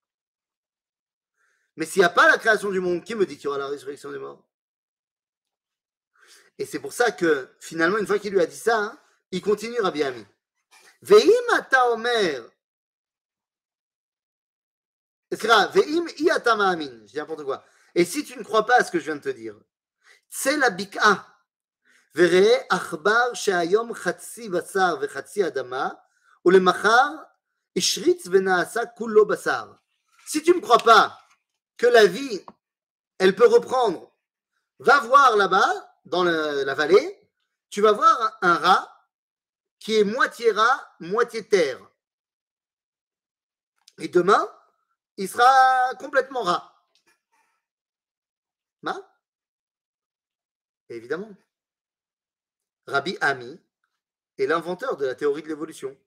Mais 1.75 1.85
s'il 1.85 2.01
n'y 2.01 2.05
a 2.05 2.09
pas 2.09 2.27
la 2.27 2.37
création 2.37 2.71
du 2.71 2.79
monde, 2.79 3.03
qui 3.03 3.15
me 3.15 3.25
dit 3.25 3.35
qu'il 3.35 3.45
y 3.45 3.47
aura 3.47 3.57
la 3.57 3.67
résurrection 3.67 4.11
des 4.11 4.17
morts? 4.17 4.43
Et 6.57 6.65
c'est 6.65 6.79
pour 6.79 6.93
ça 6.93 7.11
que 7.11 7.55
finalement, 7.59 7.97
une 7.97 8.07
fois 8.07 8.17
qu'il 8.19 8.33
lui 8.33 8.41
a 8.41 8.47
dit 8.47 8.57
ça, 8.57 8.79
hein, 8.79 8.99
il 9.31 9.41
continue 9.41 9.79
Rabbi 9.79 10.01
Ami. 10.03 10.25
Ve'im 11.01 11.53
ata 11.55 11.91
omer. 11.91 12.41
Ve'im 12.41 12.41
i 12.41 12.41
ata 12.41 12.41
ma'amin. 12.41 12.51
Je 15.30 15.36
dis 17.06 17.16
n'importe 17.16 17.44
quoi. 17.44 17.64
Et 17.94 18.04
si 18.04 18.24
tu 18.24 18.38
ne 18.38 18.42
crois 18.42 18.66
pas 18.66 18.76
à 18.76 18.84
ce 18.84 18.90
que 18.90 18.98
je 18.98 19.04
viens 19.04 19.16
de 19.16 19.20
te 19.20 19.28
dire, 19.28 19.56
c'est 20.28 20.56
la 20.56 20.70
bik'a. 20.70 21.32
וראה 22.14 22.56
עכבר 22.70 23.34
שהיום 23.34 23.94
חצי 23.94 24.48
בשר 24.48 24.96
וחצי 25.00 25.46
אדמה, 25.46 25.88
ולמחר 26.44 27.08
השריץ 27.78 28.26
ונעשה 28.30 28.86
כולו 28.86 29.26
בשר. 29.26 29.72
Si 30.26 30.42
tu 30.42 30.54
ne 30.54 30.60
crois 30.60 30.78
pas 30.78 31.18
que 31.78 31.86
la 31.86 32.06
vie, 32.06 32.44
elle 33.18 33.34
peut 33.34 33.48
reprendre, 33.48 34.12
va 34.78 35.00
voir 35.00 35.36
là-bas, 35.36 35.72
dans 36.04 36.22
le- 36.22 36.64
la 36.64 36.74
vallée, 36.74 37.28
tu 37.70 37.80
vas 37.80 37.92
voir 37.92 38.38
un 38.42 38.54
rat 38.54 39.08
qui 39.78 39.96
est 39.98 40.04
moitié 40.04 40.52
rat, 40.52 40.94
moitié 41.00 41.48
terre. 41.48 41.80
Et 43.98 44.08
demain, 44.08 44.48
il 45.17 45.27
sera 45.27 45.95
complètement 45.95 46.43
rat. 46.43 46.73
Évidemment. 50.89 51.35
Rabbi 52.85 53.17
Ami 53.19 53.59
est 54.37 54.47
l'inventeur 54.47 54.95
de 54.97 55.05
la 55.05 55.15
théorie 55.15 55.41
de 55.41 55.47
l'évolution. 55.47 55.97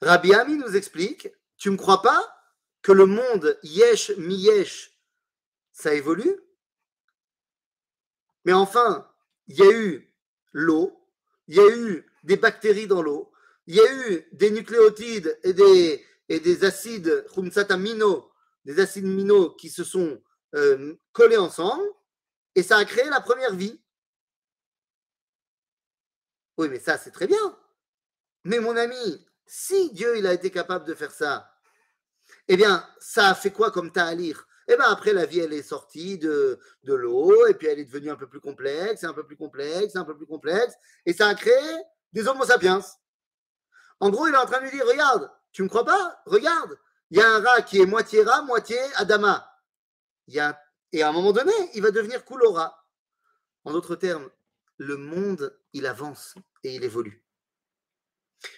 Rabbi 0.00 0.34
Ami 0.34 0.56
nous 0.56 0.74
explique, 0.76 1.28
tu 1.58 1.68
ne 1.68 1.74
me 1.74 1.78
crois 1.78 2.02
pas 2.02 2.34
que 2.80 2.92
le 2.92 3.06
monde 3.06 3.58
yesh 3.62 4.10
mi 4.16 4.36
yesh, 4.36 4.98
ça 5.72 5.94
évolue? 5.94 6.40
Mais 8.44 8.52
enfin, 8.52 9.08
il 9.46 9.58
y 9.58 9.62
a 9.62 9.70
eu 9.70 10.12
l'eau, 10.52 11.06
il 11.46 11.56
y 11.56 11.60
a 11.60 11.76
eu 11.76 12.10
des 12.24 12.36
bactéries 12.36 12.88
dans 12.88 13.02
l'eau, 13.02 13.32
il 13.66 13.76
y 13.76 13.80
a 13.80 13.92
eu 13.92 14.28
des 14.32 14.50
nucléotides 14.50 15.38
et 15.44 15.52
des, 15.52 16.04
et 16.32 16.40
des 16.40 16.64
acides 16.64 17.26
amino, 17.68 18.32
des 18.64 18.80
acides 18.80 19.04
amino 19.04 19.50
qui 19.50 19.68
se 19.68 19.84
sont 19.84 20.18
euh, 20.54 20.94
collés 21.12 21.36
ensemble, 21.36 21.86
et 22.54 22.62
ça 22.62 22.78
a 22.78 22.86
créé 22.86 23.04
la 23.10 23.20
première 23.20 23.54
vie. 23.54 23.78
Oui, 26.56 26.70
mais 26.70 26.80
ça, 26.80 26.96
c'est 26.96 27.10
très 27.10 27.26
bien. 27.26 27.58
Mais 28.44 28.60
mon 28.60 28.74
ami, 28.78 29.26
si 29.44 29.92
Dieu 29.92 30.16
il 30.16 30.26
a 30.26 30.32
été 30.32 30.50
capable 30.50 30.86
de 30.86 30.94
faire 30.94 31.10
ça, 31.10 31.52
eh 32.48 32.56
bien, 32.56 32.88
ça 32.98 33.28
a 33.28 33.34
fait 33.34 33.50
quoi 33.50 33.70
comme 33.70 33.92
ta'alir 33.92 34.48
Eh 34.68 34.76
bien, 34.76 34.86
après, 34.86 35.12
la 35.12 35.26
vie, 35.26 35.40
elle 35.40 35.52
est 35.52 35.62
sortie 35.62 36.16
de, 36.16 36.58
de 36.84 36.94
l'eau, 36.94 37.46
et 37.46 37.52
puis 37.52 37.66
elle 37.66 37.78
est 37.78 37.84
devenue 37.84 38.10
un 38.10 38.16
peu 38.16 38.26
plus 38.26 38.40
complexe, 38.40 39.04
un 39.04 39.12
peu 39.12 39.26
plus 39.26 39.36
complexe, 39.36 39.96
un 39.96 40.04
peu 40.04 40.16
plus 40.16 40.26
complexe, 40.26 40.72
et 41.04 41.12
ça 41.12 41.28
a 41.28 41.34
créé 41.34 41.76
des 42.10 42.26
homo 42.26 42.46
sapiens. 42.46 42.80
En 44.00 44.08
gros, 44.08 44.26
il 44.28 44.34
est 44.34 44.38
en 44.38 44.46
train 44.46 44.60
de 44.60 44.64
lui 44.64 44.70
dire, 44.70 44.86
regarde, 44.86 45.30
tu 45.52 45.62
me 45.62 45.68
crois 45.68 45.84
pas? 45.84 46.22
Regarde, 46.26 46.78
il 47.10 47.18
y 47.18 47.22
a 47.22 47.28
un 47.28 47.40
rat 47.40 47.62
qui 47.62 47.80
est 47.80 47.86
moitié 47.86 48.22
rat, 48.22 48.42
moitié 48.42 48.78
Adama. 48.94 49.48
Et 50.26 51.02
à 51.02 51.08
un 51.08 51.12
moment 51.12 51.32
donné, 51.32 51.52
il 51.74 51.82
va 51.82 51.90
devenir 51.90 52.24
Koulora. 52.24 52.86
En 53.64 53.72
d'autres 53.72 53.96
termes, 53.96 54.30
le 54.78 54.96
monde, 54.96 55.58
il 55.72 55.86
avance 55.86 56.34
et 56.64 56.74
il 56.74 56.84
évolue. 56.84 57.24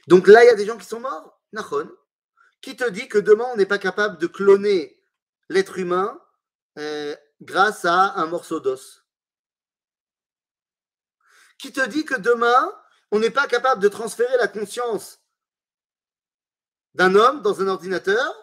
Donc 0.07 0.29
là, 0.29 0.45
il 0.45 0.47
y 0.47 0.51
a 0.51 0.55
des 0.55 0.67
gens 0.67 0.79
qui 0.79 0.87
sont 0.87 1.01
morts, 1.01 1.41
Nahon. 1.53 1.91
Qui 2.61 2.77
te 2.77 2.89
dit 2.89 3.09
que 3.09 3.19
demain, 3.19 3.45
on 3.53 3.57
n'est 3.57 3.67
pas 3.67 3.79
capable 3.79 4.19
de 4.19 4.27
cloner 4.27 5.03
l'être 5.49 5.79
humain 5.79 6.19
euh, 6.79 7.15
grâce 7.43 7.85
à 7.85 8.15
un 8.15 8.27
morceau 8.27 8.61
d'os 8.61 9.05
Qui 11.59 11.73
te 11.73 11.87
dit 11.87 12.05
que 12.05 12.15
demain, 12.15 12.73
on 13.11 13.19
n'est 13.19 13.31
pas 13.31 13.47
capable 13.47 13.83
de 13.83 13.89
transférer 13.89 14.37
la 14.39 14.49
conscience 14.49 15.24
d'un 16.95 17.15
homme 17.15 17.43
dans 17.43 17.61
un 17.61 17.69
ordinateur, 17.69 18.35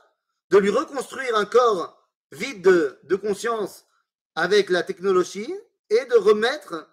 de 0.50 0.58
lui 0.58 0.70
reconstruire 0.70 1.36
un 1.36 1.46
corps 1.46 1.98
vide 2.32 2.62
de, 2.62 3.16
conscience 3.16 3.86
avec 4.36 4.70
la 4.70 4.84
technologie 4.84 5.54
et 5.90 6.06
de 6.06 6.16
remettre 6.16 6.90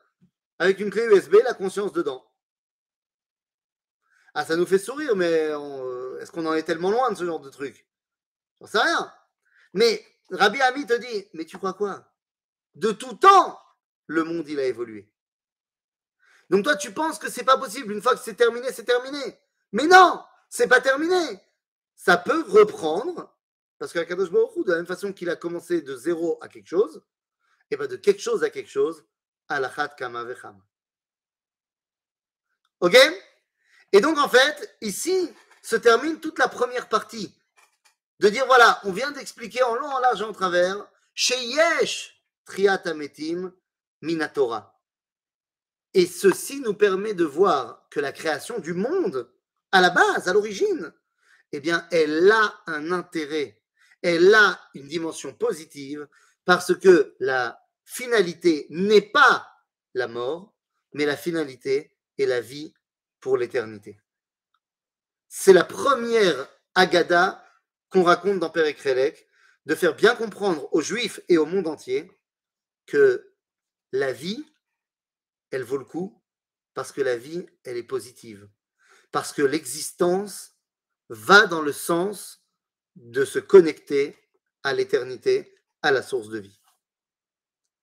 avec 0.58 0.80
une 0.80 0.90
clé 0.90 1.04
USB 1.04 1.36
la 1.44 1.54
conscience 1.54 1.92
dedans. 1.92 2.24
Ah, 4.34 4.44
ça 4.44 4.56
nous 4.56 4.66
fait 4.66 4.78
sourire, 4.78 5.16
mais 5.16 5.54
on- 5.54 6.18
est-ce 6.18 6.30
qu'on 6.30 6.46
en 6.46 6.54
est 6.54 6.62
tellement 6.62 6.90
loin 6.90 7.10
de 7.10 7.16
ce 7.16 7.24
genre 7.24 7.40
de 7.40 7.50
truc? 7.50 7.88
J'en 8.60 8.66
sais 8.66 8.78
rien. 8.78 9.12
Mais 9.72 10.04
Rabbi 10.30 10.60
Ami 10.60 10.86
te 10.86 10.94
dit, 10.94 11.28
mais 11.34 11.44
tu 11.44 11.56
crois 11.58 11.74
quoi? 11.74 12.12
De 12.74 12.92
tout 12.92 13.14
temps, 13.14 13.60
le 14.06 14.24
monde, 14.24 14.48
il 14.48 14.58
a 14.60 14.64
évolué. 14.64 15.12
Donc 16.50 16.64
toi, 16.64 16.76
tu 16.76 16.92
penses 16.92 17.18
que 17.18 17.30
c'est 17.30 17.44
pas 17.44 17.58
possible. 17.58 17.92
Une 17.92 18.02
fois 18.02 18.14
que 18.14 18.22
c'est 18.22 18.34
terminé, 18.34 18.72
c'est 18.72 18.84
terminé. 18.84 19.38
Mais 19.72 19.86
non, 19.86 20.24
c'est 20.48 20.68
pas 20.68 20.80
terminé. 20.80 21.40
Ça 21.98 22.16
peut 22.16 22.44
reprendre, 22.48 23.36
parce 23.76 23.92
que 23.92 23.98
Kadosh 23.98 24.30
Baruch 24.30 24.64
de 24.64 24.70
la 24.70 24.76
même 24.76 24.86
façon 24.86 25.12
qu'il 25.12 25.28
a 25.30 25.36
commencé 25.36 25.82
de 25.82 25.96
zéro 25.96 26.38
à 26.40 26.48
quelque 26.48 26.68
chose, 26.68 27.02
et 27.70 27.76
bien 27.76 27.88
de 27.88 27.96
quelque 27.96 28.22
chose 28.22 28.44
à 28.44 28.50
quelque 28.50 28.70
chose, 28.70 29.04
alachat 29.48 29.88
kama 29.88 30.22
vechama. 30.22 30.64
Ok? 32.80 32.96
Et 33.92 34.00
donc 34.00 34.16
en 34.16 34.28
fait, 34.28 34.76
ici 34.80 35.28
se 35.60 35.74
termine 35.74 36.20
toute 36.20 36.38
la 36.38 36.48
première 36.48 36.88
partie. 36.88 37.34
De 38.20 38.28
dire 38.28 38.46
voilà, 38.46 38.80
on 38.84 38.92
vient 38.92 39.10
d'expliquer 39.10 39.64
en 39.64 39.74
long, 39.74 39.88
en 39.88 39.98
large 39.98 40.20
et 40.20 40.24
en 40.24 40.32
travers, 40.32 40.86
chez 41.14 41.42
Yesh 41.44 42.24
Triat 42.44 42.82
Ametim 42.84 43.52
Minatora. 44.02 44.80
Et 45.94 46.06
ceci 46.06 46.60
nous 46.60 46.74
permet 46.74 47.14
de 47.14 47.24
voir 47.24 47.88
que 47.90 47.98
la 47.98 48.12
création 48.12 48.60
du 48.60 48.72
monde, 48.72 49.28
à 49.72 49.80
la 49.80 49.90
base, 49.90 50.28
à 50.28 50.32
l'origine, 50.32 50.92
eh 51.52 51.60
bien, 51.60 51.86
elle 51.90 52.30
a 52.30 52.62
un 52.66 52.92
intérêt, 52.92 53.60
elle 54.02 54.34
a 54.34 54.60
une 54.74 54.88
dimension 54.88 55.34
positive, 55.34 56.08
parce 56.44 56.74
que 56.78 57.14
la 57.20 57.60
finalité 57.84 58.66
n'est 58.70 59.00
pas 59.00 59.46
la 59.94 60.08
mort, 60.08 60.54
mais 60.92 61.06
la 61.06 61.16
finalité 61.16 61.96
est 62.18 62.26
la 62.26 62.40
vie 62.40 62.74
pour 63.20 63.36
l'éternité. 63.36 64.00
C'est 65.28 65.52
la 65.52 65.64
première 65.64 66.48
agada 66.74 67.44
qu'on 67.90 68.02
raconte 68.02 68.38
dans 68.38 68.50
Père 68.50 68.74
Krelek, 68.74 69.26
de 69.66 69.74
faire 69.74 69.94
bien 69.94 70.14
comprendre 70.14 70.68
aux 70.72 70.80
Juifs 70.80 71.20
et 71.28 71.36
au 71.36 71.44
monde 71.44 71.66
entier 71.66 72.10
que 72.86 73.34
la 73.92 74.12
vie, 74.12 74.44
elle 75.50 75.62
vaut 75.62 75.76
le 75.76 75.84
coup 75.84 76.22
parce 76.74 76.92
que 76.92 77.00
la 77.00 77.16
vie, 77.16 77.46
elle 77.64 77.76
est 77.76 77.82
positive. 77.82 78.48
Parce 79.10 79.32
que 79.32 79.42
l'existence 79.42 80.57
va 81.08 81.46
dans 81.46 81.62
le 81.62 81.72
sens 81.72 82.42
de 82.96 83.24
se 83.24 83.38
connecter 83.38 84.16
à 84.62 84.72
l'éternité, 84.72 85.54
à 85.82 85.90
la 85.90 86.02
source 86.02 86.28
de 86.28 86.38
vie. 86.38 86.60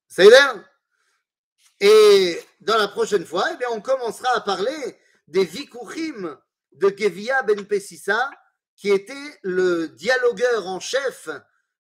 Ça 0.07 0.23
y 0.23 0.27
est 0.27 1.85
Et 1.87 2.39
dans 2.61 2.77
la 2.77 2.87
prochaine 2.87 3.25
fois, 3.25 3.45
eh 3.59 3.65
on 3.71 3.81
commencera 3.81 4.35
à 4.35 4.41
parler 4.41 4.97
des 5.27 5.45
Vikurim 5.45 6.37
de 6.73 6.93
Gevia 6.95 7.41
Ben 7.43 7.65
Pessissa, 7.65 8.29
qui 8.75 8.89
était 8.89 9.39
le 9.43 9.87
dialogueur 9.89 10.67
en 10.67 10.79
chef 10.79 11.29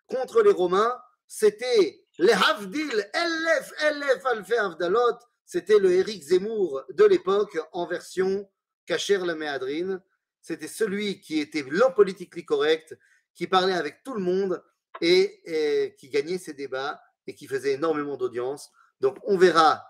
contre 0.07 0.41
les 0.41 0.51
Romains. 0.51 0.97
C'était 1.27 2.05
les 2.17 2.33
Havdil, 2.33 3.09
Elef, 3.13 3.73
Elef, 3.81 4.25
Alfe 4.25 4.51
Avdalot. 4.51 5.17
C'était 5.45 5.79
le 5.79 5.91
Éric 5.91 6.23
Zemmour 6.23 6.83
de 6.93 7.05
l'époque 7.05 7.57
en 7.71 7.85
version 7.85 8.49
Kacher 8.85 9.19
la 9.19 9.35
Méadrine. 9.35 10.01
C'était 10.45 10.67
celui 10.67 11.19
qui 11.21 11.39
était 11.39 11.63
l'homme 11.67 11.95
politiquement 11.95 12.43
correct, 12.43 12.95
qui 13.33 13.47
parlait 13.47 13.73
avec 13.73 14.03
tout 14.03 14.13
le 14.13 14.19
monde 14.21 14.63
et, 15.01 15.41
et 15.43 15.95
qui 15.95 16.07
gagnait 16.07 16.37
ses 16.37 16.53
débats 16.53 17.01
et 17.25 17.33
qui 17.33 17.47
faisait 17.47 17.73
énormément 17.73 18.15
d'audience. 18.15 18.71
Donc 19.01 19.17
on 19.23 19.39
verra 19.39 19.83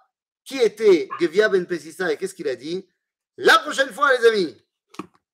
qui 0.46 0.58
était 0.58 1.10
Gevia 1.20 1.50
Ben 1.50 1.66
Pessissa 1.66 2.10
et 2.10 2.16
qu'est-ce 2.16 2.34
qu'il 2.34 2.48
a 2.48 2.56
dit 2.56 2.88
la 3.36 3.60
prochaine 3.60 3.92
fois, 3.92 4.18
les 4.18 4.26
amis. 4.28 4.66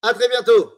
À 0.02 0.16
très 0.16 0.28
bientôt. 0.28 0.76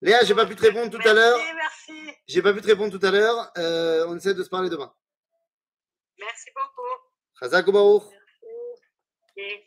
Léa, 0.00 0.22
j'ai 0.22 0.36
pas 0.36 0.46
pu 0.46 0.54
te 0.54 0.62
répondre 0.62 0.96
tout 0.96 1.08
à 1.08 1.12
l'heure. 1.12 1.36
Merci. 1.36 2.16
J'ai 2.28 2.42
pas 2.42 2.52
pu 2.52 2.60
te 2.60 2.68
répondre 2.68 2.96
tout 2.96 3.04
à 3.04 3.10
l'heure. 3.10 3.50
Euh, 3.58 4.06
on 4.06 4.16
essaie 4.16 4.34
de 4.34 4.44
se 4.44 4.50
parler 4.50 4.70
demain. 4.70 4.94
Merci 6.16 6.50
beaucoup. 6.54 7.10
Chazak. 7.40 7.66
Merci. 7.66 9.64